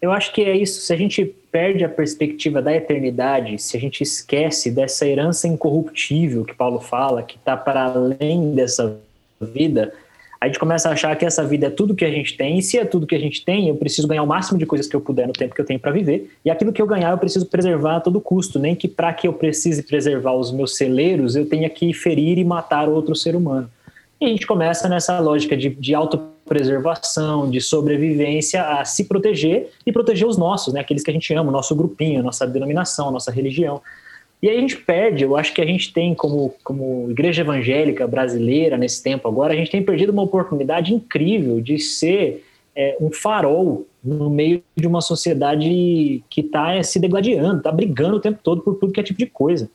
eu 0.01 0.11
acho 0.11 0.33
que 0.33 0.43
é 0.43 0.55
isso. 0.55 0.81
Se 0.81 0.93
a 0.93 0.97
gente 0.97 1.25
perde 1.51 1.83
a 1.83 1.89
perspectiva 1.89 2.61
da 2.61 2.73
eternidade, 2.75 3.57
se 3.61 3.77
a 3.77 3.79
gente 3.79 4.01
esquece 4.03 4.69
dessa 4.69 5.07
herança 5.07 5.47
incorruptível 5.47 6.43
que 6.43 6.53
Paulo 6.53 6.79
fala, 6.79 7.23
que 7.23 7.37
está 7.37 7.55
para 7.55 7.85
além 7.85 8.53
dessa 8.53 8.97
vida, 9.39 9.93
a 10.39 10.47
gente 10.47 10.59
começa 10.59 10.89
a 10.89 10.91
achar 10.91 11.15
que 11.15 11.25
essa 11.25 11.43
vida 11.43 11.67
é 11.67 11.69
tudo 11.69 11.95
que 11.95 12.05
a 12.05 12.11
gente 12.11 12.37
tem, 12.37 12.59
e 12.59 12.61
se 12.61 12.77
é 12.77 12.85
tudo 12.85 13.07
que 13.07 13.15
a 13.15 13.19
gente 13.19 13.43
tem, 13.43 13.69
eu 13.69 13.75
preciso 13.75 14.07
ganhar 14.07 14.21
o 14.21 14.27
máximo 14.27 14.59
de 14.59 14.65
coisas 14.65 14.87
que 14.87 14.95
eu 14.95 15.01
puder 15.01 15.25
no 15.25 15.33
tempo 15.33 15.55
que 15.55 15.61
eu 15.61 15.65
tenho 15.65 15.79
para 15.79 15.91
viver, 15.91 16.29
e 16.43 16.51
aquilo 16.51 16.71
que 16.71 16.81
eu 16.81 16.85
ganhar 16.85 17.11
eu 17.11 17.17
preciso 17.17 17.45
preservar 17.45 17.95
a 17.95 17.99
todo 17.99 18.21
custo, 18.21 18.59
nem 18.59 18.75
que 18.75 18.87
para 18.87 19.13
que 19.13 19.27
eu 19.27 19.33
precise 19.33 19.81
preservar 19.81 20.33
os 20.33 20.51
meus 20.51 20.75
celeiros, 20.75 21.35
eu 21.35 21.47
tenha 21.47 21.69
que 21.69 21.93
ferir 21.93 22.37
e 22.37 22.43
matar 22.43 22.87
outro 22.89 23.15
ser 23.15 23.35
humano. 23.35 23.69
E 24.19 24.25
a 24.25 24.27
gente 24.27 24.45
começa 24.45 24.87
nessa 24.87 25.19
lógica 25.19 25.57
de, 25.57 25.69
de 25.69 25.95
autopreservação, 26.45 27.49
de 27.49 27.59
sobrevivência, 27.59 28.63
a 28.63 28.85
se 28.85 29.05
proteger 29.05 29.69
e 29.85 29.91
proteger 29.91 30.27
os 30.27 30.37
nossos, 30.37 30.73
né? 30.73 30.79
aqueles 30.79 31.03
que 31.03 31.09
a 31.09 31.13
gente 31.13 31.33
ama, 31.33 31.49
o 31.49 31.51
nosso 31.51 31.75
grupinho, 31.75 32.19
a 32.19 32.23
nossa 32.23 32.45
denominação, 32.45 33.09
a 33.09 33.11
nossa 33.11 33.31
religião. 33.31 33.81
E 34.41 34.49
aí 34.49 34.57
a 34.57 34.61
gente 34.61 34.77
perde, 34.77 35.23
eu 35.23 35.35
acho 35.35 35.53
que 35.53 35.61
a 35.61 35.65
gente 35.65 35.91
tem, 35.91 36.13
como, 36.13 36.53
como 36.63 37.09
igreja 37.09 37.41
evangélica 37.41 38.05
brasileira 38.05 38.77
nesse 38.77 39.01
tempo 39.01 39.27
agora, 39.27 39.53
a 39.53 39.55
gente 39.55 39.71
tem 39.71 39.81
perdido 39.81 40.11
uma 40.11 40.21
oportunidade 40.21 40.93
incrível 40.93 41.59
de 41.59 41.79
ser 41.79 42.45
é, 42.75 42.95
um 43.01 43.11
farol 43.11 43.87
no 44.03 44.29
meio 44.29 44.61
de 44.75 44.85
uma 44.85 45.01
sociedade 45.01 46.23
que 46.29 46.41
está 46.41 46.73
é, 46.75 46.83
se 46.83 46.99
degladiando, 46.99 47.57
está 47.57 47.71
brigando 47.71 48.17
o 48.17 48.19
tempo 48.19 48.39
todo 48.43 48.61
por 48.61 48.75
tudo 48.75 48.93
que 48.93 48.99
é 48.99 49.03
tipo 49.03 49.17
de 49.17 49.25
coisa 49.25 49.69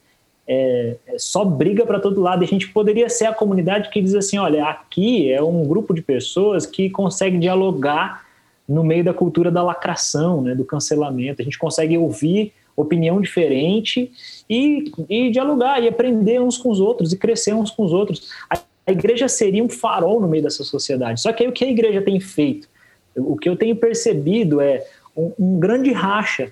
é, 0.53 0.97
é 1.07 1.17
só 1.17 1.45
briga 1.45 1.87
para 1.87 2.01
todo 2.01 2.21
lado. 2.21 2.43
E 2.43 2.45
a 2.45 2.49
gente 2.49 2.69
poderia 2.71 3.09
ser 3.09 3.27
a 3.27 3.33
comunidade 3.33 3.89
que 3.89 4.03
diz 4.03 4.17
assim: 4.17 4.37
olha, 4.37 4.65
aqui 4.67 5.33
é 5.33 5.41
um 5.41 5.65
grupo 5.65 5.95
de 5.95 6.03
pessoas 6.03 6.67
que 6.67 6.91
consegue 6.91 7.39
dialogar 7.39 8.27
no 8.69 8.83
meio 8.83 9.05
da 9.05 9.15
cultura 9.15 9.49
da 9.49 9.63
lacração, 9.63 10.43
né, 10.43 10.53
do 10.53 10.65
cancelamento. 10.65 11.41
A 11.41 11.45
gente 11.45 11.59
consegue 11.59 11.97
ouvir 11.97 12.53
opinião 12.77 13.21
diferente 13.21 14.11
e, 14.49 14.91
e 15.09 15.31
dialogar 15.31 15.81
e 15.81 15.87
aprender 15.87 16.41
uns 16.41 16.59
com 16.59 16.71
os 16.71 16.81
outros 16.81 17.13
e 17.13 17.17
crescer 17.17 17.55
uns 17.55 17.71
com 17.71 17.85
os 17.85 17.93
outros. 17.93 18.31
A, 18.49 18.59
a 18.87 18.91
igreja 18.91 19.29
seria 19.29 19.63
um 19.63 19.69
farol 19.69 20.21
no 20.21 20.27
meio 20.27 20.43
dessa 20.43 20.65
sociedade. 20.65 21.21
Só 21.21 21.33
que 21.33 21.45
aí 21.45 21.49
o 21.49 21.53
que 21.53 21.65
a 21.65 21.71
igreja 21.71 22.03
tem 22.03 22.19
feito? 22.19 22.69
O 23.15 23.37
que 23.37 23.49
eu 23.49 23.55
tenho 23.55 23.77
percebido 23.77 24.61
é 24.61 24.85
um, 25.17 25.33
um 25.39 25.61
grande 25.61 25.93
racha 25.93 26.51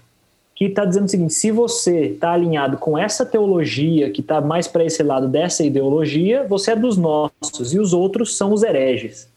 que 0.58 0.64
está 0.64 0.84
dizendo 0.84 1.04
o 1.04 1.08
seguinte: 1.08 1.34
se 1.34 1.52
você 1.52 2.06
está 2.06 2.32
alinhado 2.32 2.78
com 2.78 2.98
essa 2.98 3.24
teologia, 3.24 4.10
que 4.10 4.20
está 4.20 4.40
mais 4.40 4.66
para 4.66 4.84
esse 4.84 5.04
lado 5.04 5.28
dessa 5.28 5.62
ideologia, 5.62 6.44
você 6.48 6.72
é 6.72 6.76
dos 6.76 6.96
nossos 6.96 7.72
e 7.72 7.78
os 7.78 7.92
outros 7.92 8.36
são 8.36 8.52
os 8.52 8.64
hereges. 8.64 9.28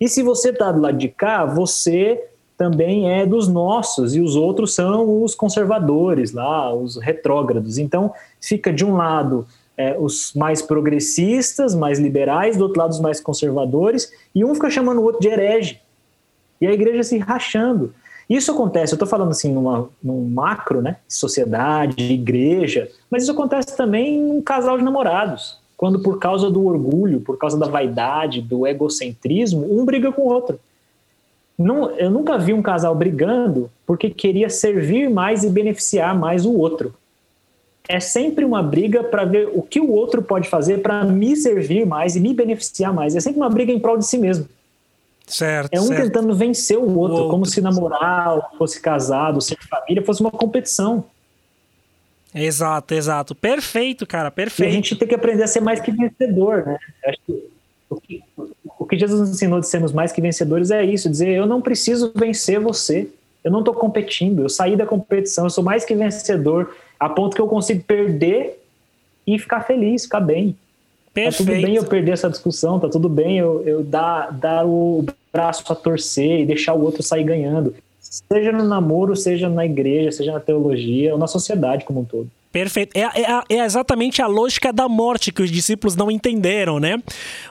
E 0.00 0.08
se 0.08 0.22
você 0.22 0.48
está 0.48 0.72
do 0.72 0.80
lado 0.80 0.96
de 0.96 1.08
cá, 1.08 1.44
você 1.44 2.24
também 2.56 3.10
é 3.10 3.26
dos 3.26 3.48
nossos 3.48 4.14
e 4.14 4.20
os 4.20 4.34
outros 4.34 4.74
são 4.74 5.22
os 5.22 5.34
conservadores 5.34 6.32
lá, 6.32 6.74
os 6.74 6.96
retrógrados. 6.96 7.76
Então 7.76 8.14
fica 8.40 8.72
de 8.72 8.82
um 8.82 8.96
lado 8.96 9.46
é, 9.76 9.94
os 9.98 10.32
mais 10.32 10.62
progressistas, 10.62 11.74
mais 11.74 11.98
liberais, 11.98 12.56
do 12.56 12.62
outro 12.62 12.80
lado 12.80 12.92
os 12.92 13.00
mais 13.00 13.20
conservadores, 13.20 14.10
e 14.34 14.42
um 14.42 14.54
fica 14.54 14.70
chamando 14.70 15.02
o 15.02 15.04
outro 15.04 15.20
de 15.20 15.28
herege. 15.28 15.80
E 16.62 16.66
a 16.66 16.72
igreja 16.72 17.02
se 17.02 17.18
rachando. 17.18 17.92
Isso 18.32 18.50
acontece, 18.50 18.94
eu 18.94 18.96
estou 18.96 19.06
falando 19.06 19.30
assim 19.30 19.52
numa, 19.52 19.90
num 20.02 20.24
macro, 20.24 20.80
né? 20.80 20.96
Sociedade, 21.06 22.02
igreja, 22.10 22.88
mas 23.10 23.24
isso 23.24 23.32
acontece 23.32 23.76
também 23.76 24.16
em 24.16 24.30
um 24.30 24.40
casal 24.40 24.78
de 24.78 24.82
namorados. 24.82 25.58
Quando 25.76 26.00
por 26.00 26.18
causa 26.18 26.50
do 26.50 26.64
orgulho, 26.64 27.20
por 27.20 27.36
causa 27.36 27.58
da 27.58 27.66
vaidade, 27.66 28.40
do 28.40 28.66
egocentrismo, 28.66 29.78
um 29.78 29.84
briga 29.84 30.10
com 30.10 30.22
o 30.22 30.32
outro. 30.32 30.58
não, 31.58 31.90
eu 31.90 32.10
nunca 32.10 32.38
vi 32.38 32.54
um 32.54 32.62
casal 32.62 32.94
brigando 32.94 33.70
porque 33.86 34.08
queria 34.08 34.48
servir 34.48 35.10
mais 35.10 35.44
e 35.44 35.50
beneficiar 35.50 36.18
mais 36.18 36.46
o 36.46 36.56
outro. 36.56 36.94
É 37.86 38.00
sempre 38.00 38.46
uma 38.46 38.62
briga 38.62 39.04
para 39.04 39.26
ver 39.26 39.50
o 39.52 39.60
que 39.60 39.78
o 39.78 39.90
outro 39.90 40.22
pode 40.22 40.48
fazer 40.48 40.78
para 40.78 41.04
me 41.04 41.36
servir 41.36 41.84
mais 41.84 42.16
e 42.16 42.20
me 42.20 42.32
beneficiar 42.32 42.94
mais. 42.94 43.14
É 43.14 43.20
sempre 43.20 43.40
uma 43.40 43.50
briga 43.50 43.72
em 43.72 43.78
prol 43.78 43.98
de 43.98 44.06
si 44.06 44.16
mesmo. 44.16 44.48
Certo. 45.26 45.72
É 45.72 45.80
um 45.80 45.84
certo. 45.86 46.02
tentando 46.04 46.34
vencer 46.34 46.76
o 46.76 46.82
outro, 46.98 47.16
O 47.16 47.18
outro. 47.18 47.30
como 47.30 47.46
se 47.46 47.60
namorar, 47.60 48.50
fosse 48.58 48.80
casado, 48.80 49.40
ser 49.40 49.56
família, 49.68 50.04
fosse 50.04 50.20
uma 50.20 50.30
competição. 50.30 51.04
Exato, 52.34 52.94
exato. 52.94 53.34
Perfeito, 53.34 54.06
cara, 54.06 54.26
E 54.26 54.28
a 54.28 54.30
perfeito. 54.32 54.72
gente 54.72 54.96
tem 54.96 55.06
que 55.06 55.14
aprender 55.14 55.42
a 55.42 55.46
ser 55.46 55.60
mais 55.60 55.80
que 55.80 55.90
vencedor, 55.92 56.64
né? 56.64 56.78
Acho 57.06 57.18
que 57.26 57.44
o, 57.90 58.00
que 58.00 58.22
o 58.78 58.86
que 58.86 58.98
Jesus 58.98 59.20
nos 59.20 59.30
ensinou 59.30 59.60
de 59.60 59.68
sermos 59.68 59.92
mais 59.92 60.12
que 60.12 60.20
vencedores 60.20 60.70
é 60.70 60.82
isso, 60.84 61.10
dizer 61.10 61.28
eu 61.28 61.44
não 61.46 61.60
preciso 61.60 62.10
vencer 62.14 62.58
você, 62.58 63.08
eu 63.44 63.50
não 63.50 63.58
estou 63.58 63.74
competindo, 63.74 64.42
eu 64.42 64.48
saí 64.48 64.76
da 64.76 64.86
competição, 64.86 65.44
eu 65.44 65.50
sou 65.50 65.62
mais 65.62 65.84
que 65.84 65.94
vencedor, 65.94 66.74
a 66.98 67.08
ponto 67.08 67.34
que 67.36 67.40
eu 67.42 67.46
consigo 67.48 67.82
perder 67.84 68.58
e 69.26 69.38
ficar 69.38 69.60
feliz, 69.60 70.04
ficar 70.04 70.20
bem. 70.20 70.56
Tá 71.14 71.30
tudo 71.30 71.46
bem 71.46 71.60
eu 71.60 71.82
Perfeito. 71.82 71.86
perder 71.86 72.12
essa 72.12 72.30
discussão, 72.30 72.80
tá 72.80 72.88
tudo 72.88 73.08
bem 73.08 73.38
eu, 73.38 73.62
eu 73.66 73.84
dar, 73.84 74.32
dar 74.32 74.66
o 74.66 75.04
braço 75.32 75.62
a 75.70 75.76
torcer 75.76 76.40
e 76.40 76.46
deixar 76.46 76.72
o 76.74 76.82
outro 76.82 77.02
sair 77.02 77.24
ganhando. 77.24 77.74
Seja 78.00 78.50
no 78.50 78.64
namoro, 78.64 79.14
seja 79.14 79.48
na 79.48 79.64
igreja, 79.64 80.10
seja 80.10 80.32
na 80.32 80.40
teologia 80.40 81.12
ou 81.12 81.18
na 81.18 81.26
sociedade 81.26 81.84
como 81.84 82.00
um 82.00 82.04
todo. 82.04 82.30
Perfeito. 82.52 82.94
É, 82.94 83.00
é- 83.00 83.42
é 83.48 83.64
exatamente 83.64 84.20
a 84.20 84.26
lógica 84.26 84.72
da 84.72 84.86
morte 84.88 85.32
que 85.32 85.42
os 85.42 85.50
discípulos 85.50 85.96
não 85.96 86.10
entenderam, 86.10 86.78
né? 86.78 86.98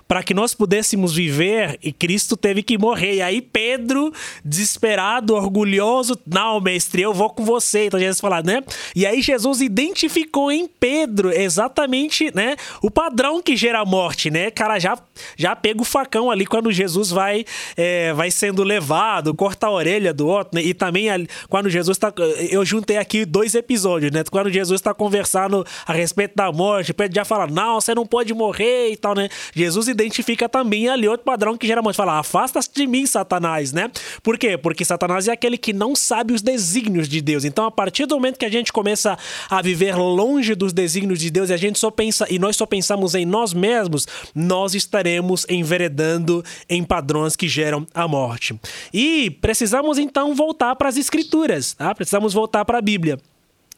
Para 0.08 0.22
que 0.22 0.34
nós 0.34 0.54
pudéssemos 0.54 1.14
viver, 1.16 1.80
e 1.82 1.92
Cristo 1.92 2.38
teve 2.38 2.62
que 2.62 2.78
morrer. 2.78 3.16
E 3.16 3.22
aí 3.22 3.42
Pedro, 3.42 4.14
desesperado, 4.46 5.34
orgulhoso, 5.34 6.18
não, 6.28 6.62
mestre, 6.62 7.02
eu 7.02 7.14
vou 7.14 7.30
com 7.32 7.44
você. 7.44 7.86
Então 7.88 8.00
Jesus 8.00 8.20
fala, 8.22 8.44
né? 8.44 8.62
E 8.96 9.06
aí 9.06 9.22
Jesus 9.22 9.60
identificou 9.62 10.52
em 10.52 10.68
Pedro 10.68 11.32
exatamente, 11.32 12.32
né? 12.36 12.56
O 12.82 12.92
padrão 12.92 13.42
que 13.42 13.56
gera 13.56 13.80
a 13.80 13.86
morte, 13.86 14.30
né? 14.30 14.52
Cara, 14.52 14.78
já, 14.78 14.96
já 15.36 15.56
pega 15.56 15.82
o 15.82 15.86
facão 15.86 16.30
ali 16.30 16.46
quando 16.46 16.72
Jesus 16.72 17.10
vai, 17.10 17.44
é, 17.76 18.14
vai 18.14 18.30
sendo 18.30 18.64
levado, 18.64 19.34
corta 19.34 19.66
a 19.66 19.72
orelha 19.72 20.14
do 20.14 20.28
outro, 20.28 20.56
né? 20.56 20.62
E 20.64 20.74
também 20.74 21.08
quando 21.50 21.70
Jesus 21.70 21.98
tá. 21.98 22.14
Eu 22.52 22.64
juntei 22.64 22.98
aqui 22.98 23.26
dois 23.26 23.56
episódios, 23.56 24.12
né? 24.12 24.24
Quando 24.30 24.52
Jesus 24.52 24.80
tá 24.80 24.91
conversando 24.94 25.66
a 25.86 25.94
respeito 25.94 26.36
da 26.36 26.52
morte, 26.52 26.94
Pedro 26.94 27.16
já 27.16 27.26
fala, 27.26 27.48
não, 27.48 27.80
você 27.80 27.94
não 27.96 28.06
pode 28.06 28.34
morrer 28.34 28.92
e 28.92 28.98
tal, 28.98 29.16
né? 29.16 29.30
Jesus 29.54 29.88
identifica 29.88 30.48
também 30.48 30.88
ali 30.88 31.08
outro 31.08 31.26
padrão 31.26 31.58
que 31.58 31.68
gera 31.68 31.82
morte. 31.82 31.98
Fala, 31.98 32.20
afasta-se 32.20 32.70
de 32.74 32.88
mim, 32.88 33.06
Satanás, 33.06 33.72
né? 33.72 33.92
Por 34.24 34.38
quê? 34.38 34.58
Porque 34.58 34.86
Satanás 34.86 35.28
é 35.28 35.32
aquele 35.32 35.58
que 35.58 35.74
não 35.74 35.96
sabe 35.96 36.34
os 36.34 36.42
desígnios 36.42 37.08
de 37.08 37.22
Deus. 37.22 37.46
Então, 37.46 37.66
a 37.66 37.72
partir 37.72 38.06
do 38.06 38.16
momento 38.16 38.38
que 38.38 38.46
a 38.46 38.52
gente 38.52 38.72
começa 38.72 39.18
a 39.50 39.62
viver 39.62 39.96
longe 39.96 40.56
dos 40.56 40.74
desígnios 40.74 41.20
de 41.20 41.30
Deus 41.30 41.50
e 41.50 41.54
a 41.54 41.58
gente 41.58 41.80
só 41.80 41.92
pensa, 41.92 42.26
e 42.30 42.38
nós 42.40 42.56
só 42.56 42.66
pensamos 42.66 43.16
em 43.16 43.26
nós 43.26 43.54
mesmos, 43.54 44.08
nós 44.34 44.76
estaremos 44.76 45.46
enveredando 45.50 46.44
em 46.70 46.84
padrões 46.84 47.36
que 47.36 47.48
geram 47.48 47.86
a 47.94 48.08
morte. 48.08 48.60
E 48.94 49.32
precisamos 49.42 49.98
então 49.98 50.36
voltar 50.36 50.76
para 50.76 50.90
as 50.90 50.98
escrituras, 50.98 51.74
tá? 51.74 51.94
Precisamos 51.94 52.34
voltar 52.34 52.66
para 52.66 52.78
a 52.78 52.82
Bíblia. 52.82 53.18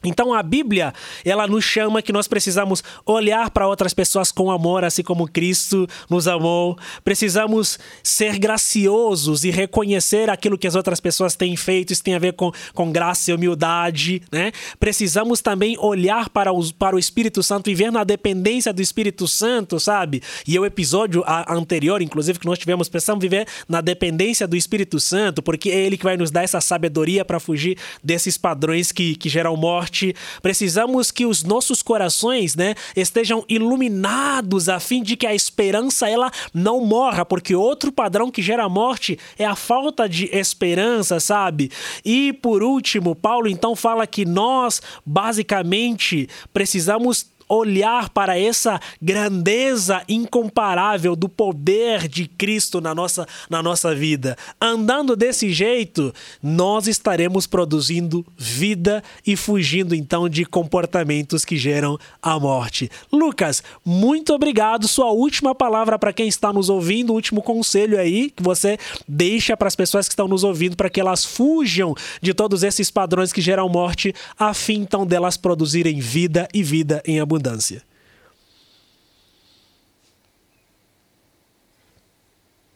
Então 0.04 0.34
a 0.34 0.44
Bíblia, 0.44 0.94
ela 1.24 1.48
nos 1.48 1.64
chama 1.64 2.02
que 2.02 2.12
nós 2.12 2.28
precisamos 2.28 2.84
olhar 3.06 3.50
para 3.50 3.68
outras 3.68 3.94
pessoas 3.94 4.32
com 4.32 4.52
amor, 4.52 4.84
assim 4.84 5.04
como 5.04 5.28
Cristo 5.28 5.88
nos 6.10 6.28
amou. 6.28 6.78
Precisamos 7.04 7.80
ser 8.02 8.38
graciosos 8.38 9.44
e 9.44 9.52
reconhecer 9.52 10.30
aquilo 10.30 10.58
que 10.58 10.68
as 10.68 10.76
outras 10.76 11.00
pessoas 11.00 11.36
têm 11.36 11.56
feito. 11.56 11.94
Isso 11.94 12.04
tem 12.04 12.16
a 12.16 12.20
ver 12.20 12.34
com, 12.34 12.52
com 12.74 12.92
graça 12.92 13.32
e 13.32 13.34
humildade, 13.34 14.22
né? 14.32 14.52
Precisamos 14.80 15.42
também 15.42 15.78
olhar 15.80 16.30
para, 16.30 16.52
os, 16.52 16.72
para 16.72 16.96
o 16.96 17.00
Espírito 17.00 17.42
Santo 17.42 17.70
e 17.70 17.76
ver 17.76 17.92
na 17.92 18.04
dependência 18.04 18.74
do 18.74 18.82
Espírito 18.82 19.28
Santo, 19.28 19.80
sabe? 19.80 20.22
E 20.48 20.58
o 20.58 20.66
episódio 20.66 21.24
anterior, 21.48 22.02
inclusive, 22.02 22.40
que 22.40 22.46
nós 22.46 22.60
tivemos, 22.60 22.90
precisamos 22.90 23.22
viver 23.22 23.48
na 23.68 23.82
dependência 23.82 24.48
do 24.48 24.56
Espírito 24.56 25.00
Santo, 25.00 25.42
porque 25.42 25.70
é 25.70 25.80
ele 25.80 25.98
que 25.98 26.04
vai 26.04 26.18
nos 26.18 26.32
dar 26.32 26.44
essa 26.44 26.60
sabedoria 26.60 27.24
para 27.24 27.40
fugir 27.40 27.78
desses 28.04 28.38
padrões 28.38 28.92
que, 28.92 29.16
que 29.16 29.30
geram 29.30 29.56
morte. 29.56 29.93
Precisamos 30.42 31.12
que 31.12 31.26
os 31.26 31.44
nossos 31.44 31.82
corações, 31.82 32.56
né, 32.56 32.76
estejam 32.96 33.46
iluminados 33.48 34.70
a 34.70 34.80
fim 34.80 35.04
de 35.04 35.16
que 35.16 35.28
a 35.28 35.36
esperança 35.36 36.10
ela 36.10 36.32
não 36.54 36.82
morra, 36.82 37.26
porque 37.26 37.56
outro 37.56 37.92
padrão 37.92 38.32
que 38.32 38.42
gera 38.42 38.68
morte 38.68 39.18
é 39.38 39.46
a 39.46 39.56
falta 39.56 40.08
de 40.08 40.30
esperança, 40.36 41.20
sabe? 41.20 41.72
E 42.04 42.34
por 42.34 42.64
último, 42.64 43.16
Paulo 43.16 43.48
então 43.48 43.76
fala 43.76 44.08
que 44.08 44.26
nós 44.26 44.82
basicamente 45.06 46.28
precisamos 46.54 47.26
olhar 47.54 48.10
para 48.10 48.38
essa 48.38 48.80
grandeza 49.02 50.02
incomparável 50.08 51.16
do 51.16 51.30
poder 51.30 52.08
de 52.08 52.28
Cristo 52.28 52.82
na 52.82 52.96
nossa, 52.96 53.28
na 53.50 53.62
nossa 53.62 53.94
vida. 53.94 54.36
Andando 54.60 55.16
desse 55.16 55.52
jeito, 55.52 56.14
nós 56.42 56.88
estaremos 56.88 57.46
produzindo 57.46 58.26
vida 58.36 59.04
e 59.26 59.36
fugindo 59.36 59.94
então 59.94 60.28
de 60.28 60.46
comportamentos 60.46 61.46
que 61.46 61.58
geram 61.58 61.98
a 62.22 62.40
morte. 62.40 62.90
Lucas, 63.12 63.64
muito 63.86 64.34
obrigado. 64.34 64.88
Sua 64.88 65.12
última 65.12 65.54
palavra 65.54 66.00
para 66.00 66.14
quem 66.14 66.28
está 66.28 66.52
nos 66.52 66.70
ouvindo, 66.70 67.12
o 67.12 67.16
último 67.16 67.42
conselho 67.42 68.00
aí 68.00 68.32
que 68.32 68.42
você 68.42 68.78
deixa 69.08 69.56
para 69.56 69.68
as 69.68 69.76
pessoas 69.76 70.08
que 70.08 70.14
estão 70.14 70.28
nos 70.28 70.44
ouvindo 70.44 70.76
para 70.76 70.90
que 70.90 71.00
elas 71.00 71.24
fujam 71.24 71.94
de 72.22 72.34
todos 72.34 72.64
esses 72.64 72.90
padrões 72.90 73.32
que 73.32 73.42
geram 73.42 73.70
morte, 73.70 74.14
a 74.38 74.54
fim 74.54 74.82
então 74.82 75.06
delas 75.06 75.38
produzirem 75.38 76.00
vida 76.00 76.48
e 76.54 76.64
vida 76.64 77.02
em 77.06 77.20
abundância. 77.20 77.43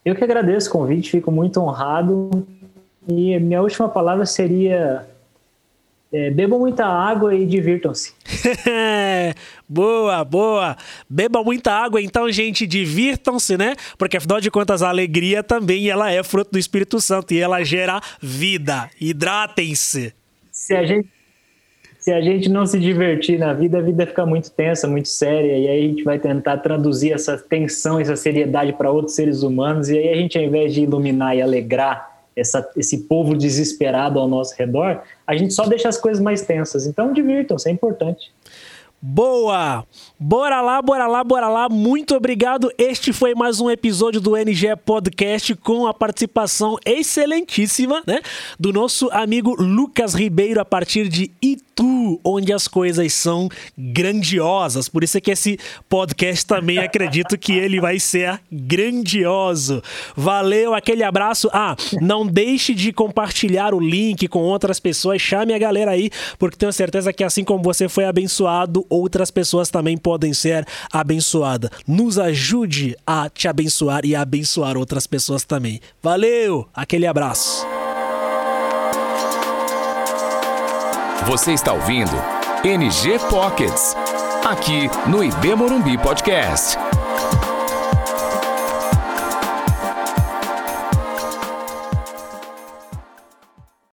Eu 0.04 0.14
que 0.14 0.24
agradeço 0.24 0.70
o 0.70 0.72
convite, 0.72 1.10
fico 1.10 1.30
muito 1.30 1.60
honrado. 1.60 2.46
E 3.06 3.38
minha 3.38 3.60
última 3.60 3.88
palavra 3.88 4.24
seria: 4.24 5.06
é, 6.10 6.30
bebam 6.30 6.58
muita 6.58 6.86
água 6.86 7.34
e 7.34 7.44
divirtam-se. 7.44 8.14
boa, 9.68 10.24
boa. 10.24 10.76
Beba 11.08 11.42
muita 11.42 11.72
água, 11.72 12.00
então, 12.00 12.30
gente, 12.30 12.66
divirtam-se, 12.66 13.58
né? 13.58 13.74
Porque 13.98 14.16
afinal 14.16 14.40
de 14.40 14.50
contas, 14.50 14.82
a 14.82 14.88
alegria 14.88 15.42
também 15.42 15.90
ela 15.90 16.10
é 16.10 16.22
fruto 16.22 16.52
do 16.52 16.58
Espírito 16.58 17.00
Santo 17.00 17.34
e 17.34 17.38
ela 17.38 17.62
gera 17.62 18.00
vida. 18.20 18.88
Hidratem-se. 18.98 20.14
Se 20.50 20.74
a 20.74 20.86
gente 20.86 21.17
se 22.08 22.12
a 22.14 22.22
gente 22.22 22.48
não 22.48 22.64
se 22.64 22.80
divertir 22.80 23.38
na 23.38 23.52
vida, 23.52 23.76
a 23.76 23.82
vida 23.82 24.06
fica 24.06 24.24
muito 24.24 24.50
tensa, 24.50 24.88
muito 24.88 25.10
séria, 25.10 25.58
e 25.58 25.68
aí 25.68 25.84
a 25.84 25.88
gente 25.88 26.02
vai 26.02 26.18
tentar 26.18 26.56
traduzir 26.56 27.12
essa 27.12 27.36
tensão, 27.36 28.00
essa 28.00 28.16
seriedade 28.16 28.72
para 28.72 28.90
outros 28.90 29.14
seres 29.14 29.42
humanos, 29.42 29.90
e 29.90 29.98
aí 29.98 30.08
a 30.08 30.14
gente, 30.14 30.38
ao 30.38 30.42
invés 30.42 30.72
de 30.72 30.84
iluminar 30.84 31.36
e 31.36 31.42
alegrar 31.42 32.18
essa, 32.34 32.66
esse 32.78 33.00
povo 33.00 33.36
desesperado 33.36 34.18
ao 34.18 34.26
nosso 34.26 34.54
redor, 34.56 35.02
a 35.26 35.36
gente 35.36 35.52
só 35.52 35.66
deixa 35.66 35.86
as 35.86 35.98
coisas 35.98 36.22
mais 36.22 36.40
tensas. 36.40 36.86
Então, 36.86 37.12
divirtam-se, 37.12 37.68
é 37.68 37.72
importante. 37.72 38.32
Boa! 39.00 39.86
Bora 40.18 40.60
lá, 40.60 40.82
bora 40.82 41.06
lá, 41.06 41.22
bora 41.22 41.48
lá. 41.48 41.68
Muito 41.68 42.16
obrigado. 42.16 42.68
Este 42.76 43.12
foi 43.12 43.32
mais 43.32 43.60
um 43.60 43.70
episódio 43.70 44.20
do 44.20 44.36
NG 44.36 44.74
Podcast 44.84 45.54
com 45.54 45.86
a 45.86 45.94
participação 45.94 46.76
excelentíssima, 46.84 48.02
né, 48.04 48.20
do 48.58 48.72
nosso 48.72 49.08
amigo 49.12 49.54
Lucas 49.54 50.14
Ribeiro 50.14 50.60
a 50.60 50.64
partir 50.64 51.08
de 51.08 51.30
Itu, 51.40 52.18
onde 52.24 52.52
as 52.52 52.66
coisas 52.66 53.12
são 53.12 53.48
grandiosas. 53.78 54.88
Por 54.88 55.04
isso 55.04 55.16
é 55.16 55.20
que 55.20 55.30
esse 55.30 55.56
podcast 55.88 56.44
também 56.44 56.78
acredito 56.78 57.38
que 57.38 57.52
ele 57.52 57.80
vai 57.80 58.00
ser 58.00 58.40
grandioso. 58.50 59.80
Valeu, 60.16 60.74
aquele 60.74 61.04
abraço. 61.04 61.48
Ah, 61.52 61.76
não 62.00 62.26
deixe 62.26 62.74
de 62.74 62.92
compartilhar 62.92 63.72
o 63.72 63.78
link 63.78 64.26
com 64.26 64.40
outras 64.40 64.80
pessoas. 64.80 65.22
Chame 65.22 65.54
a 65.54 65.58
galera 65.58 65.92
aí, 65.92 66.10
porque 66.36 66.56
tenho 66.56 66.72
certeza 66.72 67.12
que 67.12 67.22
assim 67.22 67.44
como 67.44 67.62
você 67.62 67.88
foi 67.88 68.04
abençoado, 68.04 68.84
outras 68.88 69.30
pessoas 69.30 69.70
também 69.70 69.96
podem 69.96 70.32
ser 70.32 70.66
abençoadas. 70.92 71.70
Nos 71.86 72.18
ajude 72.18 72.96
a 73.06 73.28
te 73.28 73.48
abençoar 73.48 74.04
e 74.04 74.14
a 74.14 74.22
abençoar 74.22 74.76
outras 74.76 75.06
pessoas 75.06 75.44
também. 75.44 75.80
Valeu, 76.02 76.68
aquele 76.74 77.06
abraço. 77.06 77.66
Você 81.26 81.52
está 81.52 81.72
ouvindo 81.72 82.16
NG 82.64 83.18
Pockets, 83.28 83.94
aqui 84.44 84.88
no 85.08 85.22
IB 85.22 85.54
Morumbi 85.54 85.98
Podcast. 85.98 86.76